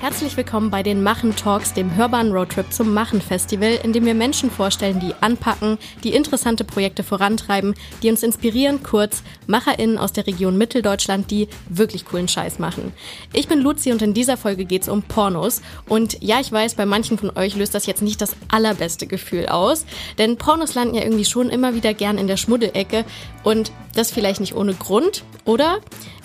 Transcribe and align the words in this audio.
Herzlich 0.00 0.36
willkommen 0.36 0.70
bei 0.70 0.84
den 0.84 1.02
Machen 1.02 1.34
Talks, 1.34 1.74
dem 1.74 1.96
hörbaren 1.96 2.30
Roadtrip 2.30 2.72
zum 2.72 2.94
Machen 2.94 3.20
Festival, 3.20 3.80
in 3.82 3.92
dem 3.92 4.06
wir 4.06 4.14
Menschen 4.14 4.48
vorstellen, 4.48 5.00
die 5.00 5.12
anpacken, 5.20 5.76
die 6.04 6.14
interessante 6.14 6.62
Projekte 6.62 7.02
vorantreiben, 7.02 7.74
die 8.00 8.08
uns 8.08 8.22
inspirieren, 8.22 8.84
kurz 8.84 9.24
MacherInnen 9.48 9.98
aus 9.98 10.12
der 10.12 10.28
Region 10.28 10.56
Mitteldeutschland, 10.56 11.32
die 11.32 11.48
wirklich 11.68 12.04
coolen 12.04 12.28
Scheiß 12.28 12.60
machen. 12.60 12.92
Ich 13.32 13.48
bin 13.48 13.58
Luzi 13.58 13.90
und 13.90 14.00
in 14.00 14.14
dieser 14.14 14.36
Folge 14.36 14.66
geht 14.66 14.82
es 14.82 14.88
um 14.88 15.02
Pornos. 15.02 15.62
Und 15.88 16.22
ja, 16.22 16.38
ich 16.38 16.52
weiß, 16.52 16.76
bei 16.76 16.86
manchen 16.86 17.18
von 17.18 17.36
euch 17.36 17.56
löst 17.56 17.74
das 17.74 17.86
jetzt 17.86 18.00
nicht 18.00 18.20
das 18.20 18.36
allerbeste 18.52 19.08
Gefühl 19.08 19.46
aus, 19.46 19.84
denn 20.16 20.36
Pornos 20.36 20.76
landen 20.76 20.94
ja 20.94 21.02
irgendwie 21.02 21.24
schon 21.24 21.50
immer 21.50 21.74
wieder 21.74 21.92
gern 21.92 22.18
in 22.18 22.28
der 22.28 22.36
Schmuddelecke 22.36 23.04
und 23.48 23.72
das 23.94 24.10
vielleicht 24.10 24.40
nicht 24.40 24.54
ohne 24.54 24.74
Grund, 24.74 25.24
oder? 25.46 25.78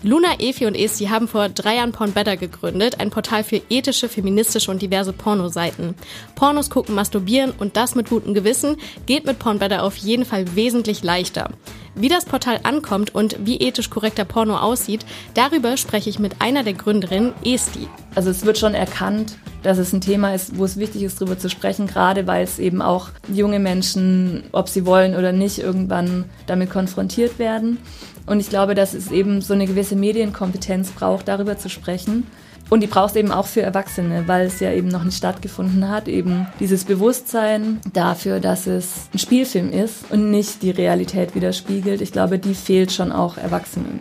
Luna, 0.03 0.41
Efi 0.41 0.65
und 0.65 0.75
Esti 0.75 1.05
haben 1.05 1.29
vor 1.29 1.47
drei 1.47 1.77
Jahren 1.77 1.93
Porn 1.93 2.11
Better 2.11 2.35
gegründet, 2.35 2.99
ein 2.99 3.11
Portal 3.11 3.45
für 3.45 3.61
ethische, 3.69 4.09
feministische 4.09 4.69
und 4.69 4.81
diverse 4.81 5.13
Pornoseiten. 5.13 5.95
Pornos 6.35 6.69
gucken, 6.69 6.95
masturbieren 6.95 7.53
und 7.57 7.77
das 7.77 7.95
mit 7.95 8.09
gutem 8.09 8.33
Gewissen 8.33 8.75
geht 9.05 9.23
mit 9.23 9.39
Porn 9.39 9.59
Better 9.59 9.83
auf 9.83 9.95
jeden 9.95 10.25
Fall 10.25 10.53
wesentlich 10.57 11.01
leichter. 11.01 11.51
Wie 11.95 12.09
das 12.09 12.25
Portal 12.25 12.59
ankommt 12.63 13.13
und 13.13 13.45
wie 13.45 13.57
ethisch 13.57 13.91
korrekter 13.91 14.25
Porno 14.25 14.57
aussieht, 14.57 15.05
darüber 15.35 15.77
spreche 15.77 16.09
ich 16.09 16.17
mit 16.17 16.41
einer 16.41 16.63
der 16.63 16.73
Gründerinnen, 16.73 17.33
Esti. 17.45 17.87
Also 18.15 18.31
es 18.31 18.45
wird 18.45 18.57
schon 18.57 18.73
erkannt, 18.73 19.37
dass 19.61 19.77
es 19.77 19.93
ein 19.93 20.01
Thema 20.01 20.33
ist, 20.33 20.57
wo 20.57 20.65
es 20.65 20.77
wichtig 20.77 21.03
ist, 21.03 21.21
darüber 21.21 21.37
zu 21.37 21.51
sprechen, 21.51 21.85
gerade 21.85 22.25
weil 22.25 22.43
es 22.43 22.57
eben 22.57 22.81
auch 22.81 23.09
junge 23.31 23.59
Menschen, 23.59 24.43
ob 24.51 24.69
sie 24.69 24.87
wollen 24.87 25.15
oder 25.15 25.31
nicht, 25.31 25.59
irgendwann 25.59 26.25
damit 26.47 26.71
konfrontiert 26.71 27.37
werden. 27.37 27.77
Und 28.25 28.39
ich 28.39 28.49
glaube, 28.49 28.73
dass 28.73 28.95
es 28.95 29.11
eben 29.11 29.41
so 29.41 29.53
eine 29.53 29.67
gewisse 29.67 29.95
Medienkompetenz 29.95 30.91
braucht, 30.91 31.27
darüber 31.27 31.59
zu 31.59 31.69
sprechen. 31.69 32.25
Und 32.69 32.81
die 32.81 32.87
braucht 32.87 33.11
es 33.11 33.15
eben 33.17 33.31
auch 33.31 33.45
für 33.45 33.61
Erwachsene, 33.61 34.23
weil 34.27 34.47
es 34.47 34.59
ja 34.59 34.71
eben 34.71 34.87
noch 34.87 35.03
nicht 35.03 35.17
stattgefunden 35.17 35.89
hat. 35.89 36.07
Eben 36.07 36.47
dieses 36.59 36.85
Bewusstsein 36.85 37.79
dafür, 37.93 38.39
dass 38.39 38.65
es 38.67 39.09
ein 39.13 39.19
Spielfilm 39.19 39.71
ist 39.71 40.11
und 40.11 40.31
nicht 40.31 40.63
die 40.63 40.71
Realität 40.71 41.35
widerspiegelt. 41.35 42.01
Ich 42.01 42.11
glaube, 42.11 42.39
die 42.39 42.55
fehlt 42.55 42.91
schon 42.91 43.11
auch 43.11 43.37
Erwachsenen. 43.37 43.99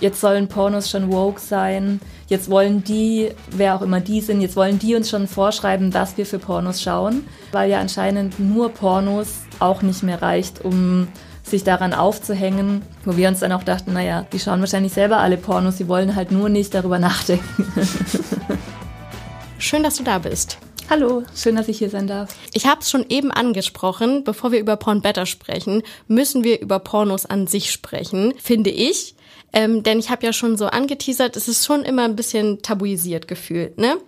Jetzt 0.00 0.20
sollen 0.20 0.48
Pornos 0.48 0.90
schon 0.90 1.10
woke 1.12 1.40
sein. 1.40 2.00
Jetzt 2.28 2.50
wollen 2.50 2.84
die, 2.84 3.30
wer 3.50 3.74
auch 3.74 3.82
immer 3.82 4.00
die 4.00 4.20
sind, 4.20 4.40
jetzt 4.40 4.54
wollen 4.54 4.78
die 4.78 4.94
uns 4.94 5.08
schon 5.08 5.26
vorschreiben, 5.26 5.94
was 5.94 6.16
wir 6.16 6.26
für 6.26 6.38
Pornos 6.38 6.82
schauen. 6.82 7.26
Weil 7.52 7.70
ja 7.70 7.80
anscheinend 7.80 8.38
nur 8.38 8.68
Pornos 8.70 9.28
auch 9.58 9.82
nicht 9.82 10.02
mehr 10.02 10.22
reicht, 10.22 10.64
um 10.64 11.08
sich 11.50 11.64
daran 11.64 11.94
aufzuhängen, 11.94 12.82
wo 13.04 13.16
wir 13.16 13.28
uns 13.28 13.40
dann 13.40 13.52
auch 13.52 13.62
dachten, 13.62 13.92
naja, 13.92 14.26
die 14.32 14.38
schauen 14.38 14.60
wahrscheinlich 14.60 14.92
selber 14.92 15.18
alle 15.18 15.36
Pornos, 15.36 15.76
die 15.76 15.88
wollen 15.88 16.14
halt 16.14 16.30
nur 16.30 16.48
nicht 16.48 16.74
darüber 16.74 16.98
nachdenken. 16.98 17.66
Schön, 19.58 19.82
dass 19.82 19.96
du 19.96 20.04
da 20.04 20.18
bist. 20.18 20.58
Hallo, 20.90 21.22
schön, 21.34 21.54
dass 21.54 21.68
ich 21.68 21.76
hier 21.76 21.90
sein 21.90 22.06
darf. 22.06 22.34
Ich 22.54 22.64
habe 22.64 22.80
es 22.80 22.90
schon 22.90 23.04
eben 23.10 23.30
angesprochen, 23.30 24.24
bevor 24.24 24.52
wir 24.52 24.58
über 24.58 24.76
Porn 24.76 25.02
Better 25.02 25.26
sprechen, 25.26 25.82
müssen 26.06 26.44
wir 26.44 26.60
über 26.60 26.78
Pornos 26.78 27.26
an 27.26 27.46
sich 27.46 27.70
sprechen, 27.72 28.32
finde 28.38 28.70
ich. 28.70 29.14
Ähm, 29.52 29.82
denn 29.82 29.98
ich 29.98 30.08
habe 30.08 30.24
ja 30.24 30.32
schon 30.32 30.56
so 30.56 30.66
angeteasert, 30.66 31.36
es 31.36 31.46
ist 31.46 31.66
schon 31.66 31.82
immer 31.82 32.04
ein 32.04 32.16
bisschen 32.16 32.62
tabuisiert 32.62 33.28
gefühlt, 33.28 33.76
ne? 33.76 33.98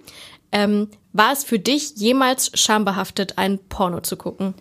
Ähm, 0.53 0.89
war 1.13 1.33
es 1.33 1.45
für 1.45 1.59
dich 1.59 1.97
jemals 1.97 2.51
schambehaftet, 2.55 3.37
ein 3.37 3.59
Porno 3.59 4.01
zu 4.01 4.17
gucken? 4.17 4.55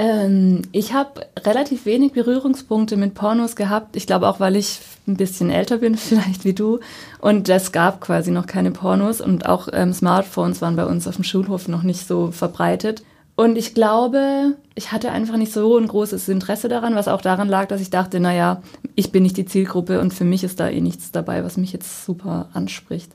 Ähm, 0.00 0.62
ich 0.72 0.94
habe 0.94 1.26
relativ 1.44 1.84
wenig 1.84 2.12
Berührungspunkte 2.12 2.96
mit 2.96 3.12
Pornos 3.12 3.54
gehabt. 3.54 3.96
Ich 3.96 4.06
glaube 4.06 4.28
auch, 4.28 4.40
weil 4.40 4.56
ich 4.56 4.80
ein 5.06 5.18
bisschen 5.18 5.50
älter 5.50 5.76
bin, 5.76 5.94
vielleicht 5.98 6.46
wie 6.46 6.54
du. 6.54 6.80
Und 7.20 7.50
es 7.50 7.70
gab 7.70 8.00
quasi 8.00 8.30
noch 8.30 8.46
keine 8.46 8.70
Pornos 8.70 9.20
und 9.20 9.44
auch 9.44 9.68
ähm, 9.74 9.92
Smartphones 9.92 10.62
waren 10.62 10.74
bei 10.74 10.86
uns 10.86 11.06
auf 11.06 11.16
dem 11.16 11.24
Schulhof 11.24 11.68
noch 11.68 11.82
nicht 11.82 12.06
so 12.06 12.30
verbreitet. 12.30 13.02
Und 13.36 13.56
ich 13.56 13.74
glaube, 13.74 14.56
ich 14.74 14.90
hatte 14.90 15.12
einfach 15.12 15.36
nicht 15.36 15.52
so 15.52 15.76
ein 15.76 15.86
großes 15.86 16.30
Interesse 16.30 16.70
daran, 16.70 16.94
was 16.94 17.06
auch 17.06 17.20
daran 17.20 17.48
lag, 17.48 17.68
dass 17.68 17.82
ich 17.82 17.90
dachte, 17.90 18.20
naja, 18.20 18.62
ich 18.94 19.12
bin 19.12 19.22
nicht 19.22 19.36
die 19.36 19.44
Zielgruppe 19.44 20.00
und 20.00 20.14
für 20.14 20.24
mich 20.24 20.44
ist 20.44 20.60
da 20.60 20.70
eh 20.70 20.80
nichts 20.80 21.12
dabei, 21.12 21.44
was 21.44 21.58
mich 21.58 21.74
jetzt 21.74 22.06
super 22.06 22.48
anspricht. 22.54 23.12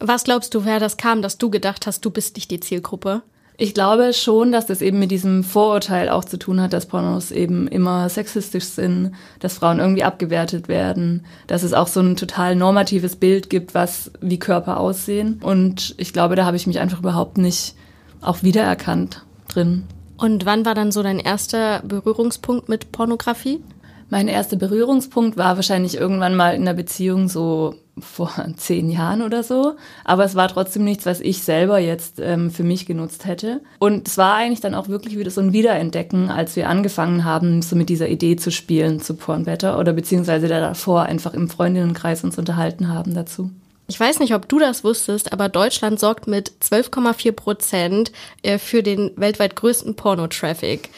Was 0.00 0.24
glaubst 0.24 0.54
du, 0.54 0.64
wer 0.64 0.80
das 0.80 0.96
kam, 0.96 1.20
dass 1.20 1.36
du 1.36 1.50
gedacht 1.50 1.86
hast, 1.86 2.06
du 2.06 2.10
bist 2.10 2.36
nicht 2.36 2.50
die 2.50 2.60
Zielgruppe? 2.60 3.22
Ich 3.58 3.72
glaube 3.72 4.12
schon, 4.12 4.52
dass 4.52 4.66
das 4.66 4.82
eben 4.82 4.98
mit 4.98 5.10
diesem 5.10 5.42
Vorurteil 5.42 6.10
auch 6.10 6.24
zu 6.24 6.38
tun 6.38 6.60
hat, 6.60 6.74
dass 6.74 6.86
Pornos 6.86 7.30
eben 7.30 7.68
immer 7.68 8.08
sexistisch 8.10 8.64
sind, 8.64 9.12
dass 9.40 9.54
Frauen 9.54 9.78
irgendwie 9.78 10.04
abgewertet 10.04 10.68
werden, 10.68 11.24
dass 11.46 11.62
es 11.62 11.72
auch 11.72 11.86
so 11.86 12.00
ein 12.00 12.16
total 12.16 12.54
normatives 12.54 13.16
Bild 13.16 13.48
gibt, 13.48 13.74
was 13.74 14.10
wie 14.20 14.38
Körper 14.38 14.78
aussehen. 14.78 15.40
Und 15.42 15.94
ich 15.96 16.12
glaube, 16.12 16.36
da 16.36 16.44
habe 16.44 16.56
ich 16.58 16.66
mich 16.66 16.80
einfach 16.80 16.98
überhaupt 16.98 17.38
nicht 17.38 17.74
auch 18.20 18.42
wiedererkannt 18.42 19.24
drin. 19.48 19.84
Und 20.18 20.44
wann 20.44 20.66
war 20.66 20.74
dann 20.74 20.92
so 20.92 21.02
dein 21.02 21.18
erster 21.18 21.80
Berührungspunkt 21.80 22.68
mit 22.68 22.92
Pornografie? 22.92 23.60
Mein 24.08 24.28
erster 24.28 24.56
Berührungspunkt 24.56 25.36
war 25.36 25.56
wahrscheinlich 25.56 25.96
irgendwann 25.96 26.36
mal 26.36 26.54
in 26.54 26.62
einer 26.62 26.74
Beziehung 26.74 27.28
so 27.28 27.74
vor 27.98 28.32
zehn 28.56 28.88
Jahren 28.88 29.22
oder 29.22 29.42
so. 29.42 29.74
Aber 30.04 30.24
es 30.24 30.34
war 30.34 30.48
trotzdem 30.48 30.84
nichts, 30.84 31.06
was 31.06 31.20
ich 31.20 31.42
selber 31.42 31.78
jetzt 31.78 32.20
ähm, 32.20 32.50
für 32.50 32.62
mich 32.62 32.86
genutzt 32.86 33.24
hätte. 33.24 33.62
Und 33.78 34.06
es 34.06 34.16
war 34.16 34.34
eigentlich 34.34 34.60
dann 34.60 34.74
auch 34.74 34.88
wirklich 34.88 35.18
wieder 35.18 35.30
so 35.30 35.40
ein 35.40 35.52
Wiederentdecken, 35.52 36.30
als 36.30 36.54
wir 36.54 36.68
angefangen 36.68 37.24
haben, 37.24 37.62
so 37.62 37.74
mit 37.74 37.88
dieser 37.88 38.08
Idee 38.08 38.36
zu 38.36 38.52
spielen 38.52 39.00
zu 39.00 39.14
Porn 39.14 39.44
Better 39.44 39.78
oder 39.78 39.92
beziehungsweise 39.92 40.46
davor 40.46 41.02
einfach 41.02 41.34
im 41.34 41.48
Freundinnenkreis 41.48 42.22
uns 42.22 42.38
unterhalten 42.38 42.88
haben 42.88 43.14
dazu. 43.14 43.50
Ich 43.88 43.98
weiß 43.98 44.18
nicht, 44.18 44.34
ob 44.34 44.48
du 44.48 44.58
das 44.58 44.82
wusstest, 44.82 45.32
aber 45.32 45.48
Deutschland 45.48 46.00
sorgt 46.00 46.26
mit 46.26 46.50
12,4 46.60 47.32
Prozent 47.32 48.12
äh, 48.42 48.58
für 48.58 48.82
den 48.82 49.12
weltweit 49.16 49.54
größten 49.54 49.94
Pornotraffic. 49.94 50.90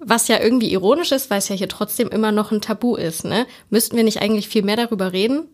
Was 0.00 0.28
ja 0.28 0.40
irgendwie 0.40 0.72
ironisch 0.72 1.12
ist, 1.12 1.30
weil 1.30 1.38
es 1.38 1.48
ja 1.48 1.56
hier 1.56 1.68
trotzdem 1.68 2.08
immer 2.08 2.32
noch 2.32 2.52
ein 2.52 2.62
Tabu 2.62 2.96
ist. 2.96 3.24
Ne? 3.24 3.46
Müssten 3.68 3.96
wir 3.96 4.04
nicht 4.04 4.22
eigentlich 4.22 4.48
viel 4.48 4.62
mehr 4.62 4.76
darüber 4.76 5.12
reden? 5.12 5.46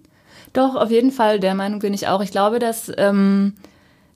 Doch, 0.53 0.77
auf 0.77 0.91
jeden 0.91 1.11
Fall, 1.11 1.41
der 1.41 1.55
Meinung 1.55 1.81
bin 1.81 1.93
ich 1.93 2.07
auch. 2.07 2.23
Ich 2.23 2.31
glaube, 2.31 2.59
dass 2.61 2.91
ähm, 2.97 3.55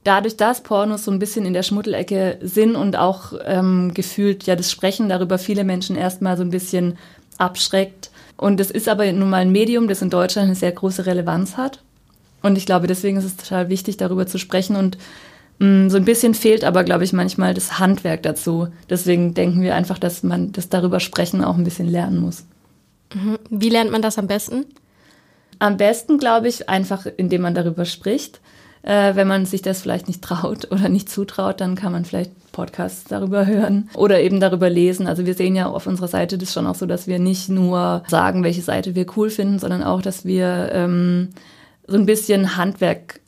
dadurch, 0.05 0.37
dass 0.37 0.63
Pornos 0.63 1.05
so 1.05 1.11
ein 1.11 1.19
bisschen 1.19 1.45
in 1.45 1.53
der 1.53 1.63
Schmuddelecke 1.63 2.39
sind 2.41 2.77
und 2.77 2.97
auch 2.97 3.33
ähm, 3.45 3.93
gefühlt 3.93 4.45
ja 4.45 4.57
das 4.57 4.71
Sprechen 4.71 5.09
darüber 5.09 5.39
viele 5.39 5.65
Menschen 5.65 5.97
erstmal 5.97 6.37
so 6.37 6.43
ein 6.43 6.51
bisschen 6.51 6.97
abschreckt. 7.39 8.11
Und 8.37 8.61
es 8.61 8.71
ist 8.71 8.89
aber 8.89 9.11
nun 9.13 9.31
mal 9.31 9.39
ein 9.39 9.53
Medium, 9.53 9.89
das 9.89 10.01
in 10.01 10.11
Deutschland 10.11 10.47
eine 10.47 10.55
sehr 10.55 10.73
große 10.73 11.07
Relevanz 11.07 11.57
hat. 11.57 11.83
Und 12.43 12.57
ich 12.57 12.65
glaube, 12.65 12.87
deswegen 12.87 13.19
ist 13.19 13.25
es 13.25 13.37
total 13.37 13.69
wichtig, 13.69 13.97
darüber 13.97 14.27
zu 14.27 14.39
sprechen 14.39 14.77
und 14.77 14.97
so 15.61 15.97
ein 15.99 16.07
bisschen 16.07 16.33
fehlt 16.33 16.65
aber, 16.65 16.85
glaube 16.85 17.05
ich, 17.05 17.13
manchmal 17.13 17.53
das 17.53 17.79
Handwerk 17.79 18.23
dazu. 18.23 18.69
Deswegen 18.89 19.35
denken 19.35 19.61
wir 19.61 19.75
einfach, 19.75 19.99
dass 19.99 20.23
man 20.23 20.53
das 20.53 20.71
darüber 20.71 21.01
sprechen 21.01 21.45
auch 21.45 21.57
ein 21.57 21.65
bisschen 21.65 21.89
lernen 21.89 22.19
muss. 22.19 22.45
Mhm. 23.15 23.39
Wie 23.51 23.69
lernt 23.69 23.91
man 23.91 24.01
das 24.01 24.19
am 24.19 24.27
besten? 24.27 24.65
Am 25.59 25.77
besten, 25.77 26.17
glaube 26.17 26.49
ich, 26.49 26.71
einfach, 26.71 27.05
indem 27.05 27.43
man 27.43 27.55
darüber 27.55 27.85
spricht. 27.85 28.41
Äh, 28.83 29.15
wenn 29.15 29.29
man 29.29 29.45
sich 29.45 29.61
das 29.61 29.83
vielleicht 29.83 30.09
nicht 30.09 30.23
traut 30.23 30.71
oder 30.71 30.89
nicht 30.89 31.11
zutraut, 31.11 31.61
dann 31.61 31.75
kann 31.75 31.93
man 31.93 32.07
vielleicht 32.07 32.33
Podcasts 32.53 33.05
darüber 33.05 33.45
hören 33.45 33.91
oder 33.95 34.23
eben 34.23 34.41
darüber 34.41 34.71
lesen. 34.71 35.07
Also 35.07 35.27
wir 35.27 35.35
sehen 35.35 35.55
ja 35.55 35.67
auf 35.67 35.87
unserer 35.87 36.09
Seite 36.09 36.39
das 36.39 36.55
schon 36.55 36.67
auch 36.67 36.75
so, 36.75 36.87
dass 36.87 37.07
wir 37.07 37.19
nicht 37.19 37.51
nur 37.51 38.03
sagen, 38.09 38.43
welche 38.43 38.63
Seite 38.63 38.95
wir 38.95 39.05
cool 39.17 39.29
finden, 39.29 39.59
sondern 39.59 39.83
auch, 39.83 40.01
dass 40.01 40.25
wir 40.25 40.71
ähm, 40.73 41.29
so 41.87 41.99
ein 41.99 42.07
bisschen 42.07 42.57
Handwerk 42.57 43.21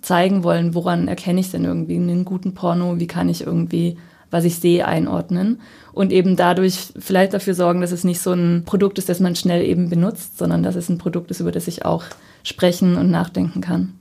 zeigen 0.00 0.42
wollen, 0.44 0.74
woran 0.74 1.08
erkenne 1.08 1.40
ich 1.40 1.50
denn 1.50 1.64
irgendwie 1.64 1.96
einen 1.96 2.24
guten 2.24 2.54
Porno, 2.54 2.98
wie 2.98 3.06
kann 3.06 3.28
ich 3.28 3.46
irgendwie, 3.46 3.96
was 4.30 4.44
ich 4.44 4.56
sehe, 4.56 4.86
einordnen 4.86 5.60
und 5.92 6.12
eben 6.12 6.36
dadurch 6.36 6.92
vielleicht 6.98 7.34
dafür 7.34 7.54
sorgen, 7.54 7.80
dass 7.80 7.92
es 7.92 8.04
nicht 8.04 8.20
so 8.20 8.32
ein 8.32 8.64
Produkt 8.64 8.98
ist, 8.98 9.08
das 9.08 9.20
man 9.20 9.36
schnell 9.36 9.64
eben 9.64 9.88
benutzt, 9.88 10.38
sondern 10.38 10.62
dass 10.62 10.76
es 10.76 10.88
ein 10.88 10.98
Produkt 10.98 11.30
ist, 11.30 11.40
über 11.40 11.52
das 11.52 11.68
ich 11.68 11.84
auch 11.84 12.04
sprechen 12.42 12.96
und 12.96 13.10
nachdenken 13.10 13.60
kann. 13.60 13.94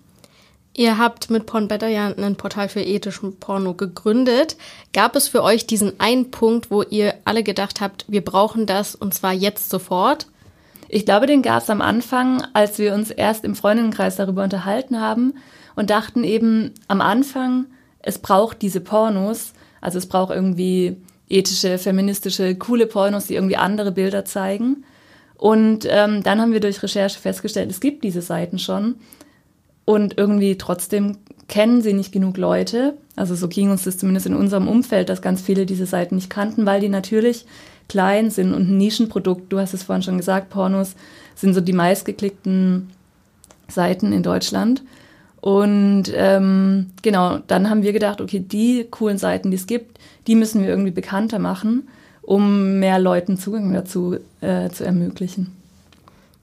Ihr 0.73 0.99
habt 0.99 1.31
mit 1.31 1.47
Porn 1.47 1.67
Better 1.67 1.87
ja 1.87 2.13
ein 2.15 2.35
Portal 2.35 2.69
für 2.69 2.81
ethischen 2.81 3.39
Porno 3.39 3.73
gegründet. 3.73 4.57
Gab 4.93 5.15
es 5.15 5.27
für 5.27 5.41
euch 5.41 5.65
diesen 5.65 5.99
einen 5.99 6.29
Punkt, 6.29 6.69
wo 6.69 6.83
ihr 6.83 7.15
alle 7.25 7.41
gedacht 7.41 7.81
habt, 7.81 8.05
wir 8.07 8.23
brauchen 8.23 8.67
das 8.67 8.93
und 8.93 9.15
zwar 9.15 9.33
jetzt 9.33 9.71
sofort? 9.71 10.27
Ich 10.87 11.03
glaube, 11.03 11.25
den 11.25 11.41
gab 11.41 11.63
es 11.63 11.71
am 11.71 11.81
Anfang, 11.81 12.43
als 12.53 12.77
wir 12.77 12.93
uns 12.93 13.09
erst 13.09 13.43
im 13.43 13.55
Freundinnenkreis 13.55 14.17
darüber 14.17 14.43
unterhalten 14.43 15.01
haben 15.01 15.33
und 15.77 15.91
dachten 15.91 16.23
eben 16.23 16.71
am 16.87 17.01
Anfang, 17.01 17.67
es 17.99 18.17
braucht 18.17 18.63
diese 18.63 18.81
Pornos, 18.81 19.53
also 19.79 19.99
es 19.99 20.07
braucht 20.07 20.33
irgendwie 20.33 20.97
ethische, 21.29 21.77
feministische, 21.77 22.55
coole 22.55 22.87
Pornos, 22.87 23.27
die 23.27 23.35
irgendwie 23.35 23.57
andere 23.57 23.91
Bilder 23.91 24.25
zeigen. 24.25 24.83
Und 25.35 25.87
ähm, 25.87 26.23
dann 26.23 26.41
haben 26.41 26.51
wir 26.51 26.61
durch 26.61 26.81
Recherche 26.81 27.19
festgestellt, 27.19 27.69
es 27.69 27.79
gibt 27.79 28.03
diese 28.03 28.23
Seiten 28.23 28.57
schon. 28.57 28.95
Und 29.85 30.17
irgendwie 30.17 30.57
trotzdem 30.57 31.17
kennen 31.47 31.83
sie 31.83 31.93
nicht 31.93 32.11
genug 32.11 32.37
Leute. 32.37 32.97
Also 33.15 33.35
so 33.35 33.47
ging 33.47 33.69
uns 33.69 33.83
das 33.83 33.99
zumindest 33.99 34.25
in 34.25 34.35
unserem 34.35 34.67
Umfeld, 34.67 35.09
dass 35.09 35.21
ganz 35.21 35.41
viele 35.41 35.67
diese 35.67 35.85
Seiten 35.85 36.15
nicht 36.15 36.31
kannten, 36.31 36.65
weil 36.65 36.81
die 36.81 36.89
natürlich 36.89 37.45
klein 37.87 38.31
sind 38.31 38.55
und 38.55 38.67
ein 38.67 38.77
Nischenprodukt. 38.77 39.53
Du 39.53 39.59
hast 39.59 39.75
es 39.75 39.83
vorhin 39.83 40.01
schon 40.01 40.17
gesagt, 40.17 40.49
Pornos 40.49 40.95
sind 41.35 41.53
so 41.53 41.61
die 41.61 41.73
meistgeklickten 41.73 42.89
Seiten 43.67 44.11
in 44.11 44.23
Deutschland. 44.23 44.81
Und 45.47 46.11
ähm, 46.13 46.87
genau, 47.03 47.37
dann 47.47 47.69
haben 47.69 47.81
wir 47.81 47.93
gedacht, 47.93 48.19
okay, 48.19 48.41
die 48.41 48.85
coolen 48.91 49.17
Seiten, 49.17 49.49
die 49.49 49.55
es 49.55 49.65
gibt, 49.65 49.97
die 50.27 50.35
müssen 50.35 50.61
wir 50.61 50.67
irgendwie 50.67 50.91
bekannter 50.91 51.39
machen, 51.39 51.87
um 52.21 52.79
mehr 52.79 52.99
Leuten 52.99 53.37
Zugang 53.37 53.71
dazu 53.71 54.17
äh, 54.41 54.67
zu 54.67 54.83
ermöglichen. 54.83 55.55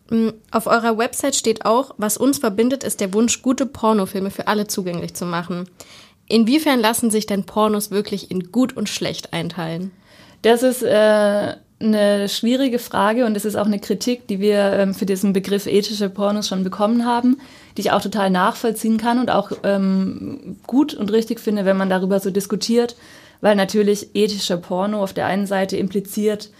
Mm, 0.09 0.31
auf 0.51 0.67
eurer 0.67 0.97
Website 0.97 1.37
steht 1.37 1.67
auch, 1.67 1.95
was 1.99 2.17
uns 2.17 2.39
verbindet, 2.39 2.83
ist 2.83 3.03
der 3.03 3.13
Wunsch, 3.13 3.43
gute 3.43 3.67
Pornofilme 3.67 4.31
für 4.31 4.49
alle 4.49 4.69
zugänglich 4.69 5.13
zu 5.13 5.27
machen. 5.27 5.69
Inwiefern 6.27 6.81
lassen 6.81 7.11
sich 7.11 7.27
denn 7.27 7.45
Pornos 7.45 7.91
wirklich 7.91 8.31
in 8.31 8.53
gut 8.53 8.75
und 8.75 8.89
schlecht 8.89 9.35
einteilen? 9.35 9.91
Das 10.41 10.63
ist 10.63 10.83
äh, 10.83 11.57
eine 11.79 12.29
schwierige 12.31 12.79
Frage 12.79 13.27
und 13.27 13.37
es 13.37 13.45
ist 13.45 13.57
auch 13.57 13.67
eine 13.67 13.81
Kritik, 13.81 14.29
die 14.29 14.41
wir 14.41 14.73
ähm, 14.73 14.95
für 14.95 15.05
diesen 15.05 15.35
Begriff 15.35 15.67
ethische 15.67 16.09
Pornos 16.09 16.49
schon 16.49 16.65
bekommen 16.65 17.05
haben, 17.05 17.37
die 17.77 17.83
ich 17.83 17.93
auch 17.93 18.03
total 18.03 18.31
nachvollziehen 18.31 18.99
kann 18.99 19.19
und 19.19 19.31
auch 19.31 19.53
ähm, 19.63 20.57
gut 20.67 20.95
und 20.95 21.11
richtig 21.13 21.41
finde, 21.41 21.65
wenn 21.65 21.77
man 21.77 21.91
darüber 21.91 22.21
so 22.21 22.31
diskutiert, 22.31 22.97
weil 23.41 23.57
natürlich 23.57 24.15
ethischer 24.15 24.57
Porno 24.57 25.03
auf 25.03 25.13
der 25.13 25.27
einen 25.27 25.47
Seite 25.47 25.77
impliziert, 25.77 26.51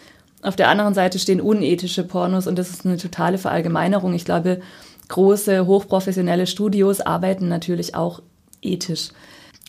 auf 0.45 0.57
der 0.57 0.69
anderen 0.69 0.93
Seite 0.93 1.19
stehen 1.19 1.41
unethische 1.41 2.05
Pornos 2.05 2.47
und 2.47 2.59
das 2.59 2.69
ist 2.69 2.85
eine 2.85 2.99
totale 2.99 3.39
Verallgemeinerung. 3.39 4.13
Ich 4.13 4.27
glaube, 4.27 4.61
große, 5.09 5.67
hochprofessionelle 5.67 6.47
Studios 6.47 7.01
arbeiten 7.01 7.49
natürlich 7.49 7.95
auch 7.95 8.21
ethisch. 8.61 9.09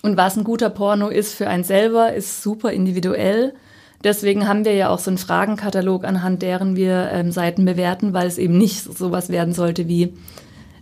Und 0.03 0.18
was 0.18 0.36
ein 0.36 0.44
guter 0.44 0.69
Porno 0.69 1.07
ist 1.07 1.33
für 1.33 1.48
einen 1.48 1.63
selber, 1.63 2.13
ist 2.13 2.44
super 2.44 2.74
individuell. 2.74 3.53
Deswegen 4.03 4.48
haben 4.48 4.65
wir 4.65 4.74
ja 4.74 4.89
auch 4.89 5.00
so 5.00 5.09
einen 5.09 5.18
Fragenkatalog, 5.18 6.03
anhand 6.03 6.41
deren 6.41 6.75
wir 6.75 7.09
ähm, 7.12 7.31
Seiten 7.31 7.63
bewerten, 7.63 8.13
weil 8.13 8.27
es 8.27 8.38
eben 8.38 8.57
nicht 8.57 8.83
sowas 8.83 9.30
werden 9.30 9.53
sollte 9.53 9.88
wie, 9.88 10.13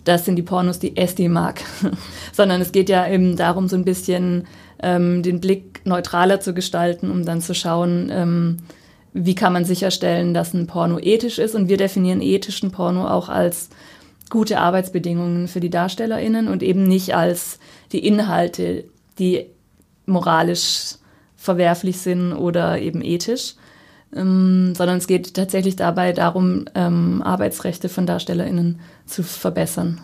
das 0.03 0.25
sind 0.25 0.35
die 0.35 0.43
Pornos, 0.43 0.79
die 0.79 0.97
Esti 0.97 1.29
mag, 1.29 1.61
sondern 2.33 2.61
es 2.61 2.71
geht 2.71 2.89
ja 2.89 3.07
eben 3.07 3.35
darum, 3.35 3.67
so 3.67 3.75
ein 3.75 3.85
bisschen 3.85 4.47
ähm, 4.81 5.23
den 5.23 5.39
Blick 5.39 5.81
neutraler 5.85 6.39
zu 6.39 6.53
gestalten, 6.53 7.09
um 7.09 7.25
dann 7.25 7.41
zu 7.41 7.55
schauen, 7.55 8.09
ähm, 8.11 8.57
wie 9.13 9.35
kann 9.35 9.53
man 9.53 9.65
sicherstellen, 9.65 10.33
dass 10.33 10.53
ein 10.53 10.67
Porno 10.67 10.99
ethisch 10.99 11.39
ist. 11.39 11.55
Und 11.55 11.69
wir 11.69 11.77
definieren 11.77 12.21
ethischen 12.21 12.71
Porno 12.71 13.07
auch 13.07 13.29
als 13.29 13.69
gute 14.29 14.59
Arbeitsbedingungen 14.59 15.47
für 15.47 15.59
die 15.59 15.69
DarstellerInnen 15.69 16.47
und 16.47 16.63
eben 16.63 16.83
nicht 16.83 17.15
als 17.15 17.59
die 17.91 18.05
Inhalte, 18.05 18.85
die 19.19 19.45
moralisch 20.05 20.95
verwerflich 21.37 21.99
sind 21.99 22.33
oder 22.33 22.79
eben 22.79 23.03
ethisch, 23.03 23.55
ähm, 24.15 24.73
sondern 24.75 24.97
es 24.97 25.07
geht 25.07 25.33
tatsächlich 25.35 25.75
dabei 25.75 26.13
darum, 26.13 26.65
ähm, 26.73 27.21
Arbeitsrechte 27.21 27.89
von 27.89 28.05
DarstellerInnen 28.05 28.79
zu 29.05 29.23
verbessern. 29.23 30.01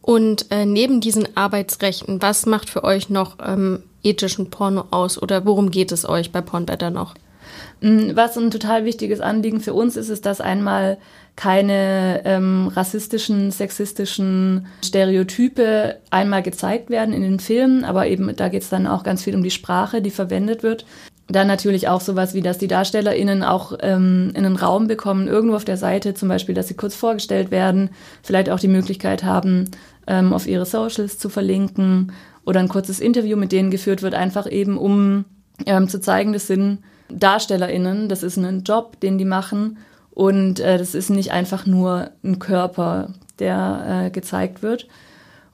Und 0.00 0.46
äh, 0.50 0.66
neben 0.66 1.00
diesen 1.00 1.36
Arbeitsrechten, 1.36 2.20
was 2.20 2.44
macht 2.46 2.68
für 2.68 2.82
euch 2.82 3.08
noch 3.08 3.36
ähm, 3.44 3.84
ethischen 4.02 4.50
Porno 4.50 4.86
aus 4.90 5.20
oder 5.20 5.46
worum 5.46 5.70
geht 5.70 5.92
es 5.92 6.08
euch 6.08 6.32
bei 6.32 6.40
Pornbetter 6.40 6.90
noch? 6.90 7.14
Mm, 7.80 8.10
was 8.14 8.36
ein 8.36 8.50
total 8.50 8.84
wichtiges 8.84 9.20
Anliegen 9.20 9.60
für 9.60 9.74
uns 9.74 9.96
ist, 9.96 10.08
ist, 10.08 10.26
dass 10.26 10.40
einmal 10.40 10.98
keine 11.36 12.22
ähm, 12.24 12.68
rassistischen, 12.74 13.50
sexistischen 13.50 14.66
Stereotype 14.84 15.96
einmal 16.10 16.42
gezeigt 16.42 16.90
werden 16.90 17.14
in 17.14 17.22
den 17.22 17.40
Filmen, 17.40 17.84
aber 17.84 18.06
eben 18.06 18.34
da 18.36 18.48
geht 18.48 18.62
es 18.62 18.68
dann 18.68 18.86
auch 18.86 19.02
ganz 19.02 19.22
viel 19.22 19.34
um 19.34 19.42
die 19.42 19.50
Sprache, 19.50 20.02
die 20.02 20.10
verwendet 20.10 20.62
wird. 20.62 20.84
Dann 21.28 21.46
natürlich 21.46 21.88
auch 21.88 22.00
sowas 22.00 22.34
wie, 22.34 22.42
dass 22.42 22.58
die 22.58 22.68
DarstellerInnen 22.68 23.42
auch 23.42 23.78
ähm, 23.80 24.32
einen 24.34 24.56
Raum 24.56 24.86
bekommen, 24.86 25.28
irgendwo 25.28 25.56
auf 25.56 25.64
der 25.64 25.76
Seite, 25.76 26.14
zum 26.14 26.28
Beispiel, 26.28 26.54
dass 26.54 26.68
sie 26.68 26.74
kurz 26.74 26.94
vorgestellt 26.94 27.50
werden, 27.50 27.90
vielleicht 28.22 28.50
auch 28.50 28.60
die 28.60 28.68
Möglichkeit 28.68 29.22
haben, 29.22 29.70
ähm, 30.06 30.32
auf 30.32 30.46
ihre 30.46 30.66
Socials 30.66 31.18
zu 31.18 31.28
verlinken 31.28 32.12
oder 32.44 32.60
ein 32.60 32.68
kurzes 32.68 33.00
Interview 33.00 33.36
mit 33.36 33.52
denen 33.52 33.70
geführt 33.70 34.02
wird, 34.02 34.14
einfach 34.14 34.50
eben 34.50 34.76
um 34.76 35.24
ähm, 35.64 35.88
zu 35.88 36.00
zeigen, 36.00 36.32
das 36.32 36.48
sind 36.48 36.78
DarstellerInnen, 37.08 38.08
das 38.08 38.22
ist 38.22 38.36
ein 38.36 38.64
Job, 38.64 38.98
den 39.00 39.16
die 39.16 39.24
machen 39.24 39.78
und 40.10 40.60
äh, 40.60 40.76
das 40.76 40.94
ist 40.94 41.08
nicht 41.10 41.32
einfach 41.32 41.66
nur 41.66 42.10
ein 42.24 42.38
Körper, 42.38 43.10
der 43.38 44.06
äh, 44.06 44.10
gezeigt 44.10 44.62
wird. 44.62 44.88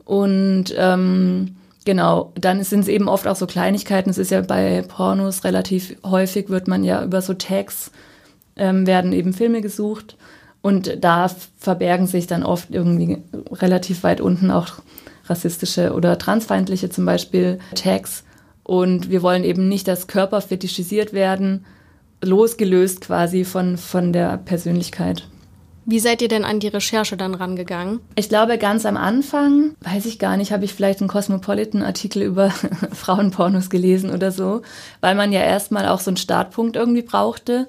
Und 0.05 0.75
ähm, 0.77 1.57
genau, 1.89 2.33
dann 2.39 2.63
sind 2.65 2.81
es 2.81 2.89
eben 2.89 3.09
oft 3.09 3.27
auch 3.27 3.35
so 3.35 3.47
Kleinigkeiten. 3.47 4.11
Es 4.11 4.19
ist 4.19 4.31
ja 4.31 4.43
bei 4.43 4.85
Pornos 4.87 5.43
relativ 5.43 5.97
häufig, 6.05 6.51
wird 6.51 6.69
man 6.69 6.85
ja 6.85 7.03
über 7.03 7.23
so 7.23 7.33
Tags, 7.33 7.91
ähm, 8.57 8.87
werden 8.87 9.15
eben 9.15 9.33
Filme 9.33 9.63
gesucht. 9.63 10.19
Und 10.61 11.03
da 11.03 11.31
verbergen 11.57 12.07
sich 12.07 12.27
dann 12.27 12.43
oft 12.43 12.69
irgendwie 12.73 13.23
relativ 13.51 14.03
weit 14.03 14.21
unten 14.21 14.51
auch 14.51 14.83
rassistische 15.25 15.95
oder 15.95 16.19
transfeindliche 16.19 16.91
zum 16.91 17.07
Beispiel 17.07 17.59
Tags. 17.75 18.23
Und 18.65 19.09
wir 19.09 19.23
wollen 19.23 19.43
eben 19.43 19.67
nicht, 19.67 19.89
dass 19.89 20.09
Körper 20.09 20.43
fetischisiert 20.43 21.15
werden, 21.15 21.65
losgelöst 22.23 23.01
quasi 23.01 23.47
von, 23.47 23.79
von 23.79 24.13
der 24.13 24.37
Persönlichkeit. 24.37 25.27
Wie 25.91 26.01
seid 26.01 26.21
ihr 26.21 26.29
denn 26.29 26.45
an 26.45 26.61
die 26.61 26.69
Recherche 26.69 27.17
dann 27.17 27.35
rangegangen? 27.35 28.01
Ich 28.15 28.29
glaube, 28.29 28.59
ganz 28.59 28.85
am 28.85 28.99
Anfang, 28.99 29.75
weiß 29.81 30.05
ich 30.05 30.19
gar 30.19 30.37
nicht, 30.37 30.53
habe 30.53 30.67
ich 30.67 30.75
vielleicht 30.75 31.01
einen 31.01 31.09
Cosmopolitan-Artikel 31.09 32.25
über 32.25 32.51
Frauenpornos 32.93 33.71
gelesen 33.71 34.11
oder 34.11 34.31
so, 34.31 34.61
weil 35.01 35.15
man 35.15 35.33
ja 35.33 35.41
erstmal 35.41 35.89
auch 35.89 36.01
so 36.01 36.11
einen 36.11 36.19
Startpunkt 36.19 36.77
irgendwie 36.77 37.01
brauchte. 37.01 37.69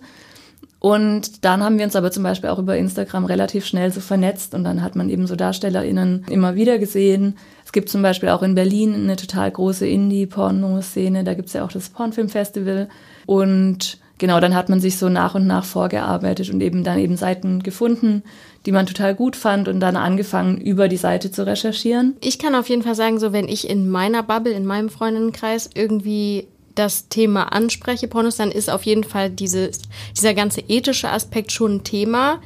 Und 0.80 1.46
dann 1.46 1.64
haben 1.64 1.78
wir 1.78 1.86
uns 1.86 1.96
aber 1.96 2.12
zum 2.12 2.24
Beispiel 2.24 2.50
auch 2.50 2.60
über 2.60 2.76
Instagram 2.76 3.24
relativ 3.24 3.66
schnell 3.66 3.90
so 3.94 4.02
vernetzt 4.02 4.54
und 4.54 4.66
dann 4.66 4.84
hat 4.84 4.98
man 4.98 5.10
eben 5.10 5.26
so 5.26 5.38
DarstellerInnen 5.38 6.26
immer 6.30 6.56
wieder 6.56 6.78
gesehen. 6.78 7.38
Es 7.64 7.72
gibt 7.72 7.88
zum 7.88 8.02
Beispiel 8.02 8.30
auch 8.30 8.44
in 8.44 8.54
Berlin 8.54 8.96
eine 8.96 9.16
total 9.16 9.50
große 9.50 9.88
Indie-Porno-Szene, 9.88 11.24
da 11.24 11.36
gibt 11.36 11.48
es 11.48 11.54
ja 11.54 11.64
auch 11.64 11.72
das 11.72 11.88
Pornfilm-Festival. 11.88 12.90
Und 13.26 13.98
genau, 14.20 14.40
dann 14.40 14.54
hat 14.54 14.70
man 14.70 14.80
sich 14.80 14.98
so 14.98 15.10
nach 15.10 15.34
und 15.34 15.48
nach 15.48 15.66
vorgearbeitet 15.66 16.52
und 16.52 16.62
eben 16.62 16.84
dann 16.84 17.00
eben 17.00 17.18
Seiten 17.18 17.64
gefunden, 17.64 18.22
die 18.68 18.72
man 18.72 18.86
total 18.86 19.16
gut 19.16 19.36
fand 19.36 19.68
und 19.68 19.80
dann 19.80 19.96
angefangen, 19.96 20.62
über 20.62 20.88
die 20.88 20.98
Seite 20.98 21.32
zu 21.32 21.46
recherchieren. 21.48 22.16
Ich 22.22 22.38
kann 22.38 22.54
auf 22.54 22.70
jeden 22.70 22.84
Fall 22.84 22.96
sagen, 22.96 23.20
so 23.20 23.34
wenn 23.34 23.48
ich 23.48 23.68
in 23.68 23.90
meiner 23.90 24.22
Bubble, 24.22 24.54
in 24.54 24.66
meinem 24.66 24.90
Freundinnenkreis 24.90 25.70
irgendwie 25.74 26.48
das 26.76 27.10
Thema 27.10 27.52
anspreche, 27.52 28.08
Pornos, 28.08 28.38
dann 28.38 28.52
ist 28.52 28.70
auf 28.70 28.84
jeden 28.84 29.04
Fall 29.04 29.30
dieses, 29.30 29.82
dieser 30.16 30.34
ganze 30.34 30.62
ethische 30.62 31.10
Aspekt 31.10 31.52
schon 31.52 31.78
ein 31.78 31.84
Thema. 31.84 32.40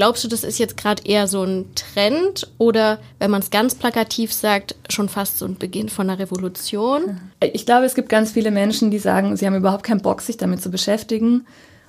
Glaubst 0.00 0.24
du, 0.24 0.28
das 0.28 0.44
ist 0.44 0.58
jetzt 0.58 0.78
gerade 0.78 1.02
eher 1.04 1.28
so 1.28 1.42
ein 1.42 1.66
Trend 1.74 2.50
oder, 2.56 3.00
wenn 3.18 3.30
man 3.30 3.42
es 3.42 3.50
ganz 3.50 3.74
plakativ 3.74 4.32
sagt, 4.32 4.74
schon 4.88 5.10
fast 5.10 5.36
so 5.36 5.44
ein 5.44 5.58
Beginn 5.58 5.90
von 5.90 6.08
einer 6.08 6.18
Revolution? 6.18 7.20
Ich 7.40 7.66
glaube, 7.66 7.84
es 7.84 7.94
gibt 7.94 8.08
ganz 8.08 8.32
viele 8.32 8.50
Menschen, 8.50 8.90
die 8.90 8.98
sagen, 8.98 9.36
sie 9.36 9.44
haben 9.44 9.56
überhaupt 9.56 9.82
keinen 9.82 10.00
Bock, 10.00 10.22
sich 10.22 10.38
damit 10.38 10.62
zu 10.62 10.70
beschäftigen. 10.70 11.46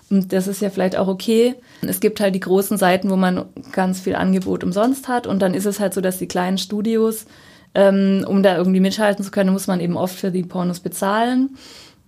Und 0.10 0.34
das 0.34 0.48
ist 0.48 0.62
ja 0.62 0.70
vielleicht 0.70 0.98
auch 0.98 1.08
okay. 1.08 1.56
Es 1.88 2.02
gibt 2.02 2.20
halt 2.20 2.36
die 2.36 2.42
großen 2.42 2.78
Seiten, 2.78 3.10
wo 3.10 3.16
man 3.16 3.46
ganz 3.72 4.02
viel 4.02 4.16
Angebot 4.16 4.66
umsonst 4.66 5.08
hat. 5.08 5.26
Und 5.26 5.42
dann 5.42 5.54
ist 5.54 5.66
es 5.66 5.80
halt 5.80 5.94
so, 5.94 6.02
dass 6.02 6.18
die 6.18 6.28
kleinen 6.28 6.58
Studios 6.58 7.28
ähm, 7.74 8.26
um 8.28 8.44
da 8.44 8.58
irgendwie 8.58 8.80
mithalten 8.80 9.24
zu 9.24 9.32
können, 9.32 9.54
muss 9.54 9.68
man 9.68 9.80
eben 9.80 9.96
oft 9.96 10.16
für 10.16 10.32
die 10.32 10.44
Pornos 10.44 10.82
bezahlen. 10.82 11.52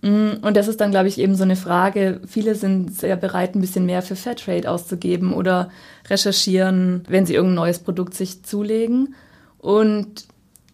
Mm, 0.04 0.34
und 0.42 0.54
das 0.54 0.68
ist 0.68 0.82
dann, 0.82 0.90
glaube 0.90 1.08
ich, 1.08 1.18
eben 1.18 1.34
so 1.34 1.44
eine 1.44 1.56
Frage. 1.56 2.20
Viele 2.26 2.54
sind 2.54 2.94
sehr 2.94 3.16
bereit, 3.16 3.54
ein 3.54 3.62
bisschen 3.62 3.86
mehr 3.86 4.02
für 4.02 4.16
Fairtrade 4.16 4.70
auszugeben 4.70 5.32
oder 5.32 5.70
recherchieren, 6.08 7.04
wenn 7.08 7.24
sie 7.24 7.34
irgendein 7.34 7.54
neues 7.54 7.78
Produkt 7.78 8.12
sich 8.12 8.42
zulegen. 8.44 9.14
Und 9.56 10.26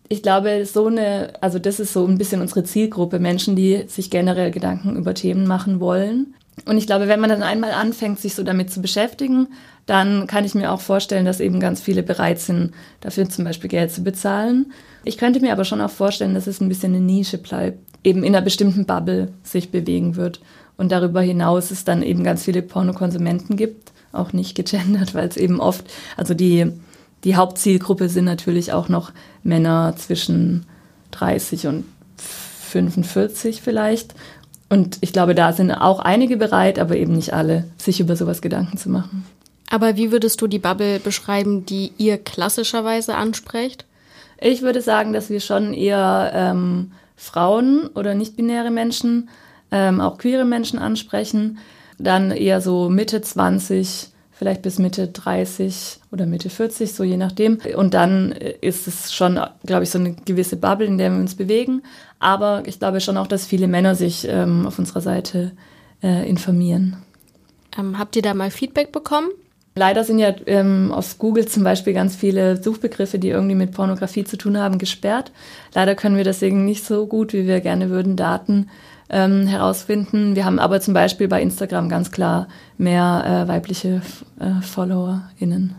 ich 0.08 0.24
glaube, 0.24 0.66
so 0.66 0.88
eine, 0.88 1.34
also 1.40 1.60
das 1.60 1.78
ist 1.78 1.92
so 1.92 2.04
ein 2.06 2.18
bisschen 2.18 2.40
unsere 2.40 2.64
Zielgruppe, 2.64 3.20
Menschen, 3.20 3.54
die 3.54 3.84
sich 3.86 4.10
generell 4.10 4.50
Gedanken 4.50 4.96
über 4.96 5.14
Themen 5.14 5.46
machen 5.46 5.78
wollen. 5.78 6.34
Und 6.66 6.76
ich 6.76 6.88
glaube, 6.88 7.06
wenn 7.06 7.20
man 7.20 7.30
dann 7.30 7.44
einmal 7.44 7.70
anfängt, 7.70 8.18
sich 8.18 8.34
so 8.34 8.42
damit 8.42 8.72
zu 8.72 8.82
beschäftigen, 8.82 9.46
dann 9.86 10.26
kann 10.26 10.44
ich 10.44 10.56
mir 10.56 10.72
auch 10.72 10.80
vorstellen, 10.80 11.24
dass 11.24 11.38
eben 11.38 11.60
ganz 11.60 11.80
viele 11.80 12.02
bereit 12.02 12.40
sind, 12.40 12.72
dafür 13.00 13.28
zum 13.28 13.44
Beispiel 13.44 13.70
Geld 13.70 13.92
zu 13.92 14.02
bezahlen. 14.02 14.72
Ich 15.04 15.18
könnte 15.18 15.38
mir 15.40 15.52
aber 15.52 15.64
schon 15.64 15.80
auch 15.80 15.90
vorstellen, 15.90 16.34
dass 16.34 16.48
es 16.48 16.60
ein 16.60 16.68
bisschen 16.68 16.94
eine 16.94 17.04
Nische 17.04 17.38
bleibt, 17.38 17.78
eben 18.04 18.24
in 18.24 18.34
einer 18.34 18.44
bestimmten 18.44 18.86
Bubble 18.86 19.32
sich 19.42 19.70
bewegen 19.70 20.16
wird. 20.16 20.40
Und 20.76 20.92
darüber 20.92 21.20
hinaus 21.20 21.70
es 21.70 21.84
dann 21.84 22.02
eben 22.02 22.24
ganz 22.24 22.44
viele 22.44 22.62
Pornokonsumenten 22.62 23.56
gibt, 23.56 23.92
auch 24.12 24.32
nicht 24.32 24.54
gegendert, 24.54 25.14
weil 25.14 25.28
es 25.28 25.36
eben 25.36 25.60
oft, 25.60 25.84
also 26.16 26.34
die, 26.34 26.72
die 27.24 27.36
Hauptzielgruppe 27.36 28.08
sind 28.08 28.24
natürlich 28.24 28.72
auch 28.72 28.88
noch 28.88 29.12
Männer 29.42 29.94
zwischen 29.96 30.66
30 31.10 31.66
und 31.66 31.84
45 32.16 33.60
vielleicht. 33.62 34.14
Und 34.68 34.98
ich 35.00 35.12
glaube, 35.12 35.34
da 35.34 35.52
sind 35.52 35.72
auch 35.72 35.98
einige 35.98 36.36
bereit, 36.36 36.78
aber 36.78 36.96
eben 36.96 37.14
nicht 37.14 37.34
alle, 37.34 37.64
sich 37.76 38.00
über 38.00 38.14
sowas 38.16 38.40
Gedanken 38.40 38.78
zu 38.78 38.88
machen. 38.88 39.26
Aber 39.68 39.96
wie 39.96 40.12
würdest 40.12 40.40
du 40.40 40.46
die 40.46 40.58
Bubble 40.58 41.00
beschreiben, 41.00 41.66
die 41.66 41.92
ihr 41.98 42.18
klassischerweise 42.18 43.16
ansprecht? 43.16 43.84
Ich 44.40 44.62
würde 44.62 44.80
sagen, 44.80 45.12
dass 45.12 45.28
wir 45.28 45.40
schon 45.40 45.74
eher 45.74 46.32
ähm, 46.34 46.92
Frauen 47.20 47.88
oder 47.88 48.14
nicht-binäre 48.14 48.70
Menschen, 48.70 49.28
ähm, 49.70 50.00
auch 50.00 50.16
queere 50.16 50.46
Menschen 50.46 50.78
ansprechen. 50.78 51.58
Dann 51.98 52.30
eher 52.30 52.62
so 52.62 52.88
Mitte 52.88 53.20
20, 53.20 54.08
vielleicht 54.32 54.62
bis 54.62 54.78
Mitte 54.78 55.08
30 55.08 56.00
oder 56.10 56.24
Mitte 56.24 56.48
40, 56.48 56.94
so 56.94 57.04
je 57.04 57.18
nachdem. 57.18 57.58
Und 57.76 57.92
dann 57.92 58.32
ist 58.32 58.88
es 58.88 59.12
schon, 59.12 59.38
glaube 59.66 59.82
ich, 59.82 59.90
so 59.90 59.98
eine 59.98 60.14
gewisse 60.14 60.56
Bubble, 60.56 60.86
in 60.86 60.96
der 60.96 61.10
wir 61.12 61.18
uns 61.18 61.34
bewegen. 61.34 61.82
Aber 62.20 62.62
ich 62.64 62.78
glaube 62.78 63.02
schon 63.02 63.18
auch, 63.18 63.26
dass 63.26 63.44
viele 63.44 63.68
Männer 63.68 63.94
sich 63.94 64.26
ähm, 64.26 64.66
auf 64.66 64.78
unserer 64.78 65.02
Seite 65.02 65.52
äh, 66.02 66.26
informieren. 66.26 66.96
Ähm, 67.78 67.98
habt 67.98 68.16
ihr 68.16 68.22
da 68.22 68.32
mal 68.32 68.50
Feedback 68.50 68.92
bekommen? 68.92 69.28
Leider 69.76 70.02
sind 70.02 70.18
ja 70.18 70.34
ähm, 70.46 70.92
auf 70.92 71.18
Google 71.18 71.46
zum 71.46 71.62
Beispiel 71.62 71.92
ganz 71.92 72.16
viele 72.16 72.60
Suchbegriffe, 72.60 73.18
die 73.18 73.28
irgendwie 73.28 73.54
mit 73.54 73.72
Pornografie 73.72 74.24
zu 74.24 74.36
tun 74.36 74.58
haben, 74.58 74.78
gesperrt. 74.78 75.30
Leider 75.74 75.94
können 75.94 76.16
wir 76.16 76.24
deswegen 76.24 76.64
nicht 76.64 76.84
so 76.84 77.06
gut, 77.06 77.32
wie 77.32 77.46
wir 77.46 77.60
gerne 77.60 77.88
würden, 77.88 78.16
Daten 78.16 78.68
ähm, 79.10 79.46
herausfinden. 79.46 80.34
Wir 80.34 80.44
haben 80.44 80.58
aber 80.58 80.80
zum 80.80 80.92
Beispiel 80.94 81.28
bei 81.28 81.40
Instagram 81.40 81.88
ganz 81.88 82.10
klar 82.10 82.48
mehr 82.78 83.44
äh, 83.44 83.48
weibliche 83.48 84.02
äh, 84.40 84.60
FollowerInnen. 84.60 85.74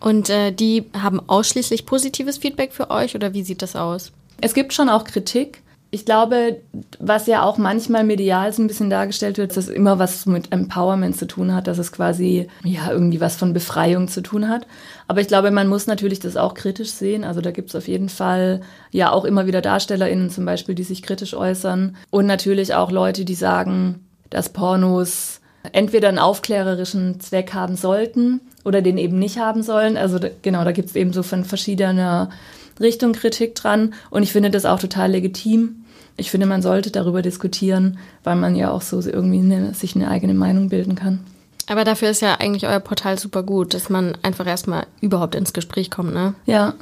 Und 0.00 0.30
äh, 0.30 0.50
die 0.50 0.86
haben 0.98 1.20
ausschließlich 1.26 1.86
positives 1.86 2.38
Feedback 2.38 2.72
für 2.72 2.90
euch 2.90 3.14
oder 3.14 3.34
wie 3.34 3.42
sieht 3.42 3.62
das 3.62 3.76
aus? 3.76 4.12
Es 4.40 4.54
gibt 4.54 4.72
schon 4.72 4.88
auch 4.88 5.04
Kritik 5.04 5.62
ich 5.92 6.04
glaube, 6.04 6.60
was 7.00 7.26
ja 7.26 7.42
auch 7.42 7.58
manchmal 7.58 8.04
medial 8.04 8.52
so 8.52 8.62
ein 8.62 8.68
bisschen 8.68 8.90
dargestellt 8.90 9.38
wird, 9.38 9.50
dass 9.50 9.64
es 9.64 9.68
immer 9.68 9.98
was 9.98 10.24
mit 10.24 10.52
Empowerment 10.52 11.16
zu 11.16 11.26
tun 11.26 11.52
hat, 11.52 11.66
dass 11.66 11.78
es 11.78 11.90
quasi 11.90 12.48
ja 12.62 12.92
irgendwie 12.92 13.20
was 13.20 13.34
von 13.34 13.52
Befreiung 13.52 14.06
zu 14.06 14.22
tun 14.22 14.48
hat. 14.48 14.68
Aber 15.08 15.20
ich 15.20 15.26
glaube, 15.26 15.50
man 15.50 15.66
muss 15.66 15.88
natürlich 15.88 16.20
das 16.20 16.36
auch 16.36 16.54
kritisch 16.54 16.92
sehen. 16.92 17.24
Also 17.24 17.40
da 17.40 17.50
gibt 17.50 17.70
es 17.70 17.74
auf 17.74 17.88
jeden 17.88 18.08
Fall 18.08 18.60
ja 18.92 19.10
auch 19.10 19.24
immer 19.24 19.46
wieder 19.46 19.60
DarstellerInnen 19.60 20.30
zum 20.30 20.44
Beispiel, 20.44 20.76
die 20.76 20.84
sich 20.84 21.02
kritisch 21.02 21.34
äußern. 21.34 21.96
Und 22.10 22.26
natürlich 22.26 22.74
auch 22.74 22.92
Leute, 22.92 23.24
die 23.24 23.34
sagen, 23.34 24.06
dass 24.30 24.50
Pornos 24.50 25.40
entweder 25.72 26.08
einen 26.08 26.20
aufklärerischen 26.20 27.18
Zweck 27.18 27.52
haben 27.52 27.74
sollten 27.74 28.40
oder 28.64 28.80
den 28.80 28.96
eben 28.96 29.18
nicht 29.18 29.40
haben 29.40 29.64
sollen. 29.64 29.96
Also 29.96 30.20
genau, 30.42 30.64
da 30.64 30.70
gibt 30.70 30.90
es 30.90 30.96
eben 30.96 31.12
so 31.12 31.24
von 31.24 31.44
verschiedener 31.44 32.30
Richtung 32.78 33.12
Kritik 33.12 33.56
dran. 33.56 33.92
Und 34.10 34.22
ich 34.22 34.32
finde 34.32 34.50
das 34.50 34.64
auch 34.64 34.78
total 34.78 35.10
legitim 35.10 35.79
ich 36.20 36.30
finde, 36.30 36.46
man 36.46 36.62
sollte 36.62 36.90
darüber 36.90 37.22
diskutieren, 37.22 37.98
weil 38.22 38.36
man 38.36 38.54
ja 38.54 38.70
auch 38.70 38.82
so 38.82 39.00
irgendwie 39.00 39.38
eine, 39.38 39.74
sich 39.74 39.96
eine 39.96 40.08
eigene 40.08 40.34
Meinung 40.34 40.68
bilden 40.68 40.94
kann. 40.94 41.20
Aber 41.66 41.84
dafür 41.84 42.10
ist 42.10 42.20
ja 42.20 42.34
eigentlich 42.34 42.66
euer 42.66 42.80
Portal 42.80 43.18
super 43.18 43.42
gut, 43.42 43.74
dass 43.74 43.90
man 43.90 44.16
einfach 44.22 44.46
erstmal 44.46 44.86
überhaupt 45.00 45.34
ins 45.34 45.52
Gespräch 45.52 45.90
kommt, 45.90 46.12
ne? 46.12 46.34
Ja, 46.44 46.74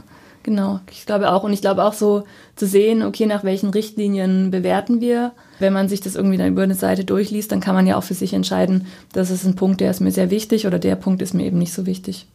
genau. 0.43 0.81
Ich 0.91 1.05
glaube 1.05 1.31
auch. 1.31 1.45
Und 1.45 1.53
ich 1.53 1.61
glaube 1.61 1.85
auch 1.85 1.93
so 1.93 2.25
zu 2.57 2.67
sehen, 2.67 3.03
okay, 3.03 3.27
nach 3.27 3.45
welchen 3.45 3.69
Richtlinien 3.69 4.51
bewerten 4.51 5.01
wir. 5.01 5.33
Wenn 5.59 5.75
man 5.75 5.89
sich 5.89 6.01
das 6.01 6.17
irgendwie 6.17 6.39
dann 6.39 6.49
über 6.49 6.63
eine 6.63 6.75
Seite 6.75 7.05
durchliest, 7.05 7.53
dann 7.53 7.61
kann 7.61 7.75
man 7.75 7.87
ja 7.87 7.97
auch 7.97 8.05
für 8.05 8.15
sich 8.15 8.33
entscheiden, 8.33 8.87
das 9.13 9.31
ist 9.31 9.45
ein 9.45 9.57
Punkt, 9.57 9.81
der 9.81 9.91
ist 9.91 10.01
mir 10.01 10.11
sehr 10.11 10.31
wichtig 10.31 10.67
oder 10.67 10.79
der 10.79 10.97
Punkt 10.97 11.21
ist 11.21 11.35
mir 11.35 11.45
eben 11.45 11.59
nicht 11.59 11.75
so 11.75 11.85
wichtig. 11.85 12.27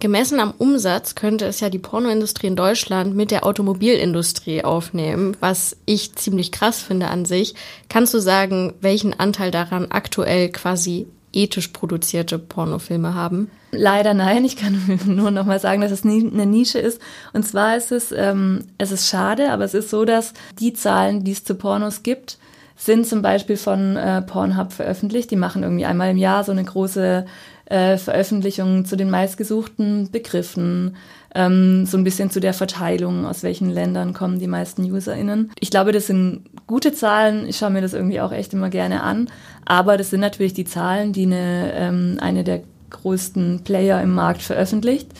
Gemessen 0.00 0.38
am 0.38 0.54
Umsatz 0.56 1.16
könnte 1.16 1.46
es 1.46 1.58
ja 1.58 1.70
die 1.70 1.80
Pornoindustrie 1.80 2.46
in 2.46 2.54
Deutschland 2.54 3.16
mit 3.16 3.32
der 3.32 3.44
Automobilindustrie 3.44 4.62
aufnehmen, 4.62 5.36
was 5.40 5.76
ich 5.86 6.14
ziemlich 6.14 6.52
krass 6.52 6.80
finde 6.80 7.08
an 7.08 7.24
sich. 7.24 7.56
Kannst 7.88 8.14
du 8.14 8.20
sagen, 8.20 8.74
welchen 8.80 9.18
Anteil 9.18 9.50
daran 9.50 9.90
aktuell 9.90 10.50
quasi 10.50 11.08
ethisch 11.32 11.68
produzierte 11.68 12.38
Pornofilme 12.38 13.14
haben? 13.14 13.50
Leider 13.72 14.14
nein. 14.14 14.44
Ich 14.44 14.56
kann 14.56 15.00
nur 15.06 15.32
noch 15.32 15.46
mal 15.46 15.58
sagen, 15.58 15.80
dass 15.80 15.90
es 15.90 16.04
eine 16.04 16.46
Nische 16.46 16.78
ist. 16.78 17.00
Und 17.32 17.44
zwar 17.44 17.76
ist 17.76 17.90
es, 17.90 18.12
ähm, 18.12 18.66
es 18.78 18.92
ist 18.92 19.08
schade, 19.08 19.50
aber 19.50 19.64
es 19.64 19.74
ist 19.74 19.90
so, 19.90 20.04
dass 20.04 20.32
die 20.60 20.74
Zahlen, 20.74 21.24
die 21.24 21.32
es 21.32 21.42
zu 21.42 21.56
Pornos 21.56 22.04
gibt, 22.04 22.38
sind 22.76 23.06
zum 23.08 23.22
Beispiel 23.22 23.56
von 23.56 23.96
äh, 23.96 24.22
Pornhub 24.22 24.72
veröffentlicht. 24.72 25.32
Die 25.32 25.36
machen 25.36 25.64
irgendwie 25.64 25.84
einmal 25.84 26.12
im 26.12 26.16
Jahr 26.16 26.44
so 26.44 26.52
eine 26.52 26.62
große 26.62 27.26
äh, 27.68 27.98
Veröffentlichungen 27.98 28.84
zu 28.84 28.96
den 28.96 29.10
meistgesuchten 29.10 30.10
Begriffen, 30.10 30.96
ähm, 31.34 31.84
so 31.84 31.98
ein 31.98 32.04
bisschen 32.04 32.30
zu 32.30 32.40
der 32.40 32.54
Verteilung, 32.54 33.26
aus 33.26 33.42
welchen 33.42 33.68
Ländern 33.68 34.14
kommen 34.14 34.38
die 34.38 34.46
meisten 34.46 34.90
UserInnen. 34.90 35.50
Ich 35.60 35.70
glaube, 35.70 35.92
das 35.92 36.06
sind 36.06 36.44
gute 36.66 36.92
Zahlen. 36.92 37.46
Ich 37.46 37.58
schaue 37.58 37.70
mir 37.70 37.82
das 37.82 37.92
irgendwie 37.92 38.20
auch 38.20 38.32
echt 38.32 38.54
immer 38.54 38.70
gerne 38.70 39.02
an. 39.02 39.28
Aber 39.66 39.98
das 39.98 40.10
sind 40.10 40.20
natürlich 40.20 40.54
die 40.54 40.64
Zahlen, 40.64 41.12
die 41.12 41.26
eine, 41.26 41.72
ähm, 41.74 42.16
eine 42.20 42.44
der 42.44 42.62
größten 42.90 43.60
Player 43.64 44.00
im 44.00 44.14
Markt 44.14 44.40
veröffentlicht. 44.40 45.10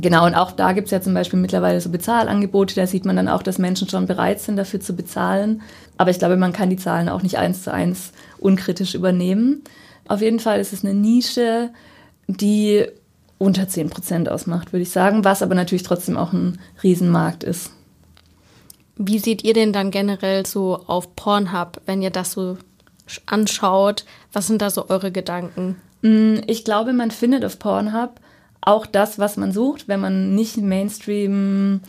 Genau, 0.00 0.24
und 0.24 0.34
auch 0.34 0.52
da 0.52 0.72
gibt 0.72 0.86
es 0.86 0.90
ja 0.90 1.02
zum 1.02 1.12
Beispiel 1.12 1.38
mittlerweile 1.38 1.78
so 1.78 1.90
Bezahlangebote, 1.90 2.74
da 2.74 2.86
sieht 2.86 3.04
man 3.04 3.16
dann 3.16 3.28
auch, 3.28 3.42
dass 3.42 3.58
Menschen 3.58 3.90
schon 3.90 4.06
bereit 4.06 4.40
sind, 4.40 4.56
dafür 4.56 4.80
zu 4.80 4.96
bezahlen. 4.96 5.60
Aber 5.98 6.10
ich 6.10 6.18
glaube, 6.18 6.38
man 6.38 6.54
kann 6.54 6.70
die 6.70 6.76
Zahlen 6.76 7.10
auch 7.10 7.22
nicht 7.22 7.36
eins 7.36 7.62
zu 7.62 7.72
eins 7.72 8.12
unkritisch 8.38 8.94
übernehmen. 8.94 9.62
Auf 10.08 10.20
jeden 10.20 10.40
Fall 10.40 10.60
ist 10.60 10.72
es 10.72 10.84
eine 10.84 10.94
Nische, 10.94 11.70
die 12.26 12.86
unter 13.38 13.68
10 13.68 13.90
Prozent 13.90 14.28
ausmacht, 14.28 14.72
würde 14.72 14.82
ich 14.82 14.90
sagen, 14.90 15.24
was 15.24 15.42
aber 15.42 15.54
natürlich 15.54 15.82
trotzdem 15.82 16.16
auch 16.16 16.32
ein 16.32 16.60
Riesenmarkt 16.82 17.42
ist. 17.42 17.72
Wie 18.96 19.18
seht 19.18 19.42
ihr 19.42 19.54
denn 19.54 19.72
dann 19.72 19.90
generell 19.90 20.46
so 20.46 20.76
auf 20.86 21.16
Pornhub, 21.16 21.80
wenn 21.86 22.02
ihr 22.02 22.10
das 22.10 22.32
so 22.32 22.58
anschaut? 23.26 24.04
Was 24.32 24.46
sind 24.46 24.62
da 24.62 24.70
so 24.70 24.88
eure 24.88 25.10
Gedanken? 25.10 25.76
Mm, 26.02 26.36
ich 26.46 26.64
glaube, 26.64 26.92
man 26.92 27.10
findet 27.10 27.44
auf 27.44 27.58
Pornhub 27.58 28.20
auch 28.60 28.86
das, 28.86 29.18
was 29.18 29.36
man 29.36 29.52
sucht, 29.52 29.88
wenn 29.88 30.00
man 30.00 30.34
nicht 30.34 30.56
Mainstream 30.58 31.80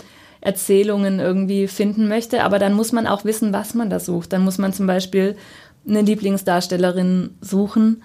Erzählungen 0.41 1.19
irgendwie 1.19 1.67
finden 1.67 2.07
möchte. 2.07 2.43
Aber 2.43 2.59
dann 2.59 2.73
muss 2.73 2.91
man 2.91 3.07
auch 3.07 3.23
wissen, 3.25 3.53
was 3.53 3.75
man 3.75 3.89
da 3.89 3.99
sucht. 3.99 4.33
Dann 4.33 4.43
muss 4.43 4.57
man 4.57 4.73
zum 4.73 4.87
Beispiel 4.87 5.37
eine 5.87 6.01
Lieblingsdarstellerin 6.01 7.31
suchen 7.41 8.03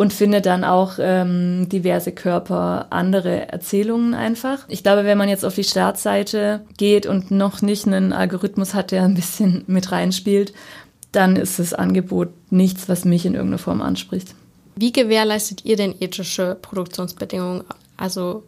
und 0.00 0.12
findet 0.12 0.46
dann 0.46 0.64
auch 0.64 0.94
ähm, 0.98 1.68
diverse 1.68 2.12
Körper 2.12 2.86
andere 2.90 3.52
Erzählungen 3.52 4.14
einfach. 4.14 4.60
Ich 4.68 4.82
glaube, 4.82 5.04
wenn 5.04 5.18
man 5.18 5.28
jetzt 5.28 5.44
auf 5.44 5.54
die 5.54 5.64
Startseite 5.64 6.64
geht 6.78 7.06
und 7.06 7.30
noch 7.30 7.60
nicht 7.60 7.86
einen 7.86 8.12
Algorithmus 8.12 8.72
hat, 8.72 8.92
der 8.92 9.02
ein 9.04 9.14
bisschen 9.14 9.64
mit 9.66 9.92
reinspielt, 9.92 10.54
dann 11.12 11.36
ist 11.36 11.58
das 11.58 11.74
Angebot 11.74 12.30
nichts, 12.50 12.88
was 12.88 13.04
mich 13.04 13.26
in 13.26 13.34
irgendeiner 13.34 13.58
Form 13.58 13.82
anspricht. 13.82 14.34
Wie 14.76 14.92
gewährleistet 14.92 15.64
ihr 15.64 15.76
denn 15.76 15.94
ethische 16.00 16.56
Produktionsbedingungen? 16.62 17.64
Also 17.96 18.44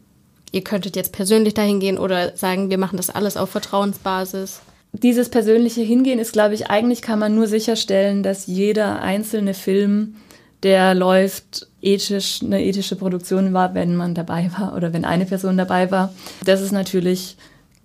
ihr 0.52 0.64
könntet 0.64 0.96
jetzt 0.96 1.12
persönlich 1.12 1.54
dahin 1.54 1.80
gehen 1.80 1.98
oder 1.98 2.36
sagen, 2.36 2.70
wir 2.70 2.78
machen 2.78 2.96
das 2.96 3.10
alles 3.10 3.36
auf 3.36 3.50
Vertrauensbasis 3.50 4.62
dieses 4.92 5.30
persönliche 5.30 5.80
Hingehen 5.80 6.18
ist, 6.18 6.32
glaube 6.32 6.54
ich, 6.54 6.68
eigentlich 6.68 7.02
kann 7.02 7.18
man 7.18 7.34
nur 7.34 7.46
sicherstellen, 7.46 8.22
dass 8.22 8.46
jeder 8.46 9.00
einzelne 9.00 9.54
Film, 9.54 10.16
der 10.62 10.94
läuft, 10.94 11.66
ethisch, 11.80 12.40
eine 12.42 12.62
ethische 12.62 12.96
Produktion 12.96 13.52
war, 13.52 13.74
wenn 13.74 13.96
man 13.96 14.14
dabei 14.14 14.50
war 14.56 14.76
oder 14.76 14.92
wenn 14.92 15.04
eine 15.04 15.24
Person 15.24 15.56
dabei 15.56 15.90
war. 15.90 16.12
Das 16.44 16.60
ist 16.60 16.72
natürlich 16.72 17.36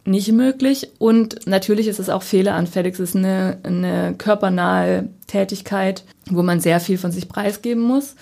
nicht 0.05 0.31
möglich 0.31 0.89
und 0.99 1.47
natürlich 1.47 1.87
ist 1.87 1.99
es 1.99 2.09
auch 2.09 2.23
fehleranfällig. 2.23 2.93
Es 2.93 2.99
ist 2.99 3.15
eine, 3.15 3.57
eine 3.63 4.15
körpernahe 4.17 5.09
Tätigkeit, 5.27 6.03
wo 6.29 6.43
man 6.43 6.59
sehr 6.59 6.79
viel 6.79 6.97
von 6.97 7.11
sich 7.11 7.27
preisgeben 7.27 7.81
muss. 7.81 8.15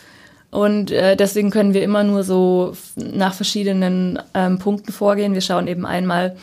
Und 0.52 0.90
äh, 0.90 1.16
deswegen 1.16 1.52
können 1.52 1.74
wir 1.74 1.84
immer 1.84 2.04
nur 2.04 2.24
so 2.24 2.74
nach 2.96 3.34
verschiedenen 3.34 4.20
ähm, 4.34 4.58
Punkten 4.58 4.94
vorgehen. 4.94 5.34
Wir 5.34 5.42
schauen 5.42 5.68
eben 5.68 5.86
einmal, 5.86 6.38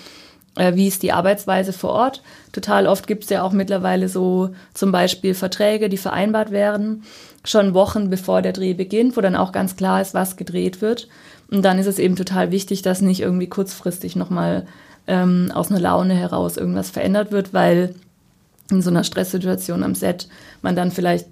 wie 0.57 0.89
ist 0.89 1.03
die 1.03 1.13
Arbeitsweise 1.13 1.73
vor 1.73 1.91
Ort. 1.91 2.23
Total 2.53 2.87
oft 2.87 3.07
gibt 3.07 3.25
es 3.25 3.31
ja 3.31 3.43
auch 3.43 3.53
mittlerweile 3.53 4.09
so 4.09 4.51
zum 4.75 4.93
Beispiel 4.93 5.35
Verträge, 5.35 5.89
die 5.89 5.97
vereinbart 5.97 6.51
werden, 6.51 7.05
schon 7.45 7.75
Wochen 7.75 8.11
bevor 8.11 8.43
der 8.43 8.53
Dreh 8.53 8.75
beginnt, 8.75 9.17
wo 9.17 9.21
dann 9.21 9.37
auch 9.37 9.53
ganz 9.53 9.77
klar 9.77 10.03
ist, 10.03 10.15
was 10.15 10.37
gedreht 10.37 10.83
wird. 10.83 11.09
Und 11.51 11.63
dann 11.63 11.79
ist 11.79 11.87
es 11.87 11.99
eben 11.99 12.17
total 12.17 12.51
wichtig, 12.51 12.83
dass 12.83 13.01
nicht 13.01 13.21
irgendwie 13.21 13.49
kurzfristig 13.49 14.17
nochmal 14.17 14.67
ähm, 15.07 15.51
aus 15.55 15.71
einer 15.71 15.81
Laune 15.81 16.15
heraus 16.15 16.57
irgendwas 16.57 16.91
verändert 16.91 17.33
wird, 17.33 17.53
weil 17.53 17.95
in 18.71 18.83
so 18.83 18.91
einer 18.91 19.05
Stresssituation 19.05 19.83
am 19.83 19.95
Set 19.95 20.29
man 20.63 20.77
dann 20.77 20.91
vielleicht 20.91 21.29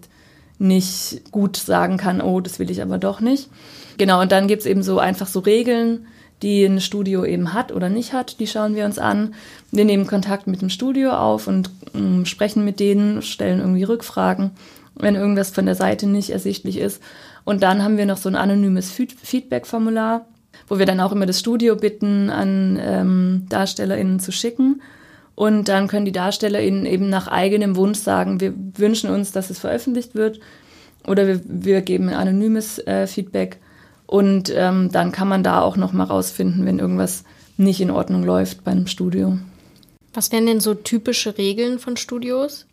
nicht 0.58 1.22
gut 1.30 1.56
sagen 1.56 1.96
kann, 1.96 2.20
oh, 2.20 2.40
das 2.40 2.58
will 2.58 2.70
ich 2.70 2.82
aber 2.82 2.98
doch 2.98 3.20
nicht. 3.20 3.48
Genau, 3.96 4.20
und 4.20 4.30
dann 4.30 4.46
gibt 4.46 4.60
es 4.60 4.66
eben 4.66 4.82
so 4.82 4.98
einfach 4.98 5.26
so 5.26 5.40
Regeln, 5.40 6.06
die 6.42 6.64
ein 6.64 6.80
Studio 6.80 7.24
eben 7.24 7.52
hat 7.52 7.72
oder 7.72 7.88
nicht 7.88 8.12
hat, 8.12 8.40
die 8.40 8.46
schauen 8.46 8.74
wir 8.74 8.84
uns 8.84 8.98
an. 8.98 9.34
Wir 9.70 9.84
nehmen 9.84 10.06
Kontakt 10.06 10.46
mit 10.46 10.62
dem 10.62 10.70
Studio 10.70 11.10
auf 11.12 11.46
und 11.46 11.70
äh, 11.94 12.24
sprechen 12.24 12.64
mit 12.64 12.80
denen, 12.80 13.22
stellen 13.22 13.60
irgendwie 13.60 13.84
Rückfragen, 13.84 14.52
wenn 14.94 15.14
irgendwas 15.14 15.50
von 15.50 15.66
der 15.66 15.74
Seite 15.74 16.06
nicht 16.06 16.30
ersichtlich 16.30 16.78
ist. 16.78 17.02
Und 17.44 17.62
dann 17.62 17.82
haben 17.82 17.96
wir 17.96 18.06
noch 18.06 18.16
so 18.16 18.28
ein 18.28 18.36
anonymes 18.36 18.90
Feedback-Formular, 18.90 20.26
wo 20.68 20.78
wir 20.78 20.86
dann 20.86 21.00
auch 21.00 21.12
immer 21.12 21.26
das 21.26 21.40
Studio 21.40 21.76
bitten, 21.76 22.30
an 22.30 22.78
ähm, 22.80 23.46
DarstellerInnen 23.48 24.20
zu 24.20 24.32
schicken. 24.32 24.82
Und 25.34 25.68
dann 25.68 25.88
können 25.88 26.04
die 26.04 26.12
DarstellerInnen 26.12 26.84
eben 26.86 27.08
nach 27.08 27.28
eigenem 27.28 27.76
Wunsch 27.76 27.98
sagen, 27.98 28.40
wir 28.40 28.52
wünschen 28.76 29.10
uns, 29.10 29.32
dass 29.32 29.50
es 29.50 29.58
veröffentlicht 29.58 30.14
wird. 30.14 30.40
Oder 31.06 31.26
wir, 31.26 31.40
wir 31.44 31.80
geben 31.80 32.08
ein 32.08 32.14
anonymes 32.14 32.78
äh, 32.86 33.06
Feedback 33.06 33.58
und 34.10 34.52
ähm, 34.56 34.90
dann 34.90 35.12
kann 35.12 35.28
man 35.28 35.44
da 35.44 35.60
auch 35.60 35.76
noch 35.76 35.92
mal 35.92 36.02
rausfinden, 36.02 36.66
wenn 36.66 36.80
irgendwas 36.80 37.22
nicht 37.56 37.80
in 37.80 37.92
Ordnung 37.92 38.24
läuft 38.24 38.64
bei 38.64 38.72
einem 38.72 38.88
Studio. 38.88 39.38
Was 40.12 40.32
wären 40.32 40.46
denn 40.46 40.58
so 40.58 40.74
typische 40.74 41.38
Regeln 41.38 41.78
von 41.78 41.96
Studios? 41.96 42.66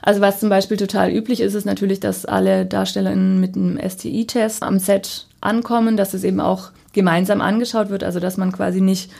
Also 0.00 0.20
was 0.20 0.38
zum 0.38 0.48
Beispiel 0.48 0.76
total 0.76 1.10
üblich 1.10 1.40
ist, 1.40 1.54
ist 1.54 1.64
natürlich, 1.64 1.98
dass 1.98 2.24
alle 2.24 2.66
DarstellerInnen 2.66 3.40
mit 3.40 3.56
einem 3.56 3.80
STI-Test 3.80 4.62
am 4.62 4.78
Set 4.78 5.26
ankommen, 5.40 5.96
dass 5.96 6.14
es 6.14 6.22
eben 6.22 6.38
auch 6.38 6.70
gemeinsam 6.92 7.40
angeschaut 7.40 7.90
wird, 7.90 8.04
also 8.04 8.20
dass 8.20 8.36
man 8.36 8.52
quasi 8.52 8.80
nicht 8.80 9.10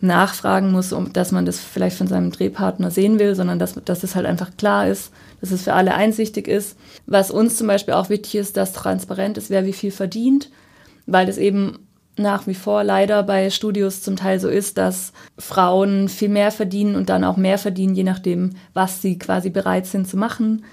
nachfragen 0.00 0.70
muss, 0.70 0.92
um, 0.92 1.12
dass 1.12 1.32
man 1.32 1.46
das 1.46 1.58
vielleicht 1.58 1.96
von 1.96 2.06
seinem 2.06 2.30
Drehpartner 2.30 2.92
sehen 2.92 3.18
will, 3.18 3.34
sondern 3.34 3.58
dass, 3.58 3.74
dass 3.84 4.04
es 4.04 4.14
halt 4.14 4.26
einfach 4.26 4.56
klar 4.56 4.86
ist, 4.86 5.10
dass 5.40 5.50
es 5.50 5.62
für 5.62 5.72
alle 5.72 5.94
einsichtig 5.94 6.46
ist. 6.46 6.76
Was 7.06 7.32
uns 7.32 7.56
zum 7.56 7.66
Beispiel 7.66 7.94
auch 7.94 8.08
wichtig 8.08 8.36
ist, 8.36 8.56
dass 8.56 8.72
transparent 8.72 9.36
ist, 9.36 9.50
wer 9.50 9.66
wie 9.66 9.72
viel 9.72 9.90
verdient, 9.90 10.48
weil 11.08 11.26
das 11.26 11.38
eben 11.38 11.78
nach 12.16 12.46
wie 12.46 12.54
vor 12.54 12.84
leider 12.84 13.22
bei 13.22 13.50
Studios 13.50 14.02
zum 14.02 14.16
Teil 14.16 14.38
so 14.40 14.48
ist, 14.48 14.76
dass 14.76 15.12
Frauen 15.38 16.08
viel 16.08 16.28
mehr 16.28 16.50
verdienen 16.50 16.96
und 16.96 17.08
dann 17.08 17.24
auch 17.24 17.36
mehr 17.36 17.58
verdienen, 17.58 17.94
je 17.94 18.04
nachdem, 18.04 18.50
was 18.74 19.00
sie 19.00 19.18
quasi 19.18 19.50
bereit 19.50 19.86
sind 19.86 20.06
zu 20.06 20.16
machen, 20.16 20.64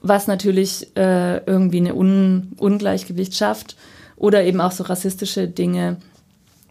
was 0.00 0.26
natürlich 0.26 0.96
äh, 0.96 1.38
irgendwie 1.44 1.78
eine 1.78 1.94
Un 1.94 2.52
Ungleichgewicht 2.58 3.34
schafft 3.34 3.76
oder 4.16 4.44
eben 4.44 4.60
auch 4.60 4.72
so 4.72 4.84
rassistische 4.84 5.48
Dinge, 5.48 5.96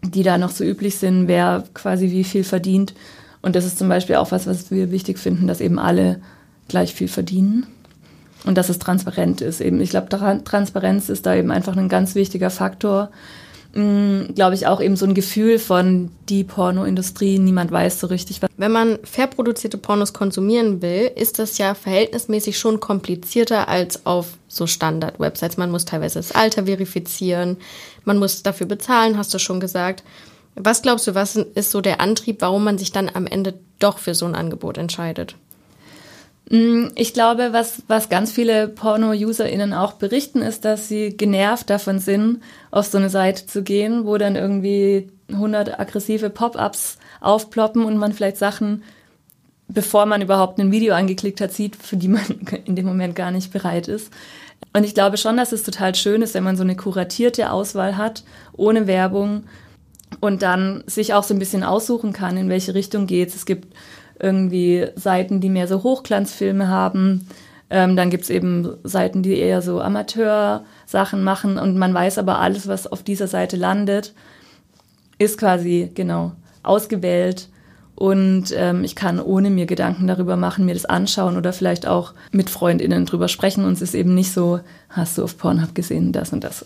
die 0.02 0.22
da 0.22 0.38
noch 0.38 0.50
so 0.50 0.64
üblich 0.64 0.96
sind, 0.96 1.28
wer 1.28 1.64
quasi 1.74 2.10
wie 2.10 2.24
viel 2.24 2.44
verdient. 2.44 2.94
Und 3.42 3.54
das 3.54 3.66
ist 3.66 3.78
zum 3.78 3.88
Beispiel 3.88 4.16
auch 4.16 4.30
was, 4.30 4.46
was 4.46 4.70
wir 4.70 4.90
wichtig 4.90 5.18
finden, 5.18 5.46
dass 5.46 5.60
eben 5.60 5.78
alle 5.78 6.20
gleich 6.68 6.94
viel 6.94 7.08
verdienen 7.08 7.66
und 8.44 8.56
dass 8.56 8.68
es 8.68 8.78
transparent 8.78 9.40
ist. 9.40 9.60
Eben, 9.60 9.80
ich 9.80 9.90
glaube, 9.90 10.08
Transparenz 10.44 11.08
ist 11.08 11.26
da 11.26 11.34
eben 11.34 11.50
einfach 11.50 11.76
ein 11.76 11.88
ganz 11.88 12.14
wichtiger 12.14 12.50
Faktor, 12.50 13.10
Mm, 13.72 14.34
glaube 14.34 14.56
ich, 14.56 14.66
auch 14.66 14.80
eben 14.80 14.96
so 14.96 15.06
ein 15.06 15.14
Gefühl 15.14 15.60
von 15.60 16.10
die 16.28 16.42
Pornoindustrie, 16.42 17.38
niemand 17.38 17.70
weiß 17.70 18.00
so 18.00 18.08
richtig 18.08 18.42
was. 18.42 18.50
Wenn 18.56 18.72
man 18.72 18.98
fair 19.04 19.28
produzierte 19.28 19.78
Pornos 19.78 20.12
konsumieren 20.12 20.82
will, 20.82 21.10
ist 21.14 21.38
das 21.38 21.56
ja 21.58 21.74
verhältnismäßig 21.74 22.58
schon 22.58 22.80
komplizierter 22.80 23.68
als 23.68 24.06
auf 24.06 24.38
so 24.48 24.66
Standard-Websites. 24.66 25.56
Man 25.56 25.70
muss 25.70 25.84
teilweise 25.84 26.18
das 26.18 26.32
Alter 26.32 26.64
verifizieren, 26.64 27.58
man 28.04 28.18
muss 28.18 28.42
dafür 28.42 28.66
bezahlen, 28.66 29.16
hast 29.16 29.32
du 29.34 29.38
schon 29.38 29.60
gesagt. 29.60 30.02
Was 30.56 30.82
glaubst 30.82 31.06
du, 31.06 31.14
was 31.14 31.36
ist 31.36 31.70
so 31.70 31.80
der 31.80 32.00
Antrieb, 32.00 32.40
warum 32.40 32.64
man 32.64 32.76
sich 32.76 32.90
dann 32.90 33.08
am 33.14 33.28
Ende 33.28 33.54
doch 33.78 33.98
für 33.98 34.16
so 34.16 34.26
ein 34.26 34.34
Angebot 34.34 34.78
entscheidet? 34.78 35.36
Mm, 36.50 36.88
ich 36.96 37.14
glaube, 37.14 37.52
was, 37.52 37.82
was 37.86 38.08
ganz 38.08 38.32
viele 38.32 38.68
Porno-UserInnen 38.68 39.72
auch 39.72 39.94
berichten, 39.94 40.42
ist, 40.42 40.64
dass 40.64 40.88
sie 40.88 41.16
genervt 41.16 41.70
davon 41.70 42.00
sind, 42.00 42.42
auf 42.72 42.86
so 42.86 42.98
eine 42.98 43.08
Seite 43.08 43.46
zu 43.46 43.62
gehen, 43.62 44.04
wo 44.04 44.18
dann 44.18 44.34
irgendwie 44.34 45.08
100 45.32 45.78
aggressive 45.78 46.28
Pop-ups 46.28 46.98
aufploppen 47.20 47.84
und 47.84 47.96
man 47.96 48.12
vielleicht 48.12 48.36
Sachen, 48.36 48.82
bevor 49.68 50.06
man 50.06 50.22
überhaupt 50.22 50.58
ein 50.58 50.72
Video 50.72 50.94
angeklickt 50.94 51.40
hat, 51.40 51.52
sieht, 51.52 51.76
für 51.76 51.96
die 51.96 52.08
man 52.08 52.24
in 52.64 52.74
dem 52.74 52.86
Moment 52.86 53.14
gar 53.14 53.30
nicht 53.30 53.52
bereit 53.52 53.86
ist. 53.86 54.12
Und 54.72 54.84
ich 54.84 54.94
glaube 54.94 55.18
schon, 55.18 55.36
dass 55.36 55.52
es 55.52 55.62
total 55.62 55.94
schön 55.94 56.20
ist, 56.20 56.34
wenn 56.34 56.44
man 56.44 56.56
so 56.56 56.64
eine 56.64 56.76
kuratierte 56.76 57.52
Auswahl 57.52 57.96
hat, 57.96 58.24
ohne 58.52 58.88
Werbung 58.88 59.44
und 60.18 60.42
dann 60.42 60.82
sich 60.86 61.14
auch 61.14 61.22
so 61.22 61.32
ein 61.32 61.38
bisschen 61.38 61.62
aussuchen 61.62 62.12
kann, 62.12 62.36
in 62.36 62.48
welche 62.48 62.74
Richtung 62.74 63.06
geht's. 63.06 63.36
Es 63.36 63.46
gibt 63.46 63.72
irgendwie 64.20 64.86
Seiten, 64.96 65.40
die 65.40 65.48
mehr 65.48 65.66
so 65.66 65.82
Hochglanzfilme 65.82 66.68
haben. 66.68 67.26
Ähm, 67.70 67.96
dann 67.96 68.10
gibt's 68.10 68.30
eben 68.30 68.76
Seiten, 68.82 69.22
die 69.22 69.38
eher 69.38 69.62
so 69.62 69.80
Amateur-Sachen 69.80 71.22
machen 71.22 71.58
und 71.58 71.76
man 71.76 71.94
weiß 71.94 72.18
aber, 72.18 72.40
alles, 72.40 72.66
was 72.66 72.86
auf 72.86 73.02
dieser 73.02 73.28
Seite 73.28 73.56
landet, 73.56 74.12
ist 75.18 75.38
quasi 75.38 75.90
genau 75.94 76.32
ausgewählt 76.62 77.48
und 78.00 78.46
ähm, 78.56 78.82
ich 78.82 78.96
kann 78.96 79.20
ohne 79.20 79.50
mir 79.50 79.66
Gedanken 79.66 80.06
darüber 80.06 80.36
machen, 80.36 80.64
mir 80.64 80.72
das 80.72 80.86
anschauen 80.86 81.36
oder 81.36 81.52
vielleicht 81.52 81.86
auch 81.86 82.14
mit 82.32 82.48
FreundInnen 82.48 83.04
drüber 83.04 83.28
sprechen 83.28 83.64
und 83.64 83.74
es 83.74 83.82
ist 83.82 83.94
eben 83.94 84.14
nicht 84.14 84.32
so, 84.32 84.60
hast 84.88 85.18
du 85.18 85.24
auf 85.24 85.36
Pornhub 85.36 85.74
gesehen, 85.74 86.10
das 86.10 86.32
und 86.32 86.42
das. 86.42 86.64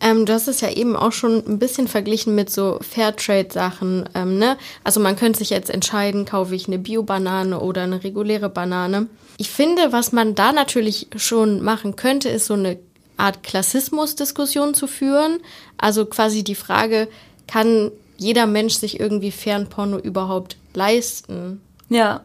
Ähm, 0.00 0.24
du 0.24 0.32
hast 0.32 0.48
es 0.48 0.60
ja 0.60 0.70
eben 0.70 0.96
auch 0.96 1.12
schon 1.12 1.44
ein 1.46 1.58
bisschen 1.58 1.86
verglichen 1.86 2.34
mit 2.34 2.50
so 2.50 2.78
Fairtrade-Sachen. 2.80 4.08
Ähm, 4.14 4.38
ne? 4.38 4.56
Also 4.82 5.00
man 5.00 5.16
könnte 5.16 5.38
sich 5.38 5.50
jetzt 5.50 5.70
entscheiden, 5.70 6.24
kaufe 6.24 6.54
ich 6.54 6.66
eine 6.66 6.78
Bio-Banane 6.78 7.60
oder 7.60 7.82
eine 7.82 8.02
reguläre 8.02 8.48
Banane. 8.48 9.08
Ich 9.36 9.50
finde, 9.50 9.92
was 9.92 10.12
man 10.12 10.34
da 10.34 10.52
natürlich 10.52 11.08
schon 11.16 11.62
machen 11.62 11.96
könnte, 11.96 12.28
ist 12.28 12.46
so 12.46 12.54
eine 12.54 12.78
Art 13.16 13.42
Klassismus-Diskussion 13.42 14.74
zu 14.74 14.86
führen. 14.86 15.40
Also 15.76 16.06
quasi 16.06 16.42
die 16.42 16.54
Frage, 16.54 17.08
kann 17.46 17.90
jeder 18.16 18.46
Mensch 18.46 18.74
sich 18.74 19.00
irgendwie 19.00 19.30
fairen 19.30 19.68
Porno 19.68 19.98
überhaupt 19.98 20.56
leisten? 20.74 21.60
Ja, 21.88 22.22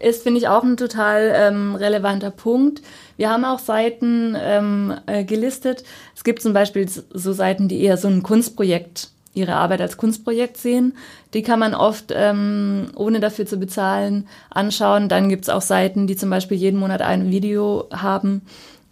ist, 0.00 0.22
finde 0.22 0.40
ich, 0.40 0.48
auch 0.48 0.62
ein 0.62 0.76
total 0.76 1.32
ähm, 1.34 1.74
relevanter 1.74 2.30
Punkt. 2.30 2.82
Wir 3.16 3.30
haben 3.30 3.44
auch 3.44 3.58
Seiten 3.58 4.36
ähm, 4.38 4.94
äh, 5.06 5.24
gelistet. 5.24 5.84
Es 6.14 6.24
gibt 6.24 6.42
zum 6.42 6.52
Beispiel 6.52 6.88
so 6.88 7.32
Seiten, 7.32 7.68
die 7.68 7.82
eher 7.82 7.96
so 7.96 8.08
ein 8.08 8.22
Kunstprojekt, 8.22 9.10
ihre 9.34 9.54
Arbeit 9.54 9.80
als 9.80 9.96
Kunstprojekt 9.96 10.56
sehen. 10.56 10.96
Die 11.34 11.42
kann 11.42 11.58
man 11.58 11.74
oft, 11.74 12.12
ähm, 12.14 12.88
ohne 12.94 13.20
dafür 13.20 13.46
zu 13.46 13.58
bezahlen, 13.58 14.28
anschauen. 14.50 15.08
Dann 15.08 15.28
gibt 15.28 15.44
es 15.44 15.48
auch 15.48 15.62
Seiten, 15.62 16.06
die 16.06 16.16
zum 16.16 16.30
Beispiel 16.30 16.56
jeden 16.56 16.80
Monat 16.80 17.02
ein 17.02 17.30
Video 17.30 17.88
haben, 17.92 18.42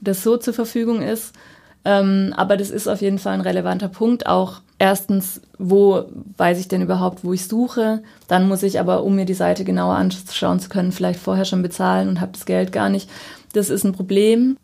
das 0.00 0.22
so 0.22 0.36
zur 0.36 0.54
Verfügung 0.54 1.02
ist. 1.02 1.34
Ähm, 1.84 2.32
aber 2.36 2.56
das 2.56 2.70
ist 2.70 2.88
auf 2.88 3.00
jeden 3.02 3.18
Fall 3.18 3.34
ein 3.34 3.40
relevanter 3.40 3.88
Punkt. 3.88 4.26
Auch 4.26 4.60
erstens, 4.78 5.40
wo 5.58 6.04
weiß 6.36 6.58
ich 6.58 6.68
denn 6.68 6.82
überhaupt, 6.82 7.24
wo 7.24 7.32
ich 7.32 7.46
suche? 7.46 8.02
Dann 8.28 8.48
muss 8.48 8.62
ich 8.62 8.80
aber, 8.80 9.04
um 9.04 9.14
mir 9.14 9.24
die 9.24 9.34
Seite 9.34 9.64
genauer 9.64 9.94
anschauen 9.94 10.60
zu 10.60 10.68
können, 10.68 10.92
vielleicht 10.92 11.20
vorher 11.20 11.44
schon 11.44 11.62
bezahlen 11.62 12.08
und 12.08 12.20
habe 12.20 12.32
das 12.32 12.46
Geld 12.46 12.72
gar 12.72 12.88
nicht. 12.88 13.08
Das 13.52 13.70
ist 13.70 13.84
ein 13.84 13.92
Problem, 13.92 14.56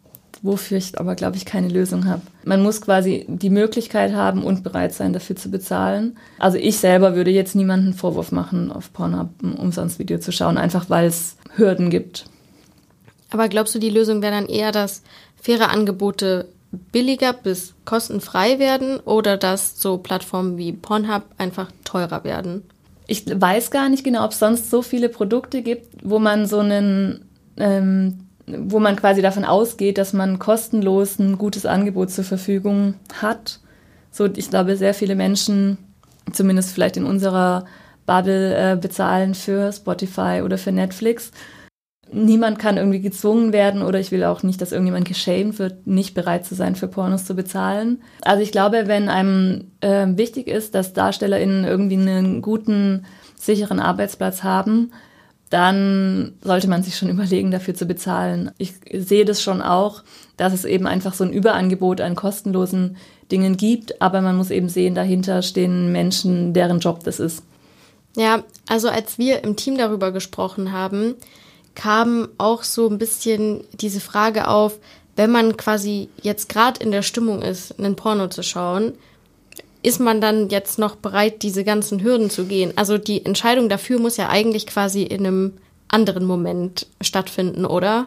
wofür 0.42 0.78
ich 0.78 0.98
aber, 0.98 1.14
glaube 1.14 1.36
ich, 1.36 1.44
keine 1.44 1.68
Lösung 1.68 2.06
habe. 2.06 2.22
Man 2.44 2.62
muss 2.62 2.80
quasi 2.80 3.26
die 3.28 3.50
Möglichkeit 3.50 4.12
haben 4.12 4.42
und 4.42 4.62
bereit 4.62 4.92
sein, 4.94 5.12
dafür 5.12 5.36
zu 5.36 5.50
bezahlen. 5.50 6.16
Also 6.38 6.58
ich 6.58 6.78
selber 6.78 7.14
würde 7.14 7.30
jetzt 7.30 7.54
niemanden 7.54 7.94
Vorwurf 7.94 8.32
machen, 8.32 8.72
auf 8.72 8.92
Pornhub 8.92 9.28
ein 9.42 9.54
Umsonstvideo 9.54 10.18
zu 10.18 10.32
schauen, 10.32 10.58
einfach 10.58 10.88
weil 10.90 11.06
es 11.06 11.36
Hürden 11.56 11.90
gibt. 11.90 12.24
Aber 13.30 13.48
glaubst 13.48 13.74
du, 13.74 13.78
die 13.78 13.90
Lösung 13.90 14.22
wäre 14.22 14.32
dann 14.32 14.46
eher, 14.46 14.72
dass 14.72 15.02
faire 15.40 15.70
Angebote 15.70 16.48
billiger 16.72 17.32
bis 17.32 17.74
kostenfrei 17.84 18.58
werden 18.58 19.00
oder 19.00 19.36
dass 19.36 19.80
so 19.80 19.98
Plattformen 19.98 20.56
wie 20.56 20.72
Pornhub 20.72 21.24
einfach 21.38 21.70
teurer 21.84 22.24
werden? 22.24 22.62
Ich 23.06 23.24
weiß 23.26 23.70
gar 23.70 23.88
nicht 23.88 24.04
genau, 24.04 24.24
ob 24.24 24.30
es 24.30 24.38
sonst 24.38 24.70
so 24.70 24.82
viele 24.82 25.08
Produkte 25.08 25.62
gibt, 25.62 25.88
wo 26.04 26.20
man 26.20 26.46
so 26.46 26.60
einen, 26.60 27.24
ähm, 27.56 28.26
wo 28.46 28.78
man 28.78 28.94
quasi 28.94 29.20
davon 29.20 29.44
ausgeht, 29.44 29.98
dass 29.98 30.12
man 30.12 30.38
kostenlos 30.38 31.18
ein 31.18 31.36
gutes 31.36 31.66
Angebot 31.66 32.10
zur 32.10 32.24
Verfügung 32.24 32.94
hat. 33.20 33.58
So, 34.12 34.26
ich 34.26 34.50
glaube, 34.50 34.76
sehr 34.76 34.94
viele 34.94 35.16
Menschen, 35.16 35.78
zumindest 36.32 36.70
vielleicht 36.72 36.96
in 36.96 37.04
unserer 37.04 37.64
Bubble, 38.06 38.54
äh, 38.54 38.76
bezahlen 38.76 39.34
für 39.34 39.72
Spotify 39.72 40.42
oder 40.44 40.58
für 40.58 40.72
Netflix 40.72 41.32
niemand 42.12 42.58
kann 42.58 42.76
irgendwie 42.76 43.00
gezwungen 43.00 43.52
werden 43.52 43.82
oder 43.82 44.00
ich 44.00 44.10
will 44.10 44.24
auch 44.24 44.42
nicht, 44.42 44.60
dass 44.60 44.72
irgendjemand 44.72 45.06
geschämt 45.06 45.58
wird, 45.58 45.86
nicht 45.86 46.14
bereit 46.14 46.44
zu 46.44 46.54
sein, 46.54 46.76
für 46.76 46.88
Pornos 46.88 47.24
zu 47.24 47.34
bezahlen. 47.34 48.02
Also 48.22 48.42
ich 48.42 48.52
glaube, 48.52 48.84
wenn 48.86 49.08
einem 49.08 49.70
äh, 49.80 50.06
wichtig 50.08 50.46
ist, 50.46 50.74
dass 50.74 50.92
DarstellerInnen 50.92 51.64
irgendwie 51.64 51.96
einen 51.96 52.42
guten, 52.42 53.04
sicheren 53.36 53.80
Arbeitsplatz 53.80 54.42
haben, 54.42 54.92
dann 55.48 56.34
sollte 56.42 56.68
man 56.68 56.82
sich 56.82 56.96
schon 56.96 57.08
überlegen, 57.10 57.50
dafür 57.50 57.74
zu 57.74 57.86
bezahlen. 57.86 58.52
Ich 58.58 58.74
sehe 58.92 59.24
das 59.24 59.42
schon 59.42 59.62
auch, 59.62 60.02
dass 60.36 60.52
es 60.52 60.64
eben 60.64 60.86
einfach 60.86 61.14
so 61.14 61.24
ein 61.24 61.32
Überangebot 61.32 62.00
an 62.00 62.14
kostenlosen 62.14 62.96
Dingen 63.30 63.56
gibt, 63.56 64.00
aber 64.00 64.20
man 64.20 64.36
muss 64.36 64.50
eben 64.50 64.68
sehen, 64.68 64.94
dahinter 64.94 65.42
stehen 65.42 65.92
Menschen, 65.92 66.52
deren 66.52 66.80
Job 66.80 67.04
das 67.04 67.20
ist. 67.20 67.42
Ja, 68.16 68.42
also 68.68 68.88
als 68.88 69.18
wir 69.18 69.44
im 69.44 69.54
Team 69.54 69.78
darüber 69.78 70.10
gesprochen 70.10 70.72
haben, 70.72 71.14
kam 71.74 72.28
auch 72.38 72.62
so 72.62 72.88
ein 72.88 72.98
bisschen 72.98 73.64
diese 73.72 74.00
Frage 74.00 74.48
auf, 74.48 74.78
wenn 75.16 75.30
man 75.30 75.56
quasi 75.56 76.08
jetzt 76.22 76.48
gerade 76.48 76.82
in 76.82 76.92
der 76.92 77.02
Stimmung 77.02 77.42
ist, 77.42 77.78
einen 77.78 77.96
Porno 77.96 78.28
zu 78.28 78.42
schauen, 78.42 78.94
ist 79.82 80.00
man 80.00 80.20
dann 80.20 80.48
jetzt 80.48 80.78
noch 80.78 80.96
bereit, 80.96 81.42
diese 81.42 81.64
ganzen 81.64 82.02
Hürden 82.02 82.30
zu 82.30 82.44
gehen? 82.44 82.72
Also 82.76 82.98
die 82.98 83.24
Entscheidung 83.24 83.68
dafür 83.68 83.98
muss 83.98 84.16
ja 84.16 84.28
eigentlich 84.28 84.66
quasi 84.66 85.02
in 85.02 85.26
einem 85.26 85.52
anderen 85.88 86.24
Moment 86.24 86.86
stattfinden, 87.00 87.64
oder? 87.64 88.06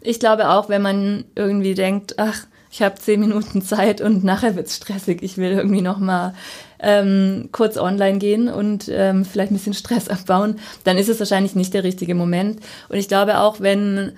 Ich 0.00 0.18
glaube 0.18 0.50
auch, 0.50 0.68
wenn 0.68 0.82
man 0.82 1.24
irgendwie 1.34 1.74
denkt, 1.74 2.18
ach, 2.18 2.46
ich 2.74 2.82
habe 2.82 2.96
zehn 2.96 3.20
Minuten 3.20 3.62
Zeit 3.62 4.00
und 4.00 4.24
nachher 4.24 4.56
wird's 4.56 4.74
stressig, 4.74 5.22
ich 5.22 5.38
will 5.38 5.52
irgendwie 5.52 5.80
noch 5.80 6.00
mal 6.00 6.34
ähm, 6.80 7.50
kurz 7.52 7.76
online 7.76 8.18
gehen 8.18 8.48
und 8.48 8.90
ähm, 8.92 9.24
vielleicht 9.24 9.52
ein 9.52 9.54
bisschen 9.54 9.74
Stress 9.74 10.08
abbauen, 10.08 10.56
dann 10.82 10.98
ist 10.98 11.08
es 11.08 11.20
wahrscheinlich 11.20 11.54
nicht 11.54 11.72
der 11.72 11.84
richtige 11.84 12.16
Moment. 12.16 12.58
Und 12.88 12.96
ich 12.96 13.06
glaube 13.06 13.38
auch, 13.38 13.60
wenn 13.60 14.14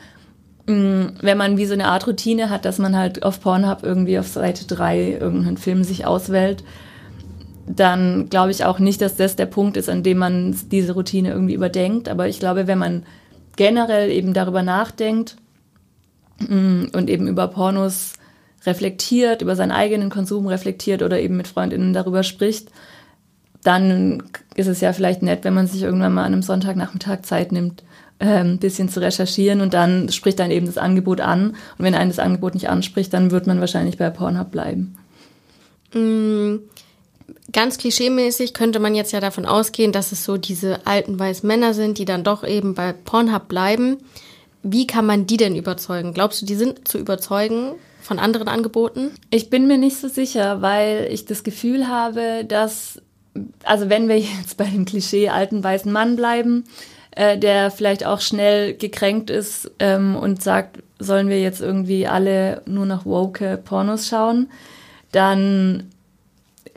mm, 0.67 1.19
wenn 1.21 1.37
man 1.37 1.59
wie 1.59 1.67
so 1.67 1.75
eine 1.75 1.89
Art 1.89 2.07
Routine 2.07 2.49
hat, 2.49 2.65
dass 2.65 2.79
man 2.79 2.97
halt 2.97 3.25
auf 3.25 3.43
Pornhub 3.43 3.83
irgendwie 3.83 4.19
auf 4.19 4.27
Seite 4.27 4.65
3 4.65 5.19
irgendeinen 5.21 5.59
Film 5.59 5.85
sich 5.85 6.07
auswählt, 6.07 6.65
dann 7.67 8.31
glaube 8.31 8.53
ich 8.53 8.65
auch 8.65 8.79
nicht, 8.79 9.03
dass 9.03 9.17
das 9.17 9.37
der 9.37 9.47
Punkt 9.47 9.77
ist, 9.77 9.91
an 9.91 10.03
dem 10.03 10.17
man 10.17 10.57
diese 10.71 10.95
Routine 10.95 11.29
irgendwie 11.31 11.55
überdenkt. 11.55 12.09
Aber 12.09 12.27
ich 12.27 12.41
glaube, 12.41 12.67
wenn 12.67 12.79
man 12.79 13.03
generell 13.57 14.11
eben 14.11 14.33
darüber 14.33 14.63
nachdenkt, 14.63 15.37
mm, 16.39 16.85
und 16.95 17.11
eben 17.11 17.29
über 17.29 17.49
Pornos 17.49 18.16
reflektiert, 18.67 19.43
über 19.43 19.57
seinen 19.57 19.73
eigenen 19.73 20.11
Konsum 20.11 20.47
reflektiert 20.47 21.03
oder 21.03 21.21
eben 21.21 21.37
mit 21.37 21.49
Freundinnen 21.49 21.93
darüber 21.93 22.23
spricht, 22.23 22.69
dann 23.63 24.23
ist 24.55 24.69
es 24.69 24.81
ja 24.81 24.93
vielleicht 24.93 25.23
nett, 25.23 25.45
wenn 25.45 25.55
man 25.55 25.67
sich 25.67 25.83
irgendwann 25.83 26.15
mal 26.15 26.25
an 26.25 26.33
einem 26.33 26.43
Sonntagnachmittag 26.43 27.23
Zeit 27.23 27.53
nimmt, 27.53 27.83
ein 28.19 28.59
bisschen 28.59 28.89
zu 28.89 29.01
recherchieren 29.01 29.61
und 29.61 29.75
dann 29.75 30.09
spricht 30.11 30.39
dann 30.39 30.51
eben 30.51 30.67
das 30.67 30.79
Angebot 30.79 31.21
an. 31.21 31.51
Und 31.51 31.85
wenn 31.85 31.95
einen 31.95 32.11
das 32.11 32.19
Angebot 32.19 32.55
nicht 32.55 32.69
anspricht, 32.69 33.13
dann 33.13 33.31
wird 33.31 33.47
man 33.47 33.61
wahrscheinlich 33.61 33.99
bei 33.99 34.09
Pornhub 34.09 34.51
bleiben. 34.51 34.97
Mm, 35.93 36.57
ganz 37.53 37.77
klischeemäßig 37.77 38.55
könnte 38.55 38.79
man 38.79 38.95
jetzt 38.95 39.13
ja 39.13 39.21
davon 39.21 39.45
ausgehen, 39.45 39.93
dass 39.93 40.13
es 40.13 40.25
so 40.25 40.39
diese 40.39 40.87
alten 40.87 41.19
weißen 41.19 41.47
Männer 41.47 41.75
sind, 41.75 41.99
die 41.99 42.07
dann 42.07 42.25
doch 42.25 42.43
eben 42.43 42.75
bei 42.75 42.93
Pornhub 42.93 43.49
bleiben. 43.49 43.99
Wie 44.63 44.87
kann 44.87 45.05
man 45.05 45.27
die 45.27 45.37
denn 45.37 45.55
überzeugen? 45.55 46.15
Glaubst 46.15 46.41
du, 46.41 46.47
die 46.47 46.57
sind 46.57 46.89
zu 46.89 46.99
überzeugen 46.99 47.73
von 48.07 48.21
anderen 48.21 48.47
Angeboten? 48.47 49.11
Ich 49.31 49.51
bin 49.51 49.67
mir 49.67 49.79
nicht 49.79 49.99
so 49.99 50.07
sicher, 50.09 50.63
weil 50.63 51.09
ich 51.11 51.25
das 51.25 51.43
Gefühl 51.43 51.89
habe, 51.89 52.45
dass, 52.47 53.03
also 53.65 53.91
wenn 53.91 54.09
wir 54.09 54.19
jetzt 54.39 54.57
bei 54.57 54.65
dem 54.65 54.85
Klischee 54.85 55.29
alten 55.29 55.63
weißen 55.63 55.91
Mann 55.91 56.15
bleiben, 56.15 56.65
äh, 57.11 57.37
der 57.37 57.73
vielleicht 57.73 58.07
auch 58.07 58.21
schnell 58.21 58.75
gekränkt 58.75 59.29
ist 59.29 59.71
ähm, 59.81 60.15
und 60.15 60.41
sagt, 60.41 60.79
sollen 61.01 61.29
wir 61.29 61.41
jetzt 61.41 61.61
irgendwie 61.61 62.07
alle 62.07 62.63
nur 62.67 62.87
noch 62.87 63.07
woke 63.07 63.59
Pornos 63.63 64.07
schauen, 64.07 64.51
dann 65.11 65.91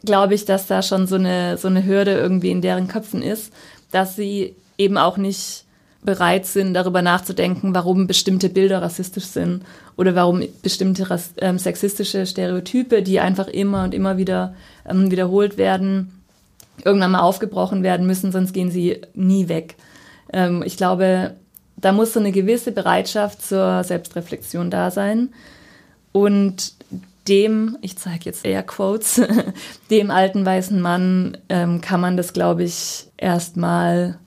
glaube 0.04 0.34
ich, 0.34 0.46
dass 0.46 0.66
da 0.66 0.82
schon 0.82 1.06
so 1.06 1.16
eine, 1.16 1.58
so 1.58 1.68
eine 1.68 1.86
Hürde 1.86 2.14
irgendwie 2.14 2.52
in 2.52 2.62
deren 2.62 2.88
Köpfen 2.88 3.22
ist, 3.22 3.54
dass 3.92 4.16
sie 4.16 4.56
eben 4.78 4.98
auch 4.98 5.18
nicht 5.18 5.66
bereit 6.02 6.46
sind, 6.46 6.74
darüber 6.74 7.02
nachzudenken, 7.02 7.74
warum 7.76 8.08
bestimmte 8.08 8.50
Bilder 8.50 8.82
rassistisch 8.82 9.26
sind 9.26 9.64
oder 9.98 10.16
warum 10.16 10.44
bestimmte 10.62 11.06
ähm, 11.38 11.58
sexistische 11.58 12.26
Stereotype, 12.26 13.04
die 13.04 13.20
einfach 13.20 13.48
immer 13.48 13.84
und 13.84 13.94
immer 13.94 14.18
wieder 14.18 14.56
ähm, 14.88 15.12
wiederholt 15.12 15.58
werden, 15.58 16.22
irgendwann 16.86 17.12
mal 17.12 17.20
aufgebrochen 17.20 17.84
werden 17.84 18.08
müssen, 18.08 18.32
sonst 18.32 18.54
gehen 18.54 18.72
sie 18.72 19.02
nie 19.14 19.50
weg. 19.50 19.76
Ähm, 20.32 20.64
ich 20.66 20.78
glaube, 20.78 21.36
da 21.76 21.92
muss 21.92 22.14
so 22.14 22.20
eine 22.20 22.32
gewisse 22.32 22.72
Bereitschaft 22.72 23.42
zur 23.42 23.84
Selbstreflexion 23.84 24.70
da 24.70 24.92
sein. 24.92 25.30
Und 26.12 26.74
dem, 27.28 27.78
ich 27.82 27.98
zeige 27.98 28.26
jetzt 28.26 28.46
eher 28.46 28.64
Quotes, 28.64 29.22
dem 29.92 30.12
alten 30.12 30.46
weißen 30.46 30.80
Mann 30.80 31.38
ähm, 31.50 31.82
kann 31.82 32.02
man 32.02 32.18
das, 32.18 32.34
glaube 32.34 32.64
ich, 32.64 33.08
erstmal 33.18 34.18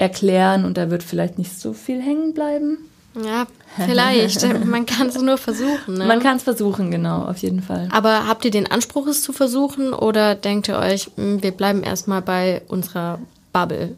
erklären 0.00 0.64
und 0.64 0.76
da 0.76 0.90
wird 0.90 1.02
vielleicht 1.02 1.38
nicht 1.38 1.58
so 1.58 1.72
viel 1.72 2.00
hängen 2.00 2.32
bleiben. 2.32 2.78
Ja, 3.14 3.46
vielleicht. 3.76 4.42
Man 4.64 4.86
kann 4.86 5.08
es 5.08 5.20
nur 5.20 5.36
versuchen. 5.36 5.98
Ne? 5.98 6.06
Man 6.06 6.20
kann 6.20 6.36
es 6.36 6.44
versuchen, 6.44 6.90
genau, 6.90 7.24
auf 7.24 7.38
jeden 7.38 7.60
Fall. 7.60 7.88
Aber 7.90 8.26
habt 8.26 8.44
ihr 8.44 8.50
den 8.50 8.70
Anspruch, 8.70 9.06
es 9.08 9.22
zu 9.22 9.32
versuchen 9.32 9.92
oder 9.92 10.34
denkt 10.34 10.68
ihr 10.68 10.78
euch, 10.78 11.10
hm, 11.16 11.42
wir 11.42 11.50
bleiben 11.50 11.82
erstmal 11.82 12.22
bei 12.22 12.62
unserer 12.68 13.18
Bubble? 13.52 13.96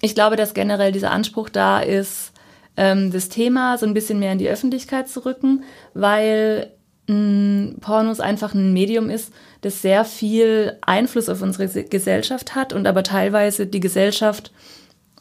Ich 0.00 0.14
glaube, 0.14 0.36
dass 0.36 0.54
generell 0.54 0.90
dieser 0.90 1.10
Anspruch 1.10 1.48
da 1.48 1.80
ist, 1.80 2.32
ähm, 2.76 3.12
das 3.12 3.28
Thema 3.28 3.78
so 3.78 3.86
ein 3.86 3.94
bisschen 3.94 4.18
mehr 4.18 4.32
in 4.32 4.38
die 4.38 4.48
Öffentlichkeit 4.48 5.08
zu 5.08 5.24
rücken, 5.24 5.62
weil 5.94 6.72
Pornos 7.06 8.18
einfach 8.18 8.52
ein 8.52 8.72
Medium 8.72 9.10
ist, 9.10 9.32
das 9.60 9.80
sehr 9.80 10.04
viel 10.04 10.76
Einfluss 10.80 11.28
auf 11.28 11.40
unsere 11.40 11.84
Gesellschaft 11.84 12.56
hat 12.56 12.72
und 12.72 12.88
aber 12.88 13.04
teilweise 13.04 13.66
die 13.66 13.78
Gesellschaft 13.78 14.50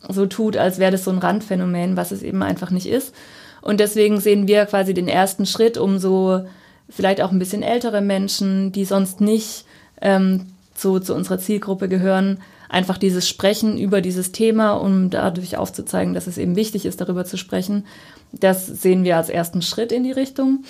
so 0.10 0.26
tut, 0.26 0.58
als 0.58 0.80
wäre 0.80 0.92
das 0.92 1.04
so 1.04 1.12
ein 1.12 1.18
Randphänomen, 1.18 1.98
was 1.98 2.12
es 2.12 2.24
eben 2.24 2.44
einfach 2.44 2.72
nicht 2.72 2.88
ist. 2.88 3.14
Und 3.62 3.80
deswegen 3.80 4.20
sehen 4.20 4.48
wir 4.48 4.66
quasi 4.66 4.94
den 4.94 5.08
ersten 5.08 5.46
Schritt, 5.46 5.78
um 5.78 5.98
so 5.98 6.46
vielleicht 6.90 7.22
auch 7.22 7.32
ein 7.32 7.40
bisschen 7.40 7.64
ältere 7.64 8.02
Menschen, 8.02 8.72
die 8.72 8.86
sonst 8.86 9.22
nicht 9.22 9.66
ähm, 10.02 10.48
zu, 10.76 11.00
zu 11.00 11.16
unserer 11.16 11.40
Zielgruppe 11.40 11.90
gehören, 11.90 12.40
einfach 12.70 12.98
dieses 12.98 13.28
Sprechen 13.28 13.78
über 13.78 14.02
dieses 14.02 14.32
Thema, 14.32 14.74
um 14.74 15.10
dadurch 15.10 15.58
aufzuzeigen, 15.58 16.14
dass 16.14 16.28
es 16.28 16.38
eben 16.38 16.56
wichtig 16.56 16.86
ist, 16.86 17.02
darüber 17.02 17.26
zu 17.26 17.38
sprechen. 17.38 17.86
Das 18.32 18.68
sehen 18.68 19.04
wir 19.04 19.18
als 19.18 19.30
ersten 19.30 19.62
Schritt 19.62 19.92
in 19.92 20.04
die 20.04 20.12
Richtung. 20.12 20.64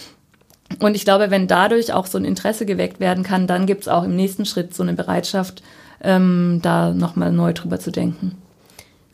Und 0.80 0.96
ich 0.96 1.04
glaube, 1.04 1.32
wenn 1.32 1.48
dadurch 1.48 1.94
auch 1.94 2.06
so 2.06 2.18
ein 2.18 2.26
Interesse 2.26 2.66
geweckt 2.66 3.00
werden 3.00 3.24
kann, 3.24 3.48
dann 3.48 3.66
gibt 3.66 3.84
es 3.84 3.88
auch 3.88 4.04
im 4.04 4.16
nächsten 4.16 4.46
Schritt 4.46 4.74
so 4.74 4.84
eine 4.84 4.94
Bereitschaft, 4.94 5.64
ähm, 6.02 6.60
da 6.62 6.92
nochmal 6.92 7.32
neu 7.32 7.54
drüber 7.54 7.80
zu 7.80 7.92
denken. 7.92 8.38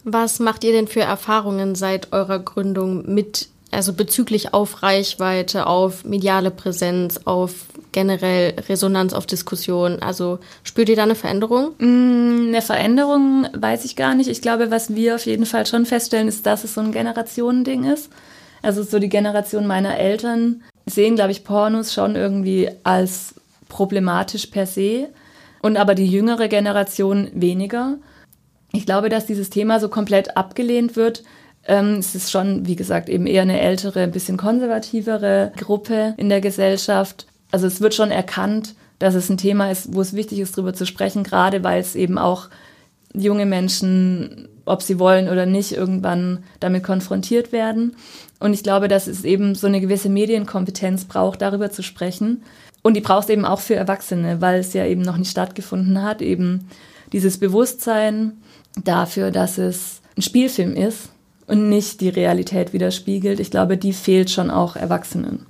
Was 0.04 0.40
macht 0.40 0.64
ihr 0.64 0.72
denn 0.72 0.88
für 0.88 1.02
Erfahrungen 1.02 1.76
seit 1.76 2.12
eurer 2.12 2.40
Gründung 2.40 3.14
mit, 3.14 3.50
also 3.72 3.94
bezüglich 3.94 4.54
auf 4.54 4.82
Reichweite, 4.84 5.68
auf 5.68 6.04
mediale 6.06 6.52
Präsenz, 6.52 7.22
auf 7.26 7.54
generell 7.92 8.56
Resonanz 8.68 9.14
auf 9.14 9.26
Diskussionen? 9.28 10.02
Also 10.02 10.40
spürt 10.64 10.90
ihr 10.90 10.96
da 10.96 11.04
eine 11.04 11.16
Veränderung? 11.16 11.72
Mm, 11.78 12.48
eine 12.48 12.62
Veränderung 12.62 13.48
weiß 13.54 13.86
ich 13.86 13.96
gar 13.96 14.16
nicht. 14.16 14.30
Ich 14.30 14.42
glaube, 14.42 14.72
was 14.72 14.96
wir 14.96 15.16
auf 15.16 15.26
jeden 15.26 15.46
Fall 15.46 15.66
schon 15.66 15.86
feststellen, 15.86 16.28
ist, 16.28 16.46
dass 16.46 16.64
es 16.64 16.74
so 16.74 16.82
ein 16.82 16.92
Generationending 16.92 17.84
ist. 17.84 18.10
Also 18.62 18.84
so 18.84 19.00
die 19.00 19.10
Generation 19.10 19.68
meiner 19.68 19.98
Eltern 19.98 20.64
sehen, 20.86 21.16
glaube 21.16 21.32
ich, 21.32 21.44
Pornos 21.44 21.94
schon 21.94 22.16
irgendwie 22.16 22.70
als 22.84 23.36
problematisch 23.70 24.48
per 24.48 24.66
se 24.66 25.10
und 25.62 25.78
aber 25.78 25.96
die 25.96 26.08
jüngere 26.08 26.48
Generation 26.48 27.30
weniger. 27.34 27.98
Ich 28.74 28.86
glaube, 28.86 29.10
dass 29.10 29.26
dieses 29.26 29.50
Thema 29.50 29.80
so 29.80 29.90
komplett 29.90 30.38
abgelehnt 30.38 30.96
wird. 30.96 31.24
Ähm, 31.66 31.96
es 31.96 32.16
ist 32.16 32.32
schon, 32.32 32.66
wie 32.68 32.76
gesagt, 32.76 33.10
eben 33.10 33.28
eher 33.28 33.42
eine 33.42 33.60
ältere, 33.60 34.02
ein 34.02 34.12
bisschen 34.12 34.38
konservativere 34.38 35.52
Gruppe 35.58 36.14
in 36.18 36.30
der 36.30 36.42
Gesellschaft. 36.42 37.28
Also 37.52 37.68
es 37.68 37.82
wird 37.82 37.94
schon 37.94 38.12
erkannt, 38.12 38.76
dass 39.00 39.16
es 39.16 39.30
ein 39.30 39.38
Thema 39.38 39.72
ist, 39.72 39.94
wo 39.94 40.02
es 40.02 40.14
wichtig 40.14 40.40
ist, 40.40 40.58
darüber 40.58 40.74
zu 40.74 40.86
sprechen, 40.86 41.24
gerade 41.24 41.64
weil 41.64 41.82
es 41.82 41.96
eben 41.96 42.18
auch 42.18 42.50
junge 43.14 43.46
Menschen, 43.46 44.48
ob 44.66 44.82
sie 44.82 45.00
wollen 45.00 45.28
oder 45.28 45.46
nicht, 45.46 45.74
irgendwann 45.74 46.44
damit 46.60 46.84
konfrontiert 46.84 47.52
werden. 47.52 47.96
Und 48.40 48.54
ich 48.54 48.64
glaube, 48.64 48.88
dass 48.88 49.08
es 49.08 49.24
eben 49.24 49.54
so 49.56 49.68
eine 49.68 49.82
gewisse 49.82 50.10
Medienkompetenz 50.10 51.06
braucht, 51.06 51.42
darüber 51.42 51.72
zu 51.72 51.84
sprechen. 51.84 52.44
Und 52.82 52.96
die 52.96 53.02
braucht 53.02 53.26
es 53.26 53.30
eben 53.30 53.46
auch 53.46 53.60
für 53.60 53.76
Erwachsene, 53.76 54.42
weil 54.42 54.60
es 54.60 54.74
ja 54.74 54.86
eben 54.86 55.02
noch 55.02 55.18
nicht 55.18 55.32
stattgefunden 55.32 56.02
hat, 56.02 56.22
eben 56.22 56.68
dieses 57.12 57.38
Bewusstsein 57.38 58.42
dafür, 58.76 59.32
dass 59.32 59.58
es 59.58 60.02
ein 60.18 60.22
Spielfilm 60.22 60.76
ist 60.76 61.10
und 61.48 61.70
nicht 61.70 62.02
die 62.02 62.10
Realität 62.10 62.74
widerspiegelt. 62.74 63.40
Ich 63.40 63.52
glaube, 63.52 63.78
die 63.78 63.94
fehlt 63.94 64.30
schon 64.30 64.50
auch 64.50 64.76
Erwachsenen. 64.76 65.46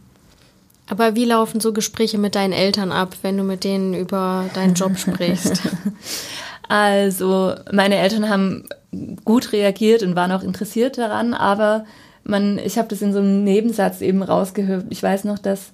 Aber 0.89 1.15
wie 1.15 1.25
laufen 1.25 1.61
so 1.61 1.71
Gespräche 1.71 2.17
mit 2.17 2.35
deinen 2.35 2.53
Eltern 2.53 2.91
ab, 2.91 3.15
wenn 3.21 3.37
du 3.37 3.43
mit 3.43 3.63
denen 3.63 3.93
über 3.93 4.49
deinen 4.53 4.73
Job 4.73 4.97
sprichst? 4.97 5.61
Also, 6.67 7.53
meine 7.71 7.97
Eltern 7.97 8.29
haben 8.29 8.67
gut 9.25 9.51
reagiert 9.51 10.03
und 10.03 10.15
waren 10.15 10.31
auch 10.31 10.43
interessiert 10.43 10.97
daran, 10.97 11.33
aber 11.33 11.85
man, 12.23 12.59
ich 12.59 12.77
habe 12.77 12.87
das 12.87 13.01
in 13.01 13.13
so 13.13 13.19
einem 13.19 13.43
Nebensatz 13.43 14.01
eben 14.01 14.23
rausgehört. 14.23 14.85
Ich 14.89 15.01
weiß 15.01 15.23
noch, 15.25 15.39
dass 15.39 15.71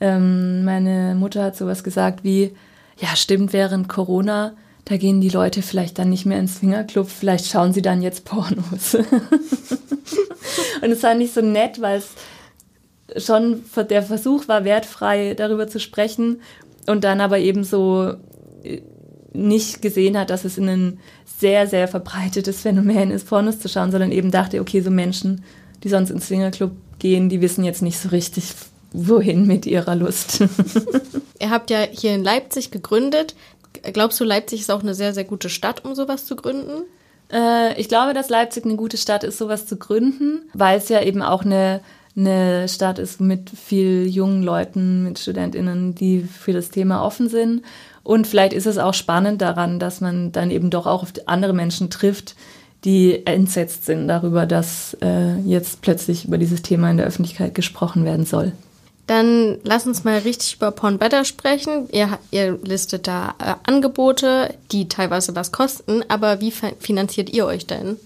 ähm, 0.00 0.64
meine 0.64 1.14
Mutter 1.14 1.44
hat 1.44 1.56
sowas 1.56 1.84
gesagt 1.84 2.24
wie, 2.24 2.52
ja, 2.98 3.14
stimmt, 3.16 3.52
während 3.52 3.88
Corona 3.88 4.52
da 4.90 4.96
gehen 4.96 5.20
die 5.20 5.28
Leute 5.28 5.62
vielleicht 5.62 6.00
dann 6.00 6.10
nicht 6.10 6.26
mehr 6.26 6.40
ins 6.40 6.58
Fingerclub, 6.58 7.08
vielleicht 7.08 7.46
schauen 7.46 7.72
sie 7.72 7.80
dann 7.80 8.02
jetzt 8.02 8.24
Pornos. 8.24 8.94
und 10.82 10.90
es 10.90 11.04
war 11.04 11.14
nicht 11.14 11.32
so 11.32 11.42
nett, 11.42 11.80
weil 11.80 12.02
es 13.14 13.24
schon 13.24 13.62
der 13.88 14.02
Versuch 14.02 14.48
war, 14.48 14.64
wertfrei 14.64 15.34
darüber 15.34 15.68
zu 15.68 15.78
sprechen 15.78 16.40
und 16.88 17.04
dann 17.04 17.20
aber 17.20 17.38
eben 17.38 17.62
so 17.62 18.14
äh, 18.64 18.80
nicht 19.32 19.80
gesehen 19.80 20.18
hat, 20.18 20.30
dass 20.30 20.44
es 20.44 20.58
ein 20.58 20.98
sehr, 21.38 21.68
sehr 21.68 21.86
verbreitetes 21.86 22.62
Phänomen 22.62 23.12
ist, 23.12 23.28
Pornos 23.28 23.60
zu 23.60 23.68
schauen, 23.68 23.92
sondern 23.92 24.10
eben 24.10 24.32
dachte, 24.32 24.60
okay, 24.60 24.80
so 24.80 24.90
Menschen, 24.90 25.44
die 25.84 25.88
sonst 25.88 26.10
ins 26.10 26.26
Swingerclub 26.26 26.72
gehen, 26.98 27.28
die 27.28 27.40
wissen 27.40 27.62
jetzt 27.62 27.80
nicht 27.80 28.00
so 28.00 28.08
richtig, 28.08 28.54
wohin 28.92 29.46
mit 29.46 29.66
ihrer 29.66 29.94
Lust. 29.94 30.40
Ihr 31.40 31.50
habt 31.50 31.70
ja 31.70 31.78
hier 31.90 32.14
in 32.14 32.22
Leipzig 32.22 32.70
gegründet. 32.70 33.34
Glaubst 33.92 34.20
du, 34.20 34.24
Leipzig 34.24 34.60
ist 34.60 34.70
auch 34.70 34.82
eine 34.82 34.94
sehr, 34.94 35.14
sehr 35.14 35.24
gute 35.24 35.48
Stadt, 35.48 35.84
um 35.84 35.94
sowas 35.94 36.26
zu 36.26 36.36
gründen? 36.36 36.82
Äh, 37.32 37.80
ich 37.80 37.88
glaube, 37.88 38.14
dass 38.14 38.28
Leipzig 38.28 38.64
eine 38.64 38.76
gute 38.76 38.96
Stadt 38.96 39.24
ist, 39.24 39.38
sowas 39.38 39.66
zu 39.66 39.76
gründen, 39.76 40.42
weil 40.54 40.78
es 40.78 40.88
ja 40.88 41.02
eben 41.02 41.22
auch 41.22 41.44
eine, 41.44 41.80
eine 42.16 42.68
Stadt 42.68 42.98
ist 42.98 43.20
mit 43.20 43.50
viel 43.50 44.06
jungen 44.06 44.42
Leuten, 44.42 45.04
mit 45.04 45.18
StudentInnen, 45.18 45.94
die 45.94 46.22
für 46.22 46.52
das 46.52 46.70
Thema 46.70 47.04
offen 47.04 47.28
sind. 47.28 47.62
Und 48.02 48.26
vielleicht 48.26 48.52
ist 48.52 48.66
es 48.66 48.78
auch 48.78 48.94
spannend 48.94 49.42
daran, 49.42 49.78
dass 49.78 50.00
man 50.00 50.32
dann 50.32 50.50
eben 50.50 50.70
doch 50.70 50.86
auch 50.86 51.02
auf 51.02 51.12
andere 51.26 51.52
Menschen 51.52 51.90
trifft, 51.90 52.34
die 52.84 53.26
entsetzt 53.26 53.84
sind 53.84 54.08
darüber, 54.08 54.46
dass 54.46 54.96
äh, 55.02 55.36
jetzt 55.40 55.82
plötzlich 55.82 56.24
über 56.24 56.38
dieses 56.38 56.62
Thema 56.62 56.90
in 56.90 56.96
der 56.96 57.06
Öffentlichkeit 57.06 57.54
gesprochen 57.54 58.04
werden 58.04 58.24
soll. 58.24 58.52
Dann 59.10 59.58
lass 59.64 59.88
uns 59.88 60.04
mal 60.04 60.18
richtig 60.18 60.54
über 60.54 60.70
Porn 60.70 60.98
Better 60.98 61.24
sprechen. 61.24 61.88
Ihr, 61.90 62.16
ihr 62.30 62.56
listet 62.62 63.08
da 63.08 63.34
äh, 63.40 63.54
Angebote, 63.64 64.54
die 64.70 64.86
teilweise 64.86 65.34
was 65.34 65.50
kosten, 65.50 66.04
aber 66.06 66.40
wie 66.40 66.52
finanziert 66.52 67.28
ihr 67.28 67.44
euch 67.44 67.66
denn? 67.66 67.96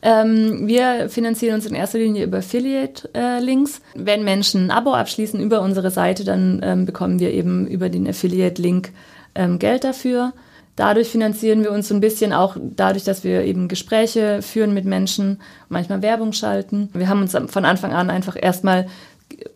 Ähm, 0.00 0.66
wir 0.66 1.10
finanzieren 1.10 1.56
uns 1.56 1.66
in 1.66 1.74
erster 1.74 1.98
Linie 1.98 2.24
über 2.24 2.38
Affiliate-Links. 2.38 3.76
Äh, 3.76 3.80
Wenn 3.94 4.24
Menschen 4.24 4.68
ein 4.68 4.70
Abo 4.70 4.94
abschließen 4.94 5.38
über 5.38 5.60
unsere 5.60 5.90
Seite, 5.90 6.24
dann 6.24 6.62
ähm, 6.64 6.86
bekommen 6.86 7.20
wir 7.20 7.34
eben 7.34 7.66
über 7.66 7.90
den 7.90 8.08
Affiliate-Link 8.08 8.90
ähm, 9.34 9.58
Geld 9.58 9.84
dafür. 9.84 10.32
Dadurch 10.76 11.08
finanzieren 11.08 11.62
wir 11.62 11.70
uns 11.70 11.88
so 11.88 11.94
ein 11.94 12.00
bisschen 12.00 12.32
auch 12.32 12.56
dadurch, 12.58 13.04
dass 13.04 13.22
wir 13.22 13.44
eben 13.44 13.68
Gespräche 13.68 14.42
führen 14.42 14.74
mit 14.74 14.86
Menschen, 14.86 15.40
manchmal 15.68 16.02
Werbung 16.02 16.32
schalten. 16.32 16.88
Wir 16.94 17.08
haben 17.08 17.20
uns 17.20 17.36
von 17.46 17.64
Anfang 17.64 17.92
an 17.92 18.10
einfach 18.10 18.36
erstmal, 18.40 18.86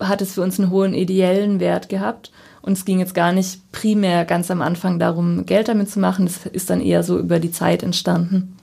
hat 0.00 0.22
es 0.22 0.34
für 0.34 0.42
uns 0.42 0.58
einen 0.58 0.70
hohen 0.70 0.94
ideellen 0.94 1.60
Wert 1.60 1.88
gehabt. 1.88 2.30
Und 2.62 2.72
es 2.72 2.84
ging 2.84 2.98
jetzt 2.98 3.14
gar 3.14 3.32
nicht 3.32 3.72
primär 3.72 4.24
ganz 4.24 4.50
am 4.50 4.62
Anfang 4.62 4.98
darum, 4.98 5.46
Geld 5.46 5.68
damit 5.68 5.90
zu 5.90 6.00
machen. 6.00 6.26
Das 6.26 6.44
ist 6.46 6.70
dann 6.70 6.80
eher 6.80 7.02
so 7.02 7.18
über 7.18 7.38
die 7.38 7.52
Zeit 7.52 7.82
entstanden. 7.82 8.56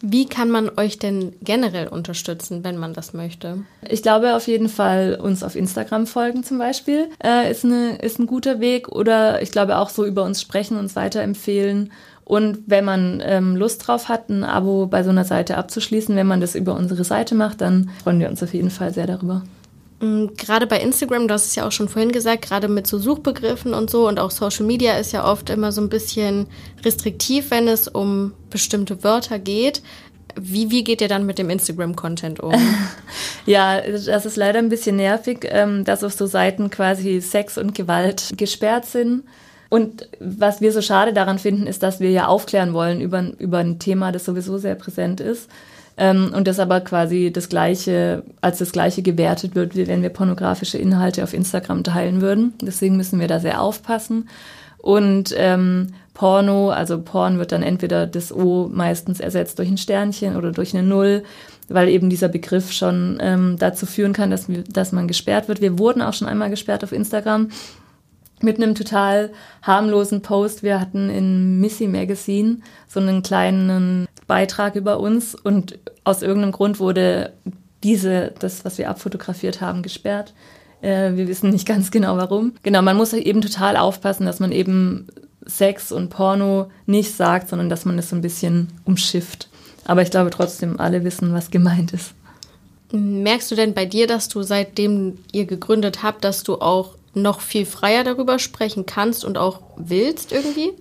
Wie 0.00 0.26
kann 0.26 0.50
man 0.50 0.70
euch 0.76 0.98
denn 0.98 1.32
generell 1.42 1.88
unterstützen, 1.88 2.62
wenn 2.62 2.76
man 2.76 2.94
das 2.94 3.14
möchte? 3.14 3.64
Ich 3.88 4.02
glaube 4.02 4.36
auf 4.36 4.46
jeden 4.46 4.68
Fall 4.68 5.18
uns 5.20 5.42
auf 5.42 5.56
Instagram 5.56 6.06
folgen 6.06 6.44
zum 6.44 6.58
Beispiel 6.58 7.08
äh, 7.22 7.50
ist, 7.50 7.64
eine, 7.64 7.96
ist 7.96 8.20
ein 8.20 8.26
guter 8.26 8.60
Weg 8.60 8.88
oder 8.88 9.42
ich 9.42 9.50
glaube 9.50 9.78
auch 9.78 9.88
so 9.88 10.04
über 10.04 10.22
uns 10.22 10.40
sprechen, 10.40 10.78
uns 10.78 10.94
weiterempfehlen. 10.94 11.90
Und 12.24 12.58
wenn 12.66 12.84
man 12.84 13.22
ähm, 13.24 13.56
Lust 13.56 13.88
drauf 13.88 14.08
hat, 14.08 14.28
ein 14.28 14.44
Abo 14.44 14.86
bei 14.86 15.02
so 15.02 15.10
einer 15.10 15.24
Seite 15.24 15.56
abzuschließen, 15.56 16.14
wenn 16.14 16.26
man 16.26 16.40
das 16.40 16.54
über 16.54 16.74
unsere 16.76 17.02
Seite 17.02 17.34
macht, 17.34 17.60
dann 17.60 17.90
freuen 18.04 18.20
wir 18.20 18.28
uns 18.28 18.42
auf 18.42 18.54
jeden 18.54 18.70
Fall 18.70 18.92
sehr 18.92 19.06
darüber. 19.06 19.42
Mm, 20.00 20.26
gerade 20.36 20.66
bei 20.66 20.80
Instagram, 20.80 21.26
du 21.26 21.34
hast 21.34 21.46
es 21.46 21.54
ja 21.54 21.66
auch 21.66 21.72
schon 21.72 21.88
vorhin 21.88 22.12
gesagt, 22.12 22.42
gerade 22.42 22.68
mit 22.68 22.86
so 22.86 22.98
Suchbegriffen 22.98 23.74
und 23.74 23.90
so 23.90 24.06
und 24.06 24.20
auch 24.20 24.30
Social 24.30 24.64
Media 24.64 24.96
ist 24.96 25.12
ja 25.12 25.30
oft 25.30 25.50
immer 25.50 25.72
so 25.72 25.80
ein 25.80 25.88
bisschen 25.88 26.46
restriktiv, 26.84 27.50
wenn 27.50 27.66
es 27.66 27.88
um 27.88 28.32
bestimmte 28.50 29.02
Wörter 29.02 29.38
geht. 29.38 29.82
Wie, 30.40 30.70
wie 30.70 30.84
geht 30.84 31.00
ihr 31.00 31.08
dann 31.08 31.26
mit 31.26 31.38
dem 31.38 31.50
Instagram-Content 31.50 32.38
um? 32.38 32.54
ja, 33.46 33.80
das 33.80 34.24
ist 34.24 34.36
leider 34.36 34.60
ein 34.60 34.68
bisschen 34.68 34.96
nervig, 34.96 35.48
ähm, 35.50 35.84
dass 35.84 36.04
auf 36.04 36.12
so 36.12 36.26
Seiten 36.26 36.70
quasi 36.70 37.20
Sex 37.20 37.58
und 37.58 37.74
Gewalt 37.74 38.34
gesperrt 38.36 38.86
sind. 38.86 39.24
Und 39.68 40.08
was 40.20 40.60
wir 40.60 40.72
so 40.72 40.80
schade 40.80 41.12
daran 41.12 41.38
finden, 41.38 41.66
ist, 41.66 41.82
dass 41.82 41.98
wir 41.98 42.10
ja 42.10 42.26
aufklären 42.26 42.72
wollen 42.72 43.00
über, 43.00 43.32
über 43.38 43.58
ein 43.58 43.78
Thema, 43.80 44.12
das 44.12 44.24
sowieso 44.24 44.58
sehr 44.58 44.76
präsent 44.76 45.20
ist. 45.20 45.50
Ähm, 45.98 46.32
und 46.34 46.46
das 46.46 46.60
aber 46.60 46.80
quasi 46.80 47.32
das 47.32 47.48
Gleiche, 47.48 48.22
als 48.40 48.58
das 48.58 48.70
Gleiche 48.72 49.02
gewertet 49.02 49.56
wird, 49.56 49.74
wie 49.74 49.88
wenn 49.88 50.02
wir 50.02 50.10
pornografische 50.10 50.78
Inhalte 50.78 51.24
auf 51.24 51.34
Instagram 51.34 51.82
teilen 51.82 52.20
würden. 52.20 52.54
Deswegen 52.62 52.96
müssen 52.96 53.18
wir 53.18 53.26
da 53.26 53.40
sehr 53.40 53.60
aufpassen. 53.60 54.28
Und 54.78 55.34
ähm, 55.36 55.88
Porno, 56.14 56.70
also 56.70 57.00
Porn 57.00 57.38
wird 57.38 57.52
dann 57.52 57.62
entweder 57.62 58.06
das 58.06 58.32
O 58.32 58.68
meistens 58.72 59.20
ersetzt 59.20 59.58
durch 59.58 59.68
ein 59.68 59.78
Sternchen 59.78 60.36
oder 60.36 60.50
durch 60.50 60.74
eine 60.74 60.86
Null, 60.86 61.22
weil 61.68 61.88
eben 61.88 62.10
dieser 62.10 62.28
Begriff 62.28 62.72
schon 62.72 63.18
ähm, 63.20 63.56
dazu 63.56 63.86
führen 63.86 64.12
kann, 64.12 64.30
dass, 64.30 64.46
dass 64.68 64.90
man 64.92 65.06
gesperrt 65.06 65.46
wird. 65.46 65.60
Wir 65.60 65.78
wurden 65.78 66.02
auch 66.02 66.14
schon 66.14 66.26
einmal 66.26 66.50
gesperrt 66.50 66.82
auf 66.82 66.90
Instagram 66.90 67.50
mit 68.40 68.56
einem 68.56 68.74
total 68.74 69.30
harmlosen 69.62 70.22
Post. 70.22 70.64
Wir 70.64 70.80
hatten 70.80 71.08
in 71.08 71.60
Missy 71.60 71.86
Magazine 71.86 72.58
so 72.88 72.98
einen 72.98 73.22
kleinen 73.22 74.07
Beitrag 74.28 74.76
über 74.76 75.00
uns 75.00 75.34
und 75.34 75.78
aus 76.04 76.22
irgendeinem 76.22 76.52
Grund 76.52 76.78
wurde 76.78 77.32
diese, 77.82 78.32
das, 78.38 78.64
was 78.64 78.78
wir 78.78 78.88
abfotografiert 78.88 79.60
haben, 79.60 79.82
gesperrt. 79.82 80.34
Äh, 80.80 81.14
wir 81.14 81.26
wissen 81.26 81.50
nicht 81.50 81.66
ganz 81.66 81.90
genau 81.90 82.16
warum. 82.16 82.52
Genau, 82.62 82.82
man 82.82 82.96
muss 82.96 83.12
eben 83.12 83.40
total 83.40 83.76
aufpassen, 83.76 84.26
dass 84.26 84.38
man 84.38 84.52
eben 84.52 85.08
Sex 85.44 85.90
und 85.90 86.10
Porno 86.10 86.70
nicht 86.86 87.16
sagt, 87.16 87.48
sondern 87.48 87.68
dass 87.68 87.84
man 87.84 87.98
es 87.98 88.10
so 88.10 88.16
ein 88.16 88.22
bisschen 88.22 88.68
umschifft. 88.84 89.48
Aber 89.84 90.02
ich 90.02 90.10
glaube 90.10 90.30
trotzdem, 90.30 90.78
alle 90.78 91.02
wissen, 91.02 91.32
was 91.32 91.50
gemeint 91.50 91.92
ist. 91.92 92.12
Merkst 92.92 93.50
du 93.50 93.54
denn 93.54 93.74
bei 93.74 93.86
dir, 93.86 94.06
dass 94.06 94.28
du 94.28 94.42
seitdem 94.42 95.18
ihr 95.32 95.46
gegründet 95.46 96.02
habt, 96.02 96.24
dass 96.24 96.42
du 96.42 96.56
auch 96.60 96.96
noch 97.14 97.40
viel 97.40 97.64
freier 97.64 98.04
darüber 98.04 98.38
sprechen 98.38 98.86
kannst 98.86 99.24
und 99.24 99.38
auch 99.38 99.60
willst 99.76 100.32
irgendwie? 100.32 100.72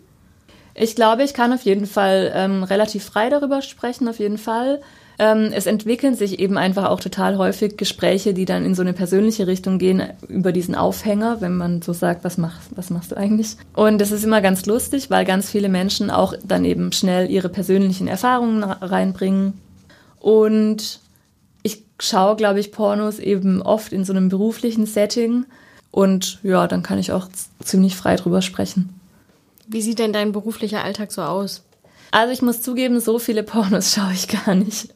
Ich 0.80 0.96
glaube, 0.96 1.24
ich 1.24 1.34
kann 1.34 1.54
auf 1.54 1.64
jeden 1.64 1.88
Fall 1.88 2.32
ähm, 2.36 2.64
relativ 2.64 3.04
frei 3.04 3.30
darüber 3.30 3.64
sprechen, 3.64 4.08
auf 4.08 4.20
jeden 4.20 4.38
Fall. 4.38 4.80
Ähm, 5.18 5.50
es 5.52 5.66
entwickeln 5.66 6.14
sich 6.14 6.38
eben 6.38 6.56
einfach 6.60 6.86
auch 6.86 7.00
total 7.00 7.40
häufig 7.40 7.78
Gespräche, 7.78 8.36
die 8.36 8.46
dann 8.46 8.64
in 8.64 8.76
so 8.76 8.84
eine 8.84 8.94
persönliche 8.94 9.48
Richtung 9.48 9.80
gehen, 9.80 10.04
über 10.28 10.52
diesen 10.52 10.76
Aufhänger, 10.76 11.42
wenn 11.42 11.58
man 11.58 11.82
so 11.82 11.94
sagt, 11.94 12.24
was 12.24 12.38
machst, 12.38 12.70
was 12.76 12.92
machst 12.92 13.12
du 13.12 13.18
eigentlich? 13.18 13.58
Und 13.74 14.00
das 14.00 14.12
ist 14.12 14.24
immer 14.24 14.42
ganz 14.42 14.68
lustig, 14.68 15.10
weil 15.10 15.26
ganz 15.26 15.50
viele 15.50 15.70
Menschen 15.70 16.12
auch 16.12 16.36
dann 16.44 16.64
eben 16.64 16.92
schnell 16.92 17.32
ihre 17.32 17.50
persönlichen 17.50 18.08
Erfahrungen 18.08 18.64
reinbringen. 18.64 19.54
Und 20.20 21.00
ich 21.64 21.86
schaue, 22.00 22.36
glaube 22.36 22.60
ich, 22.60 22.72
Pornos 22.72 23.18
eben 23.18 23.64
oft 23.64 23.92
in 23.92 24.06
so 24.06 24.14
einem 24.14 24.30
beruflichen 24.30 24.86
Setting. 24.86 25.46
Und 25.90 26.38
ja, 26.44 26.68
dann 26.68 26.84
kann 26.84 27.00
ich 27.00 27.12
auch 27.12 27.28
ziemlich 27.64 27.96
frei 27.96 28.16
drüber 28.16 28.44
sprechen. 28.44 28.97
Wie 29.68 29.82
sieht 29.82 30.00
denn 30.00 30.14
dein 30.14 30.32
beruflicher 30.32 30.84
Alltag 30.84 31.12
so 31.12 31.22
aus? 31.22 31.64
Also 32.12 32.32
ich 32.32 32.42
muss 32.42 32.62
zugeben, 32.62 33.00
so 33.00 33.20
viele 33.20 33.44
Pornos 33.44 33.94
schaue 33.96 34.14
ich 34.14 34.28
gar 34.28 34.56
nicht. 34.56 34.94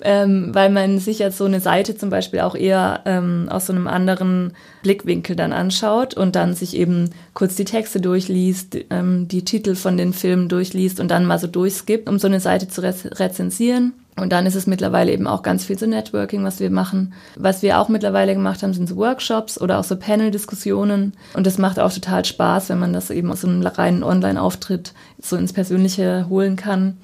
ähm, 0.00 0.54
weil 0.54 0.70
man 0.70 0.98
sich 0.98 1.18
jetzt 1.18 1.36
so 1.36 1.44
eine 1.44 1.60
Seite 1.60 1.94
zum 1.96 2.08
Beispiel 2.08 2.40
auch 2.40 2.54
eher 2.54 3.02
ähm, 3.04 3.48
aus 3.50 3.66
so 3.66 3.74
einem 3.74 3.86
anderen 3.86 4.54
Blickwinkel 4.82 5.36
dann 5.36 5.52
anschaut 5.52 6.14
und 6.14 6.34
dann 6.34 6.54
sich 6.54 6.74
eben 6.74 7.10
kurz 7.34 7.56
die 7.56 7.66
Texte 7.66 8.00
durchliest, 8.00 8.78
ähm, 8.88 9.28
die 9.28 9.44
Titel 9.44 9.74
von 9.74 9.98
den 9.98 10.14
Filmen 10.14 10.48
durchliest 10.48 10.98
und 10.98 11.08
dann 11.08 11.26
mal 11.26 11.38
so 11.38 11.46
durchskippt, 11.46 12.08
um 12.08 12.18
so 12.18 12.26
eine 12.26 12.40
Seite 12.40 12.68
zu 12.68 12.82
rezensieren. 12.82 13.92
Und 14.20 14.30
dann 14.30 14.46
ist 14.46 14.54
es 14.54 14.66
mittlerweile 14.66 15.12
eben 15.12 15.26
auch 15.26 15.42
ganz 15.42 15.64
viel 15.64 15.78
so 15.78 15.86
Networking, 15.86 16.44
was 16.44 16.60
wir 16.60 16.70
machen. 16.70 17.14
Was 17.36 17.62
wir 17.62 17.78
auch 17.78 17.88
mittlerweile 17.88 18.34
gemacht 18.34 18.62
haben, 18.62 18.74
sind 18.74 18.88
so 18.88 18.96
Workshops 18.96 19.60
oder 19.60 19.78
auch 19.78 19.84
so 19.84 19.96
Panel-Diskussionen. 19.96 21.14
Und 21.34 21.46
das 21.46 21.58
macht 21.58 21.80
auch 21.80 21.92
total 21.92 22.24
Spaß, 22.24 22.68
wenn 22.68 22.78
man 22.78 22.92
das 22.92 23.10
eben 23.10 23.30
aus 23.30 23.40
so 23.40 23.48
einem 23.48 23.66
reinen 23.66 24.02
Online-Auftritt 24.02 24.92
so 25.20 25.36
ins 25.36 25.52
Persönliche 25.52 26.26
holen 26.28 26.56
kann. 26.56 26.98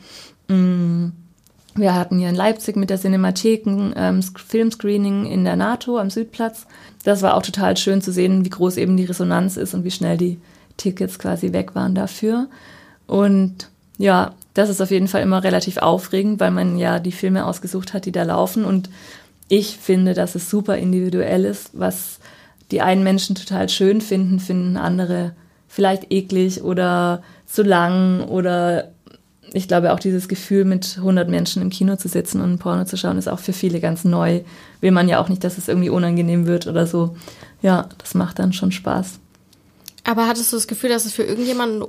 Mm. 0.49 1.09
Wir 1.79 1.95
hatten 1.95 2.19
hier 2.19 2.31
in 2.31 2.35
Leipzig 2.35 2.77
mit 2.77 2.89
der 2.89 2.99
Cinemathek 2.99 3.67
ein 3.67 3.93
ähm, 3.97 4.23
Filmscreening 4.23 5.27
in 5.27 5.45
der 5.45 5.57
NATO 5.57 5.99
am 5.99 6.09
Südplatz. 6.09 6.67
Das 7.05 7.21
war 7.21 7.35
auch 7.35 7.43
total 7.43 7.77
schön 7.77 8.01
zu 8.01 8.13
sehen, 8.13 8.47
wie 8.47 8.51
groß 8.51 8.79
eben 8.79 8.97
die 8.97 9.05
Resonanz 9.05 9.59
ist 9.59 9.75
und 9.75 9.85
wie 9.85 9.91
schnell 9.91 10.17
die 10.17 10.41
Tickets 10.79 11.19
quasi 11.19 11.53
weg 11.53 11.75
waren 11.75 11.95
dafür. 11.95 12.49
Und 13.07 13.69
ja, 13.99 14.33
das 14.57 14.71
ist 14.71 14.81
auf 14.81 14.91
jeden 14.91 15.09
Fall 15.09 15.23
immer 15.23 15.45
relativ 15.45 15.77
aufregend, 15.77 16.41
weil 16.41 16.51
man 16.51 16.79
ja 16.79 16.99
die 16.99 17.13
Filme 17.13 17.45
ausgesucht 17.45 17.93
hat, 17.93 18.07
die 18.07 18.13
da 18.13 18.23
laufen. 18.23 18.65
Und 18.65 18.89
ich 19.49 19.77
finde, 19.77 20.15
dass 20.15 20.35
es 20.35 20.49
super 20.49 20.79
individuell 20.79 21.45
ist. 21.45 21.71
Was 21.75 22.19
die 22.71 22.81
einen 22.81 23.05
Menschen 23.05 23.37
total 23.37 23.69
schön 23.69 24.01
finden, 24.01 24.41
finden 24.41 24.77
andere 24.77 25.33
vielleicht 25.69 26.11
eklig 26.11 26.63
oder 26.63 27.23
zu 27.47 27.63
lang 27.63 28.23
oder 28.23 28.93
ich 29.53 29.69
glaube 29.69 29.93
auch 29.93 30.01
dieses 30.01 30.27
Gefühl, 30.27 30.65
mit 30.65 30.97
100 30.99 31.29
Menschen 31.29 31.63
im 31.63 31.71
Kino 31.71 31.97
zu 31.97 32.09
sitzen 32.09 32.41
und 32.41 32.59
Porno 32.59 32.85
zu 32.85 32.97
schauen, 32.97 33.19
ist 33.19 33.29
auch 33.29 33.39
für 33.39 33.53
viele 33.53 33.81
ganz 33.81 34.05
neu. 34.05 34.41
Will 34.81 34.91
man 34.91 35.09
ja 35.09 35.21
auch 35.21 35.29
nicht, 35.29 35.45
dass 35.45 35.59
es 35.59 35.69
irgendwie 35.69 35.91
unangenehm 35.91 36.47
wird 36.47 36.67
oder 36.67 36.87
so. 36.87 37.17
Ja, 37.63 37.89
das 37.99 38.15
macht 38.15 38.39
dann 38.39 38.53
schon 38.53 38.73
Spaß. 38.73 39.19
Aber 40.05 40.27
hattest 40.27 40.53
du 40.53 40.57
das 40.57 40.67
Gefühl, 40.67 40.91
dass 40.91 41.05
es 41.05 41.13
für 41.13 41.23
irgendjemanden 41.23 41.85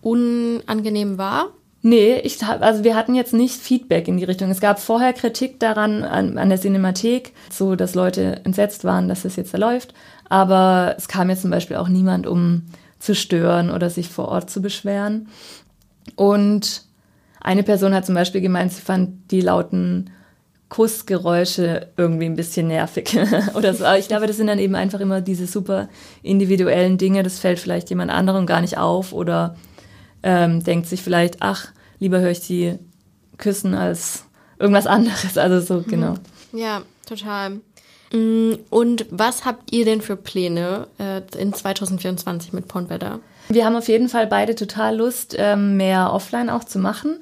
unangenehm 0.00 1.18
war? 1.18 1.48
Nee, 1.84 2.20
ich 2.20 2.42
also 2.44 2.84
wir 2.84 2.94
hatten 2.94 3.16
jetzt 3.16 3.34
nicht 3.34 3.60
Feedback 3.60 4.06
in 4.06 4.16
die 4.16 4.24
Richtung. 4.24 4.50
Es 4.50 4.60
gab 4.60 4.78
vorher 4.78 5.12
Kritik 5.12 5.58
daran 5.58 6.04
an, 6.04 6.38
an 6.38 6.48
der 6.48 6.60
Cinemathek, 6.60 7.32
so 7.50 7.74
dass 7.74 7.96
Leute 7.96 8.40
entsetzt 8.44 8.84
waren, 8.84 9.08
dass 9.08 9.24
es 9.24 9.34
jetzt 9.34 9.52
da 9.52 9.58
läuft. 9.58 9.92
Aber 10.28 10.94
es 10.96 11.08
kam 11.08 11.28
jetzt 11.28 11.42
zum 11.42 11.50
Beispiel 11.50 11.76
auch 11.76 11.88
niemand, 11.88 12.28
um 12.28 12.62
zu 13.00 13.16
stören 13.16 13.70
oder 13.70 13.90
sich 13.90 14.08
vor 14.08 14.28
Ort 14.28 14.48
zu 14.48 14.62
beschweren. 14.62 15.28
Und 16.14 16.84
eine 17.40 17.64
Person 17.64 17.94
hat 17.94 18.06
zum 18.06 18.14
Beispiel 18.14 18.40
gemeint, 18.40 18.72
sie 18.72 18.80
fand 18.80 19.32
die 19.32 19.40
lauten 19.40 20.10
Kussgeräusche 20.68 21.88
irgendwie 21.96 22.26
ein 22.26 22.36
bisschen 22.36 22.68
nervig 22.68 23.18
oder 23.54 23.74
so. 23.74 23.84
Aber 23.84 23.98
ich 23.98 24.06
glaube, 24.06 24.28
das 24.28 24.36
sind 24.36 24.46
dann 24.46 24.60
eben 24.60 24.76
einfach 24.76 25.00
immer 25.00 25.20
diese 25.20 25.48
super 25.48 25.88
individuellen 26.22 26.96
Dinge. 26.96 27.24
Das 27.24 27.40
fällt 27.40 27.58
vielleicht 27.58 27.90
jemand 27.90 28.12
anderem 28.12 28.46
gar 28.46 28.60
nicht 28.60 28.78
auf 28.78 29.12
oder 29.12 29.56
ähm, 30.22 30.62
denkt 30.62 30.88
sich 30.88 31.02
vielleicht, 31.02 31.36
ach, 31.40 31.68
lieber 31.98 32.20
höre 32.20 32.30
ich 32.30 32.46
die 32.46 32.78
küssen 33.38 33.74
als 33.74 34.24
irgendwas 34.58 34.86
anderes. 34.86 35.36
Also 35.38 35.60
so, 35.60 35.74
mhm. 35.80 35.90
genau. 35.90 36.14
Ja, 36.52 36.82
total. 37.06 37.60
Mm, 38.12 38.54
und 38.70 39.06
was 39.10 39.44
habt 39.44 39.72
ihr 39.72 39.84
denn 39.84 40.00
für 40.00 40.16
Pläne 40.16 40.86
äh, 40.98 41.22
in 41.38 41.52
2024 41.52 42.52
mit 42.52 42.68
Pornbetter? 42.68 43.20
Wir 43.48 43.64
haben 43.64 43.76
auf 43.76 43.88
jeden 43.88 44.08
Fall 44.08 44.26
beide 44.26 44.54
total 44.54 44.96
Lust, 44.96 45.34
ähm, 45.38 45.76
mehr 45.76 46.12
offline 46.12 46.50
auch 46.50 46.64
zu 46.64 46.78
machen. 46.78 47.20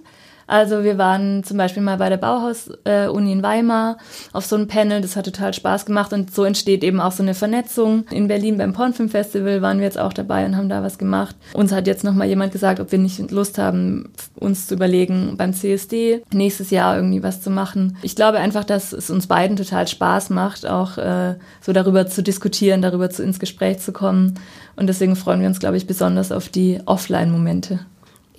Also 0.50 0.82
wir 0.82 0.98
waren 0.98 1.44
zum 1.44 1.58
Beispiel 1.58 1.80
mal 1.80 1.98
bei 1.98 2.08
der 2.08 2.16
Bauhaus-Uni 2.16 3.30
in 3.30 3.42
Weimar 3.44 3.98
auf 4.32 4.44
so 4.44 4.56
einem 4.56 4.66
Panel, 4.66 5.00
das 5.00 5.14
hat 5.14 5.26
total 5.26 5.54
Spaß 5.54 5.86
gemacht 5.86 6.12
und 6.12 6.34
so 6.34 6.42
entsteht 6.42 6.82
eben 6.82 7.00
auch 7.00 7.12
so 7.12 7.22
eine 7.22 7.34
Vernetzung. 7.34 8.04
In 8.10 8.26
Berlin 8.26 8.58
beim 8.58 8.72
Pornfilm 8.72 9.08
Festival 9.08 9.62
waren 9.62 9.78
wir 9.78 9.84
jetzt 9.84 9.98
auch 9.98 10.12
dabei 10.12 10.44
und 10.44 10.56
haben 10.56 10.68
da 10.68 10.82
was 10.82 10.98
gemacht. 10.98 11.36
Uns 11.52 11.70
hat 11.70 11.86
jetzt 11.86 12.02
nochmal 12.02 12.26
jemand 12.26 12.50
gesagt, 12.50 12.80
ob 12.80 12.90
wir 12.90 12.98
nicht 12.98 13.30
Lust 13.30 13.58
haben, 13.58 14.10
uns 14.34 14.66
zu 14.66 14.74
überlegen, 14.74 15.36
beim 15.36 15.52
CSD 15.52 16.24
nächstes 16.32 16.70
Jahr 16.70 16.96
irgendwie 16.96 17.22
was 17.22 17.40
zu 17.40 17.50
machen. 17.50 17.96
Ich 18.02 18.16
glaube 18.16 18.38
einfach, 18.38 18.64
dass 18.64 18.92
es 18.92 19.08
uns 19.08 19.28
beiden 19.28 19.56
total 19.56 19.86
Spaß 19.86 20.30
macht, 20.30 20.66
auch 20.66 20.98
äh, 20.98 21.36
so 21.60 21.72
darüber 21.72 22.08
zu 22.08 22.24
diskutieren, 22.24 22.82
darüber 22.82 23.08
zu, 23.08 23.22
ins 23.22 23.38
Gespräch 23.38 23.78
zu 23.78 23.92
kommen. 23.92 24.34
Und 24.74 24.88
deswegen 24.88 25.14
freuen 25.14 25.42
wir 25.42 25.46
uns, 25.46 25.60
glaube 25.60 25.76
ich, 25.76 25.86
besonders 25.86 26.32
auf 26.32 26.48
die 26.48 26.80
Offline-Momente. 26.86 27.78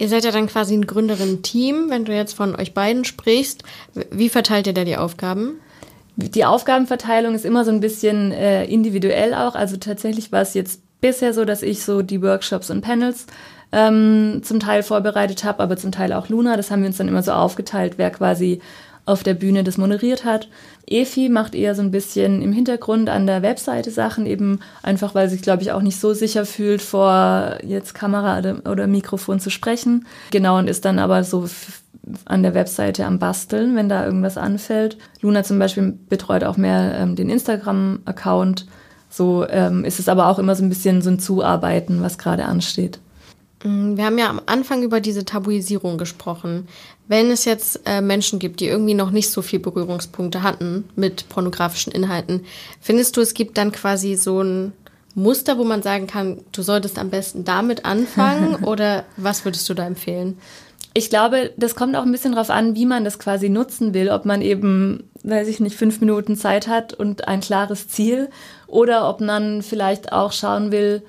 Ihr 0.02 0.10
seid 0.10 0.24
ja 0.24 0.32
dann 0.32 0.48
quasi 0.48 0.74
ein 0.74 0.88
Gründerin-Team, 0.88 1.92
wenn 1.92 2.06
du 2.06 2.12
jetzt 2.12 2.34
von 2.34 2.56
euch 2.56 2.74
beiden 2.74 3.06
sprichst. 3.06 3.62
Wie 4.10 4.30
verteilt 4.30 4.66
ihr 4.66 4.74
da 4.74 4.84
die 4.84 4.98
Aufgaben? 4.98 5.60
Die 6.16 6.44
Aufgabenverteilung 6.44 7.36
ist 7.36 7.46
immer 7.46 7.64
so 7.64 7.70
ein 7.70 7.82
bisschen 7.82 8.32
äh, 8.32 8.66
individuell 8.66 9.36
auch. 9.36 9.54
Also 9.54 9.78
tatsächlich 9.78 10.32
war 10.32 10.42
es 10.42 10.56
jetzt 10.56 10.82
bisher 11.02 11.36
so, 11.36 11.46
dass 11.46 11.62
ich 11.62 11.84
so 11.84 12.02
die 12.02 12.24
Workshops 12.24 12.72
und 12.72 12.82
Panels 12.82 13.28
ähm, 13.72 14.42
zum 14.44 14.60
Teil 14.60 14.82
vorbereitet 14.82 15.44
habe, 15.44 15.62
aber 15.62 15.78
zum 15.78 15.92
Teil 15.92 16.14
auch 16.14 16.30
Luna. 16.30 16.58
Das 16.58 16.72
haben 16.72 16.82
wir 16.82 16.88
uns 16.88 16.98
dann 16.98 17.08
immer 17.08 17.22
so 17.22 17.34
aufgeteilt, 17.34 17.94
wer 17.98 18.10
quasi 18.10 18.60
auf 19.12 19.24
der 19.24 19.34
Bühne 19.34 19.64
das 19.64 19.78
moderiert 19.78 20.26
hat. 20.26 20.48
Efi 20.88 21.30
macht 21.30 21.56
eher 21.56 21.76
so 21.76 21.82
ein 21.82 21.92
bisschen 21.92 22.42
im 22.42 22.54
Hintergrund 22.54 23.10
an 23.10 23.28
der 23.28 23.42
Webseite 23.42 23.92
Sachen, 23.92 24.26
eben 24.26 24.60
einfach, 24.84 25.14
weil 25.14 25.30
sie 25.30 25.36
sich, 25.36 25.44
glaube 25.44 25.62
ich, 25.64 25.72
auch 25.72 25.82
nicht 25.82 26.00
so 26.00 26.14
sicher 26.14 26.46
fühlt, 26.46 26.82
vor 26.82 27.58
jetzt 27.64 27.94
Kamera 27.94 28.40
oder, 28.70 28.88
Mikrofon 28.88 29.40
zu 29.40 29.50
sprechen. 29.50 30.06
Genau, 30.32 30.58
und 30.58 30.70
ist 30.70 30.86
dann 30.86 31.00
aber 31.00 31.24
so 31.24 31.46
an 32.26 32.44
der 32.44 32.54
Webseite 32.54 33.06
am 33.06 33.20
Basteln, 33.20 33.76
wenn 33.76 33.90
da 33.90 34.06
irgendwas 34.06 34.38
anfällt. 34.38 34.98
Luna 35.22 35.44
zum 35.44 35.60
Beispiel 35.60 35.98
betreut 36.10 36.44
auch 36.44 36.58
mehr 36.58 36.96
ähm, 36.98 37.16
den 37.16 37.30
Instagram-Account. 37.30 38.66
So 39.10 39.48
ähm, 39.48 39.86
ist 39.86 40.00
es 40.00 40.10
aber 40.10 40.28
auch 40.28 40.40
immer 40.40 40.56
so 40.56 40.64
ein 40.64 40.70
bisschen 40.70 41.02
so 41.02 41.10
ein 41.10 41.20
Zuarbeiten, 41.20 42.02
was 42.02 42.18
gerade 42.18 42.46
ansteht. 42.46 43.00
Mm, 43.64 43.98
wir 43.98 44.06
haben 44.06 44.18
ja 44.18 44.30
am 44.30 44.42
Anfang 44.46 44.84
über 44.84 45.00
diese 45.00 45.26
Tabuisierung 45.26 45.98
gesprochen. 45.98 46.68
Wenn 47.08 47.30
es 47.32 47.46
jetzt 47.46 47.82
äh, 47.86 48.02
Menschen 48.02 48.40
gibt, 48.40 48.60
die 48.60 48.68
irgendwie 48.68 48.94
noch 48.94 49.12
nicht 49.12 49.30
so 49.30 49.42
viel 49.42 49.60
Berührungspunkte 49.60 50.44
hatten 50.44 50.86
mit 50.96 51.28
pornografischen 51.30 51.92
Inhalten, 51.92 52.46
findest 52.80 53.18
du, 53.18 53.22
es 53.22 53.34
gibt 53.34 53.58
dann 53.58 53.72
quasi 53.72 54.16
so 54.16 54.42
ein 54.42 54.74
Muster, 55.14 55.58
wo 55.58 55.64
man 55.64 55.82
sagen 55.82 56.08
kann, 56.08 56.40
du 56.52 56.62
solltest 56.62 56.98
am 56.98 57.10
besten 57.10 57.44
damit 57.44 57.86
anfangen 57.86 58.56
oder 58.64 59.06
was 59.18 59.46
würdest 59.46 59.68
du 59.70 59.74
da 59.74 59.86
empfehlen? 59.86 60.38
Ich 60.94 61.10
glaube, 61.10 61.52
das 61.56 61.76
kommt 61.76 61.96
auch 61.96 62.04
ein 62.04 62.12
bisschen 62.12 62.34
darauf 62.34 62.50
an, 62.50 62.76
wie 62.76 62.86
man 62.86 63.06
das 63.06 63.18
quasi 63.18 63.48
nutzen 63.48 63.94
will. 63.94 64.10
Ob 64.10 64.26
man 64.26 64.42
eben, 64.42 65.10
weiß 65.24 65.48
ich 65.48 65.62
nicht, 65.62 65.78
fünf 65.78 66.02
Minuten 66.02 66.36
Zeit 66.36 66.68
hat 66.68 66.94
und 66.94 67.30
ein 67.30 67.40
klares 67.40 67.88
Ziel 67.88 68.30
oder 68.68 69.08
ob 69.08 69.22
man 69.22 69.62
vielleicht 69.62 70.12
auch 70.12 70.34
schauen 70.34 70.72
will, 70.72 71.02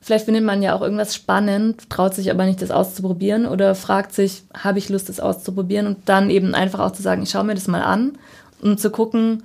Vielleicht 0.00 0.24
findet 0.24 0.44
man 0.44 0.62
ja 0.62 0.74
auch 0.74 0.80
irgendwas 0.80 1.14
spannend, 1.14 1.90
traut 1.90 2.14
sich 2.14 2.30
aber 2.30 2.46
nicht, 2.46 2.62
das 2.62 2.70
auszuprobieren 2.70 3.46
oder 3.46 3.74
fragt 3.74 4.14
sich, 4.14 4.44
habe 4.54 4.78
ich 4.78 4.88
Lust, 4.88 5.08
das 5.08 5.20
auszuprobieren 5.20 5.86
und 5.86 6.08
dann 6.08 6.30
eben 6.30 6.54
einfach 6.54 6.80
auch 6.80 6.92
zu 6.92 7.02
sagen, 7.02 7.22
ich 7.22 7.30
schaue 7.30 7.44
mir 7.44 7.54
das 7.54 7.68
mal 7.68 7.82
an 7.82 8.12
um 8.62 8.78
zu 8.78 8.90
gucken, 8.90 9.42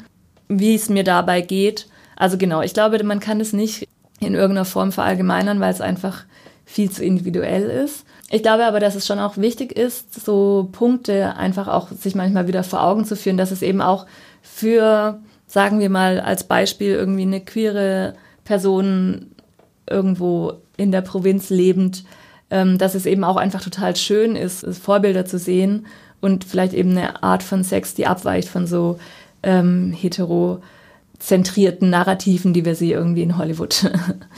wie 0.48 0.76
es 0.76 0.89
mir 0.89 1.04
dabei 1.04 1.41
geht. 1.41 1.88
Also 2.15 2.38
genau, 2.38 2.62
ich 2.62 2.74
glaube, 2.74 3.04
man 3.04 3.20
kann 3.20 3.39
es 3.39 3.54
nicht 3.54 3.88
in 4.20 4.34
irgendeiner 4.34 4.65
Form 4.65 4.91
verallgemeinern, 4.91 5.60
weil 5.60 5.74
es 5.74 5.82
einfach 5.82 6.24
viel 6.65 6.89
zu 6.89 7.04
individuell 7.04 7.70
ist. 7.70 8.06
Ich 8.30 8.41
glaube 8.41 8.65
aber, 8.65 8.80
dass 8.80 8.96
es 8.96 9.06
schon 9.06 9.20
auch 9.20 9.38
wichtig 9.38 9.72
ist, 9.78 10.26
so 10.26 10.70
Punkte 10.72 11.36
einfach 11.36 11.68
auch 11.68 11.89
sich 11.91 12.15
manchmal 12.15 12.48
wieder 12.48 12.63
vor 12.63 12.84
Augen 12.84 13.06
zu 13.06 13.15
führen, 13.15 13.38
dass 13.38 13.52
es 13.52 13.62
eben 13.62 13.82
auch 13.82 14.06
für, 14.41 15.20
sagen 15.48 15.80
wir 15.80 15.89
mal 15.89 16.20
als 16.20 16.44
Beispiel, 16.44 16.91
irgendwie 16.91 17.24
eine 17.24 17.41
queere 17.41 18.15
Person 18.44 19.32
irgendwo 19.89 20.54
in 20.78 20.91
der 20.91 21.02
Provinz 21.02 21.50
lebend, 21.50 22.04
ähm, 22.50 22.78
dass 22.78 22.95
es 22.95 23.06
eben 23.06 23.24
auch 23.24 23.38
einfach 23.38 23.62
total 23.62 23.95
schön 23.95 24.36
ist, 24.36 24.65
Vorbilder 24.78 25.26
zu 25.26 25.39
sehen 25.39 25.86
und 26.21 26.43
vielleicht 26.43 26.74
eben 26.74 26.91
eine 26.91 27.24
Art 27.24 27.43
von 27.43 27.63
Sex, 27.63 27.93
die 27.93 28.08
abweicht 28.08 28.50
von 28.50 28.67
so 28.67 29.00
ähm, 29.43 29.91
heterozentrierten 29.91 31.89
Narrativen, 31.89 32.54
die 32.54 32.65
wir 32.65 32.76
sie 32.76 32.91
irgendwie 32.91 33.24
in 33.24 33.38
Hollywood 33.38 33.91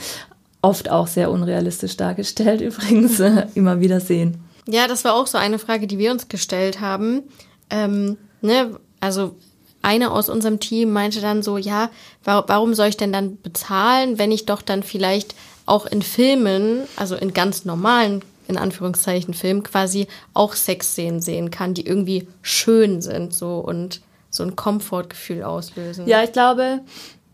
oft 0.62 0.90
auch 0.90 1.06
sehr 1.06 1.30
unrealistisch 1.30 1.96
dargestellt 1.96 2.60
übrigens 2.60 3.20
immer 3.54 3.80
wieder 3.80 4.00
sehen. 4.00 4.38
Ja, 4.66 4.86
das 4.86 5.04
war 5.04 5.14
auch 5.14 5.26
so 5.26 5.38
eine 5.38 5.58
Frage, 5.58 5.86
die 5.86 5.98
wir 5.98 6.12
uns 6.12 6.28
gestellt 6.28 6.80
haben. 6.80 7.22
Ähm, 7.70 8.18
ne, 8.42 8.76
also 9.00 9.34
eine 9.88 10.10
aus 10.10 10.28
unserem 10.28 10.60
Team 10.60 10.92
meinte 10.92 11.22
dann 11.22 11.42
so, 11.42 11.56
ja, 11.56 11.88
warum 12.22 12.74
soll 12.74 12.88
ich 12.88 12.98
denn 12.98 13.10
dann 13.10 13.40
bezahlen, 13.40 14.18
wenn 14.18 14.30
ich 14.30 14.44
doch 14.44 14.60
dann 14.60 14.82
vielleicht 14.82 15.34
auch 15.64 15.86
in 15.86 16.02
Filmen, 16.02 16.82
also 16.96 17.16
in 17.16 17.32
ganz 17.32 17.64
normalen, 17.64 18.22
in 18.48 18.58
Anführungszeichen 18.58 19.32
Filmen, 19.32 19.62
quasi 19.62 20.06
auch 20.34 20.54
Sexszenen 20.54 21.22
sehen 21.22 21.50
kann, 21.50 21.72
die 21.72 21.86
irgendwie 21.86 22.28
schön 22.42 23.00
sind 23.00 23.32
so 23.32 23.56
und 23.56 24.02
so 24.28 24.42
ein 24.42 24.56
Komfortgefühl 24.56 25.42
auslösen. 25.42 26.06
Ja, 26.06 26.22
ich 26.22 26.32
glaube, 26.32 26.80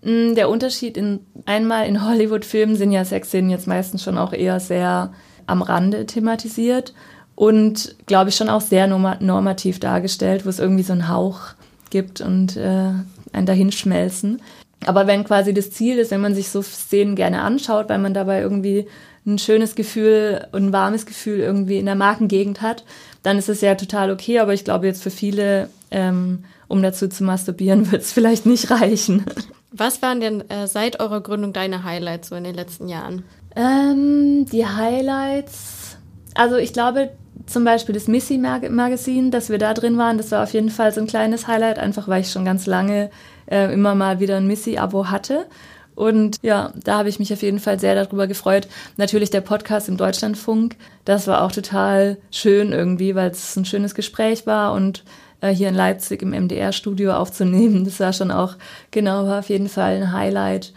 mm, 0.03 0.35
der 0.35 0.49
Unterschied 0.49 0.97
in 0.97 1.27
einmal 1.47 1.89
in 1.89 2.07
Hollywood-Filmen 2.07 2.77
sind 2.77 2.93
ja 2.93 3.05
Sexszenen 3.05 3.51
jetzt 3.51 3.67
meistens 3.67 4.05
schon 4.05 4.17
auch 4.17 4.33
eher 4.33 4.61
sehr 4.61 5.13
am 5.47 5.63
Rande 5.63 6.07
thematisiert 6.07 6.95
und 7.35 7.97
glaube 8.07 8.31
ich 8.31 8.37
schon 8.37 8.49
auch 8.49 8.61
sehr 8.61 8.87
normativ 8.87 9.81
dargestellt, 9.81 10.47
wo 10.47 10.51
es 10.51 10.61
irgendwie 10.61 10.85
so 10.85 10.93
einen 10.93 11.09
Hauch 11.09 11.55
gibt 11.95 12.21
und 12.21 12.57
äh, 12.57 12.91
ein 13.33 13.47
Dahinschmelzen. 13.47 14.43
Aber 14.85 15.07
wenn 15.07 15.23
quasi 15.23 15.55
das 15.55 15.71
Ziel 15.71 15.99
ist, 15.99 16.11
wenn 16.11 16.21
man 16.21 16.35
sich 16.35 16.49
so 16.49 16.61
Szenen 16.61 17.15
gerne 17.15 17.43
anschaut, 17.43 17.89
weil 17.89 18.01
man 18.01 18.15
dabei 18.15 18.41
irgendwie 18.41 18.89
ein 19.25 19.39
schönes 19.39 19.77
Gefühl 19.77 20.45
und 20.51 20.67
ein 20.67 20.73
warmes 20.73 21.07
Gefühl 21.07 21.39
irgendwie 21.39 21.79
in 21.79 21.87
der 21.87 21.95
Markengegend 21.95 22.63
hat, 22.63 22.85
dann 23.23 23.39
ist 23.39 23.49
es 23.49 23.61
ja 23.61 23.77
total 23.77 24.11
okay. 24.11 24.41
Aber 24.41 24.53
ich 24.53 24.65
glaube 24.65 24.87
jetzt 24.87 25.05
für 25.05 25.13
viele, 25.13 25.71
ähm, 25.93 26.45
um 26.67 26.83
dazu 26.83 27.09
zu 27.09 27.23
masturbieren, 27.23 27.89
wird 27.93 28.03
es 28.03 28.13
vielleicht 28.13 28.45
nicht 28.45 28.73
reichen. 28.73 29.25
Was 29.71 30.03
waren 30.03 30.21
denn 30.21 30.51
äh, 30.51 30.67
seit 30.67 30.99
eurer 30.99 31.21
Gründung 31.21 31.53
deine 31.53 31.85
Highlights 31.85 32.31
so 32.31 32.35
in 32.35 32.45
den 32.45 32.57
letzten 32.57 32.89
Jahren? 32.89 33.23
Ähm, 33.55 34.47
die 34.51 34.67
Highlights, 34.67 35.97
also 36.35 36.57
ich 36.57 36.73
glaube, 36.73 37.11
zum 37.47 37.65
Beispiel 37.65 37.95
das 37.95 38.09
Missy 38.09 38.39
Magazin, 38.39 39.31
dass 39.31 39.51
wir 39.51 39.59
da 39.59 39.75
drin 39.75 39.99
waren, 39.99 40.17
das 40.17 40.31
war 40.31 40.43
auf 40.43 40.53
jeden 40.53 40.71
Fall 40.71 40.93
so 40.93 41.01
ein 41.01 41.07
kleines 41.07 41.47
Highlight, 41.47 41.79
einfach 41.79 42.09
weil 42.09 42.23
ich 42.23 42.31
schon 42.31 42.45
ganz 42.45 42.67
lange 42.67 43.11
äh, 43.47 43.73
immer 43.73 43.95
mal 43.95 44.21
wieder 44.21 44.37
ein 44.37 44.47
Missy-Abo 44.47 45.11
hatte. 45.11 45.47
Und 45.95 46.39
ja, 46.43 46.73
da 46.83 46.99
habe 46.99 47.09
ich 47.09 47.19
mich 47.19 47.33
auf 47.33 47.43
jeden 47.43 47.61
Fall 47.61 47.79
sehr 47.79 47.95
darüber 47.95 48.27
gefreut. 48.27 48.67
Natürlich 48.97 49.31
der 49.31 49.43
Podcast 49.43 49.89
im 49.89 49.97
Deutschlandfunk, 49.97 50.77
das 51.05 51.27
war 51.27 51.43
auch 51.43 51.53
total 51.53 52.19
schön 52.31 52.73
irgendwie, 52.73 53.15
weil 53.15 53.31
es 53.31 53.57
ein 53.57 53.65
schönes 53.65 53.95
Gespräch 53.95 54.47
war 54.47 54.73
und 54.73 55.05
äh, 55.41 55.51
hier 55.51 55.69
in 55.69 55.75
Leipzig 55.75 56.23
im 56.23 56.31
MDR-Studio 56.31 57.13
aufzunehmen, 57.13 57.85
das 57.85 58.01
war 58.01 58.13
schon 58.13 58.31
auch, 58.31 58.57
genau, 58.91 59.27
war 59.27 59.41
auf 59.41 59.51
jeden 59.51 59.69
Fall 59.69 59.97
ein 59.97 60.13
Highlight. 60.13 60.73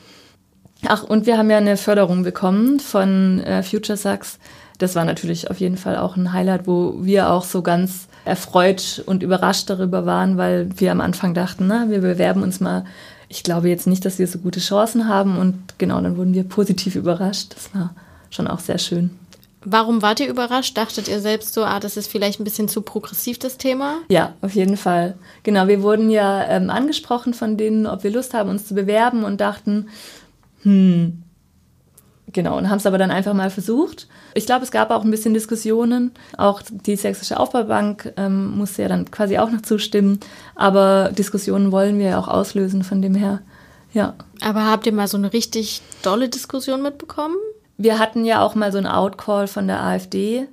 Ach, 0.86 1.04
und 1.04 1.26
wir 1.26 1.40
haben 1.40 1.50
ja 1.50 1.58
eine 1.58 1.78
Förderung 1.78 2.22
bekommen 2.22 2.80
von 2.80 3.40
äh, 3.40 3.64
Future 3.64 3.98
Sucks 3.98 4.38
das 4.78 4.96
war 4.96 5.06
natürlich 5.06 5.50
auf 5.50 5.60
jeden 5.60 5.78
Fall 5.78 5.98
auch 5.98 6.16
ein 6.16 6.34
Highlight, 6.34 6.68
wo 6.68 6.96
wir 7.02 7.32
auch 7.32 7.44
so 7.44 7.62
ganz 7.62 8.08
erfreut 8.26 9.04
und 9.06 9.24
überrascht 9.24 9.70
darüber 9.70 10.06
waren, 10.06 10.38
weil 10.38 10.70
wir 10.78 10.92
am 10.92 11.02
Anfang 11.02 11.34
dachten, 11.34 11.68
na, 11.68 11.90
wir 11.90 12.02
bewerben 12.02 12.44
uns 12.44 12.60
mal. 12.60 12.86
Ich 13.30 13.44
glaube 13.44 13.70
jetzt 13.70 13.88
nicht, 13.88 14.06
dass 14.06 14.20
wir 14.20 14.28
so 14.28 14.40
gute 14.40 14.60
Chancen 14.60 15.08
haben 15.08 15.38
und 15.38 15.56
genau, 15.78 16.00
dann 16.02 16.18
wurden 16.18 16.34
wir 16.34 16.44
positiv 16.44 16.96
überrascht. 16.96 17.56
Das 17.56 17.74
war 17.74 17.94
schon 18.30 18.48
auch 18.48 18.60
sehr 18.60 18.78
schön. 18.78 19.10
Warum 19.70 20.02
wart 20.02 20.20
ihr 20.20 20.30
überrascht? 20.30 20.78
Dachtet 20.78 21.08
ihr 21.08 21.20
selbst 21.20 21.54
so, 21.54 21.66
ah, 21.66 21.80
das 21.80 21.98
ist 21.98 22.10
vielleicht 22.10 22.40
ein 22.40 22.46
bisschen 22.46 22.70
zu 22.70 22.82
progressiv, 22.82 23.40
das 23.40 23.58
Thema? 23.58 23.98
Ja, 24.08 24.34
auf 24.42 24.54
jeden 24.54 24.78
Fall. 24.78 25.16
Genau, 25.44 25.68
wir 25.68 25.82
wurden 25.82 26.10
ja 26.10 26.46
ähm, 26.46 26.70
angesprochen 26.70 27.34
von 27.34 27.58
denen, 27.58 27.86
ob 27.86 28.04
wir 28.04 28.12
Lust 28.12 28.34
haben, 28.34 28.50
uns 28.50 28.68
zu 28.68 28.76
bewerben 28.76 29.24
und 29.24 29.42
dachten, 29.42 29.88
hm, 30.62 31.24
Genau, 32.38 32.56
und 32.56 32.70
haben 32.70 32.78
es 32.78 32.86
aber 32.86 33.00
dann 33.00 33.10
einfach 33.10 33.34
mal 33.34 33.50
versucht. 33.50 34.08
Ich 34.36 34.46
glaube, 34.46 34.64
es 34.64 34.70
gab 34.70 34.92
auch 34.92 35.04
ein 35.04 35.10
bisschen 35.10 35.34
Diskussionen. 35.34 36.12
Auch 36.38 36.62
die 36.70 36.96
Sächsische 36.96 37.40
Aufbaubank 37.40 38.14
ähm, 38.16 38.56
musste 38.56 38.84
ja 38.84 38.88
dann 38.88 39.10
quasi 39.10 39.40
auch 39.40 39.50
noch 39.50 39.64
zustimmen. 39.64 40.20
Aber 40.54 41.10
Diskussionen 41.18 41.72
wollen 41.72 41.98
wir 41.98 42.10
ja 42.10 42.20
auch 42.20 42.28
auslösen, 42.28 42.84
von 42.84 43.02
dem 43.02 43.16
her, 43.16 43.42
ja. 43.92 44.14
Aber 44.40 44.66
habt 44.66 44.86
ihr 44.86 44.94
mal 44.94 45.08
so 45.08 45.18
eine 45.18 45.34
richtig 45.34 45.82
dolle 46.04 46.30
Diskussion 46.30 46.84
mitbekommen? 46.84 47.38
Wir 47.80 47.98
hatten 47.98 48.24
ja 48.24 48.44
auch 48.44 48.54
mal 48.54 48.72
so 48.72 48.78
einen 48.78 48.86
Outcall 48.86 49.48
von 49.48 49.66
der 49.66 49.82
AfD. 49.82 50.48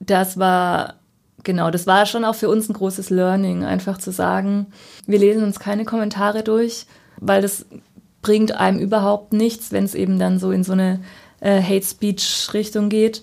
Das 0.00 0.38
war, 0.38 0.94
genau, 1.42 1.70
das 1.70 1.86
war 1.86 2.06
schon 2.06 2.24
auch 2.24 2.34
für 2.34 2.48
uns 2.48 2.70
ein 2.70 2.72
großes 2.72 3.10
Learning, 3.10 3.62
einfach 3.62 3.98
zu 3.98 4.10
sagen, 4.10 4.68
wir 5.06 5.18
lesen 5.18 5.44
uns 5.44 5.60
keine 5.60 5.84
Kommentare 5.84 6.42
durch, 6.42 6.86
weil 7.18 7.42
das 7.42 7.66
bringt 8.24 8.52
einem 8.52 8.78
überhaupt 8.80 9.34
nichts, 9.34 9.70
wenn 9.70 9.84
es 9.84 9.94
eben 9.94 10.18
dann 10.18 10.38
so 10.38 10.50
in 10.50 10.64
so 10.64 10.72
eine 10.72 11.00
äh, 11.40 11.62
Hate 11.62 11.84
Speech 11.84 12.48
Richtung 12.54 12.88
geht. 12.88 13.22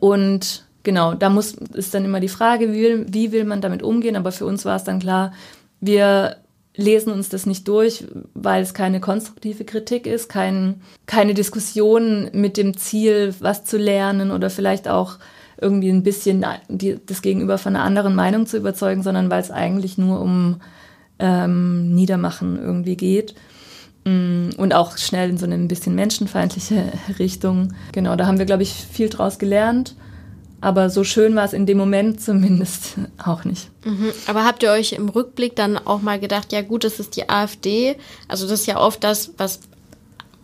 Und 0.00 0.66
genau, 0.82 1.14
da 1.14 1.30
muss, 1.30 1.52
ist 1.52 1.94
dann 1.94 2.04
immer 2.04 2.20
die 2.20 2.28
Frage, 2.28 2.72
wie 2.72 2.82
will, 2.82 3.06
wie 3.08 3.32
will 3.32 3.44
man 3.44 3.60
damit 3.60 3.82
umgehen, 3.82 4.16
aber 4.16 4.32
für 4.32 4.44
uns 4.44 4.64
war 4.64 4.76
es 4.76 4.84
dann 4.84 4.98
klar, 4.98 5.32
wir 5.80 6.36
lesen 6.76 7.12
uns 7.12 7.28
das 7.28 7.46
nicht 7.46 7.68
durch, 7.68 8.04
weil 8.34 8.60
es 8.60 8.74
keine 8.74 8.98
konstruktive 8.98 9.64
Kritik 9.64 10.08
ist, 10.08 10.28
kein, 10.28 10.82
keine 11.06 11.34
Diskussion 11.34 12.28
mit 12.32 12.56
dem 12.56 12.76
Ziel, 12.76 13.32
was 13.38 13.64
zu 13.64 13.78
lernen 13.78 14.32
oder 14.32 14.50
vielleicht 14.50 14.88
auch 14.88 15.18
irgendwie 15.60 15.90
ein 15.90 16.02
bisschen 16.02 16.44
die, 16.68 16.98
das 17.06 17.22
Gegenüber 17.22 17.58
von 17.58 17.76
einer 17.76 17.84
anderen 17.84 18.16
Meinung 18.16 18.46
zu 18.46 18.56
überzeugen, 18.56 19.04
sondern 19.04 19.30
weil 19.30 19.40
es 19.40 19.52
eigentlich 19.52 19.96
nur 19.96 20.20
um 20.20 20.60
ähm, 21.20 21.94
Niedermachen 21.94 22.58
irgendwie 22.60 22.96
geht. 22.96 23.36
Mm, 24.04 24.50
und 24.56 24.74
auch 24.74 24.98
schnell 24.98 25.30
in 25.30 25.38
so 25.38 25.46
eine 25.46 25.54
ein 25.54 25.68
bisschen 25.68 25.94
menschenfeindliche 25.94 26.92
Richtung. 27.18 27.74
Genau, 27.92 28.16
da 28.16 28.26
haben 28.26 28.38
wir, 28.38 28.46
glaube 28.46 28.62
ich, 28.62 28.72
viel 28.72 29.08
draus 29.08 29.38
gelernt. 29.38 29.94
Aber 30.60 30.88
so 30.88 31.04
schön 31.04 31.34
war 31.36 31.44
es 31.44 31.52
in 31.52 31.66
dem 31.66 31.76
Moment 31.76 32.22
zumindest 32.22 32.94
auch 33.24 33.44
nicht. 33.44 33.70
Mhm. 33.84 34.12
Aber 34.26 34.44
habt 34.44 34.62
ihr 34.62 34.70
euch 34.70 34.92
im 34.92 35.08
Rückblick 35.10 35.56
dann 35.56 35.76
auch 35.76 36.00
mal 36.00 36.18
gedacht, 36.18 36.52
ja 36.52 36.62
gut, 36.62 36.84
das 36.84 37.00
ist 37.00 37.16
die 37.16 37.28
AfD. 37.28 37.96
Also 38.28 38.48
das 38.48 38.60
ist 38.60 38.66
ja 38.66 38.80
oft 38.80 39.04
das, 39.04 39.32
was 39.36 39.60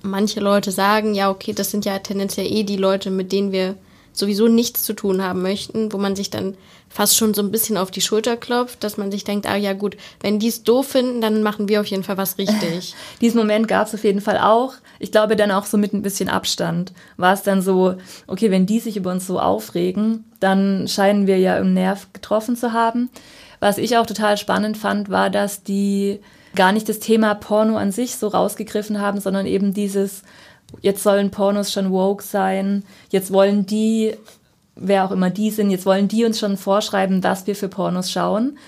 manche 0.03 0.41
Leute 0.41 0.73
sagen, 0.73 1.15
ja 1.15 1.31
okay, 1.31 1.53
das 1.53 1.71
sind 1.71 1.85
ja 1.85 1.99
tendenziell 1.99 2.47
eh 2.47 2.65
die 2.65 2.77
Leute, 2.77 3.11
mit 3.11 3.33
denen 3.33 3.53
wir 3.53 3.77
sowieso 4.13 4.49
nichts 4.49 4.83
zu 4.83 4.93
tun 4.93 5.23
haben 5.23 5.43
möchten, 5.43 5.93
wo 5.93 5.99
man 5.99 6.17
sich 6.17 6.31
dann 6.31 6.55
fast 6.93 7.17
schon 7.17 7.35
so 7.35 7.41
ein 7.41 7.53
bisschen 7.53 7.77
auf 7.77 7.93
die 7.93 8.01
Schulter 8.01 8.37
klopft, 8.37 8.83
dass 8.83 8.97
man 8.97 9.13
sich 9.13 9.23
denkt, 9.23 9.47
ah 9.47 9.57
ja 9.57 9.73
gut, 9.73 9.97
wenn 10.21 10.41
die 10.41 10.49
es 10.49 10.65
doof 10.65 10.89
finden, 10.89 11.21
dann 11.21 11.43
machen 11.43 11.69
wir 11.69 11.81
auf 11.81 11.87
jeden 11.87 12.03
Fall 12.03 12.17
was 12.17 12.37
richtig. 12.37 12.95
Diesen 13.21 13.39
Moment 13.39 13.69
gab 13.69 13.87
es 13.87 13.95
auf 13.95 14.03
jeden 14.03 14.21
Fall 14.21 14.39
auch. 14.39 14.75
Ich 14.99 15.13
glaube 15.13 15.37
dann 15.37 15.53
auch 15.53 15.67
so 15.67 15.79
mit 15.79 15.95
ein 15.95 16.03
bisschen 16.03 16.29
Abstand 16.29 16.93
war 17.17 17.33
es 17.33 17.43
dann 17.43 17.63
so, 17.63 17.95
okay, 18.27 18.51
wenn 18.51 18.67
die 18.67 18.81
sich 18.81 18.97
über 18.97 19.13
uns 19.13 19.27
so 19.27 19.39
aufregen, 19.39 20.25
dann 20.41 20.89
scheinen 20.89 21.29
wir 21.29 21.39
ja 21.39 21.57
im 21.59 21.73
Nerv 21.75 22.09
getroffen 22.13 22.57
zu 22.57 22.73
haben. 22.73 23.09
Was 23.61 23.79
ich 23.79 23.97
auch 23.97 24.07
total 24.07 24.37
spannend 24.37 24.77
fand, 24.77 25.11
war, 25.11 25.31
dass 25.31 25.63
die 25.63 26.19
gar 26.57 26.73
nicht 26.73 26.89
das 26.89 26.99
Thema 26.99 27.35
Porno 27.35 27.77
an 27.77 27.93
sich 27.93 28.17
so 28.17 28.27
rausgegriffen 28.27 29.01
haben, 29.01 29.21
sondern 29.21 29.47
eben 29.47 29.73
dieses, 29.73 30.23
jetzt 30.81 31.05
sollen 31.05 31.31
Pornos 31.31 31.73
schon 31.73 31.93
woke 31.93 32.25
sein, 32.25 32.85
jetzt 33.11 33.33
wollen 33.33 33.67
die 33.67 34.17
wer 34.77 35.05
auch 35.05 35.11
immer 35.11 35.31
die 35.31 35.51
sind, 35.51 35.71
jetzt 35.71 35.87
wollen 35.87 36.09
die 36.09 36.25
uns 36.25 36.39
schon 36.39 36.57
vorschreiben, 36.57 37.21
dass 37.21 37.47
wir 37.47 37.57
für 37.57 37.69
Pornos 37.69 38.11
schauen. 38.11 38.59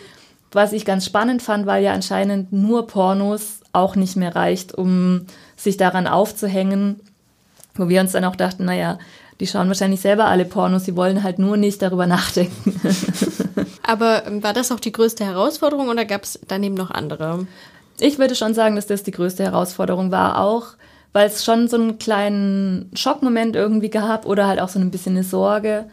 Was 0.51 0.73
ich 0.73 0.85
ganz 0.85 1.07
spannend 1.07 1.43
fand, 1.43 1.67
weil 1.67 1.83
ja 1.83 1.93
anscheinend 1.93 2.53
nur 2.53 2.87
Pornos 2.87 3.61
auch 3.73 3.97
nicht 3.97 4.17
mehr 4.17 4.37
reicht, 4.37 4.75
um 4.75 5.27
sich 5.57 5.79
daran 5.79 6.07
aufzuhängen, 6.07 7.01
wo 7.75 7.89
wir 7.89 8.01
uns 8.01 8.13
dann 8.13 8.25
auch 8.25 8.37
dachten, 8.37 8.67
naja, 8.67 8.99
die 9.41 9.47
schauen 9.47 9.69
wahrscheinlich 9.69 10.01
selber 10.01 10.27
alle 10.27 10.45
Pornos, 10.45 10.85
sie 10.85 10.95
wollen 10.95 11.23
halt 11.23 11.39
nur 11.39 11.57
nicht 11.57 11.81
darüber 11.81 12.07
nachdenken. 12.07 12.81
Aber 13.83 14.27
ähm, 14.27 14.43
war 14.43 14.53
das 14.53 14.71
auch 14.71 14.81
die 14.81 14.93
größte 14.93 15.25
Herausforderung 15.25 15.89
oder 15.89 16.05
gab 16.05 16.23
es 16.25 16.39
daneben 16.47 16.75
noch 16.75 16.91
andere? 16.91 17.47
Ich 17.99 18.19
würde 18.19 18.35
schon 18.35 18.55
sagen, 18.55 18.77
dass 18.77 18.87
das 18.87 19.03
die 19.03 19.11
größte 19.11 19.45
Herausforderung 19.45 20.11
war, 20.11 20.41
auch 20.41 20.69
weil 21.13 21.27
es 21.27 21.45
schon 21.45 21.69
so 21.69 21.77
einen 21.77 21.99
kleinen 21.99 22.91
Schockmoment 22.95 23.57
irgendwie 23.57 23.91
gab 23.91 24.27
oder 24.27 24.47
halt 24.47 24.61
auch 24.61 24.69
so 24.69 24.79
ein 24.79 24.91
bisschen 24.91 25.17
eine 25.17 25.25
Sorge. 25.25 25.85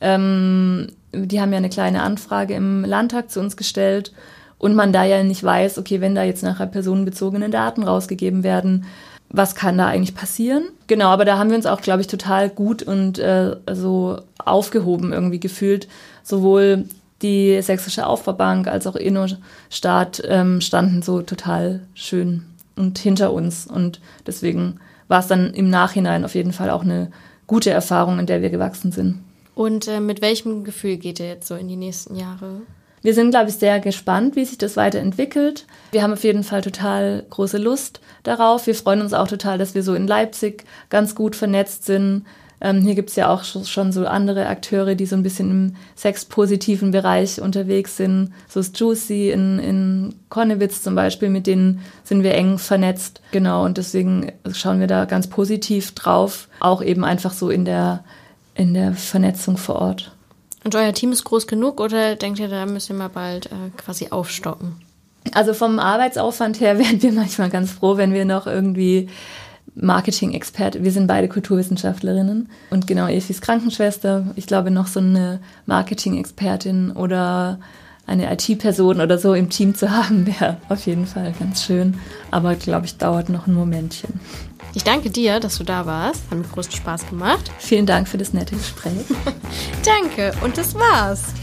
Ähm, 0.00 0.88
die 1.12 1.40
haben 1.40 1.52
ja 1.52 1.58
eine 1.58 1.70
kleine 1.70 2.02
Anfrage 2.02 2.54
im 2.54 2.84
Landtag 2.84 3.30
zu 3.30 3.40
uns 3.40 3.56
gestellt 3.56 4.12
und 4.58 4.74
man 4.74 4.92
da 4.92 5.04
ja 5.04 5.22
nicht 5.22 5.42
weiß, 5.42 5.78
okay, 5.78 6.00
wenn 6.00 6.14
da 6.14 6.22
jetzt 6.22 6.42
nachher 6.42 6.66
personenbezogene 6.66 7.50
Daten 7.50 7.82
rausgegeben 7.82 8.42
werden, 8.42 8.84
was 9.30 9.54
kann 9.54 9.78
da 9.78 9.86
eigentlich 9.86 10.14
passieren? 10.14 10.64
Genau, 10.86 11.08
aber 11.08 11.24
da 11.24 11.38
haben 11.38 11.50
wir 11.50 11.56
uns 11.56 11.66
auch, 11.66 11.80
glaube 11.80 12.00
ich, 12.00 12.06
total 12.06 12.48
gut 12.48 12.82
und 12.82 13.18
äh, 13.18 13.56
so 13.72 14.20
aufgehoben 14.38 15.12
irgendwie 15.12 15.40
gefühlt. 15.40 15.86
Sowohl 16.22 16.86
die 17.20 17.60
Sächsische 17.60 18.06
Aufbaubank 18.06 18.68
als 18.68 18.86
auch 18.86 18.96
InnoStaat 18.96 20.22
ähm, 20.26 20.60
standen 20.60 21.02
so 21.02 21.20
total 21.20 21.80
schön 21.94 22.44
und 22.78 22.98
hinter 22.98 23.32
uns. 23.32 23.66
Und 23.66 24.00
deswegen 24.26 24.80
war 25.08 25.20
es 25.20 25.26
dann 25.26 25.52
im 25.54 25.68
Nachhinein 25.70 26.24
auf 26.24 26.34
jeden 26.34 26.52
Fall 26.52 26.70
auch 26.70 26.82
eine 26.82 27.10
gute 27.46 27.70
Erfahrung, 27.70 28.18
in 28.18 28.26
der 28.26 28.42
wir 28.42 28.50
gewachsen 28.50 28.92
sind. 28.92 29.20
Und 29.54 29.88
äh, 29.88 30.00
mit 30.00 30.22
welchem 30.22 30.62
Gefühl 30.62 30.98
geht 30.98 31.18
ihr 31.18 31.26
jetzt 31.26 31.48
so 31.48 31.56
in 31.56 31.66
die 31.66 31.76
nächsten 31.76 32.14
Jahre? 32.14 32.60
Wir 33.02 33.14
sind, 33.14 33.30
glaube 33.30 33.50
ich, 33.50 33.56
sehr 33.56 33.80
gespannt, 33.80 34.36
wie 34.36 34.44
sich 34.44 34.58
das 34.58 34.76
weiterentwickelt. 34.76 35.66
Wir 35.92 36.02
haben 36.02 36.12
auf 36.12 36.24
jeden 36.24 36.44
Fall 36.44 36.62
total 36.62 37.24
große 37.30 37.58
Lust 37.58 38.00
darauf. 38.22 38.66
Wir 38.66 38.74
freuen 38.74 39.00
uns 39.00 39.12
auch 39.12 39.28
total, 39.28 39.58
dass 39.58 39.74
wir 39.74 39.82
so 39.82 39.94
in 39.94 40.06
Leipzig 40.06 40.64
ganz 40.90 41.14
gut 41.14 41.36
vernetzt 41.36 41.84
sind, 41.84 42.24
ähm, 42.60 42.82
hier 42.82 42.94
gibt 42.94 43.10
es 43.10 43.16
ja 43.16 43.28
auch 43.28 43.44
schon 43.44 43.92
so 43.92 44.06
andere 44.06 44.46
Akteure, 44.46 44.94
die 44.94 45.06
so 45.06 45.14
ein 45.14 45.22
bisschen 45.22 45.50
im 45.50 45.76
sexpositiven 45.94 46.90
Bereich 46.90 47.40
unterwegs 47.40 47.96
sind. 47.96 48.32
So 48.48 48.60
ist 48.60 48.78
Juicy 48.78 49.30
in, 49.30 49.58
in 49.58 50.14
Konnewitz 50.28 50.82
zum 50.82 50.94
Beispiel, 50.94 51.30
mit 51.30 51.46
denen 51.46 51.80
sind 52.02 52.22
wir 52.22 52.34
eng 52.34 52.58
vernetzt. 52.58 53.20
Genau, 53.30 53.64
und 53.64 53.78
deswegen 53.78 54.32
schauen 54.52 54.80
wir 54.80 54.88
da 54.88 55.04
ganz 55.04 55.28
positiv 55.28 55.92
drauf, 55.94 56.48
auch 56.58 56.82
eben 56.82 57.04
einfach 57.04 57.32
so 57.32 57.48
in 57.50 57.64
der, 57.64 58.02
in 58.54 58.74
der 58.74 58.92
Vernetzung 58.94 59.56
vor 59.56 59.76
Ort. 59.76 60.12
Und 60.64 60.74
euer 60.74 60.92
Team 60.92 61.12
ist 61.12 61.24
groß 61.24 61.46
genug 61.46 61.80
oder 61.80 62.16
denkt 62.16 62.40
ihr, 62.40 62.48
da 62.48 62.66
ihr 62.66 62.94
mal 62.94 63.08
bald 63.08 63.46
äh, 63.46 63.70
quasi 63.76 64.08
aufstocken? 64.10 64.74
Also 65.32 65.54
vom 65.54 65.78
Arbeitsaufwand 65.78 66.60
her 66.60 66.78
wären 66.80 67.00
wir 67.00 67.12
manchmal 67.12 67.50
ganz 67.50 67.70
froh, 67.70 67.96
wenn 67.96 68.12
wir 68.12 68.24
noch 68.24 68.48
irgendwie 68.48 69.08
Marketing-Experte. 69.74 70.84
Wir 70.84 70.92
sind 70.92 71.06
beide 71.06 71.28
Kulturwissenschaftlerinnen. 71.28 72.48
Und 72.70 72.86
genau, 72.86 73.06
Efi 73.06 73.32
ist 73.32 73.42
Krankenschwester. 73.42 74.26
Ich 74.36 74.46
glaube, 74.46 74.70
noch 74.70 74.86
so 74.86 75.00
eine 75.00 75.40
Marketing-Expertin 75.66 76.92
oder 76.92 77.58
eine 78.06 78.32
IT-Person 78.32 79.00
oder 79.00 79.18
so 79.18 79.34
im 79.34 79.50
Team 79.50 79.74
zu 79.74 79.90
haben, 79.90 80.26
wäre 80.40 80.56
auf 80.68 80.86
jeden 80.86 81.06
Fall 81.06 81.32
ganz 81.38 81.62
schön. 81.62 81.98
Aber 82.30 82.54
glaube 82.54 82.86
ich, 82.86 82.96
dauert 82.96 83.28
noch 83.28 83.46
ein 83.46 83.54
Momentchen. 83.54 84.18
Ich 84.74 84.84
danke 84.84 85.10
dir, 85.10 85.40
dass 85.40 85.58
du 85.58 85.64
da 85.64 85.86
warst. 85.86 86.22
Hat 86.30 86.38
mir 86.38 86.44
großen 86.44 86.72
Spaß 86.72 87.08
gemacht. 87.08 87.50
Vielen 87.58 87.86
Dank 87.86 88.08
für 88.08 88.18
das 88.18 88.32
nette 88.32 88.56
Gespräch. 88.56 89.04
danke 89.84 90.32
und 90.42 90.58
das 90.58 90.74
war's. 90.74 91.34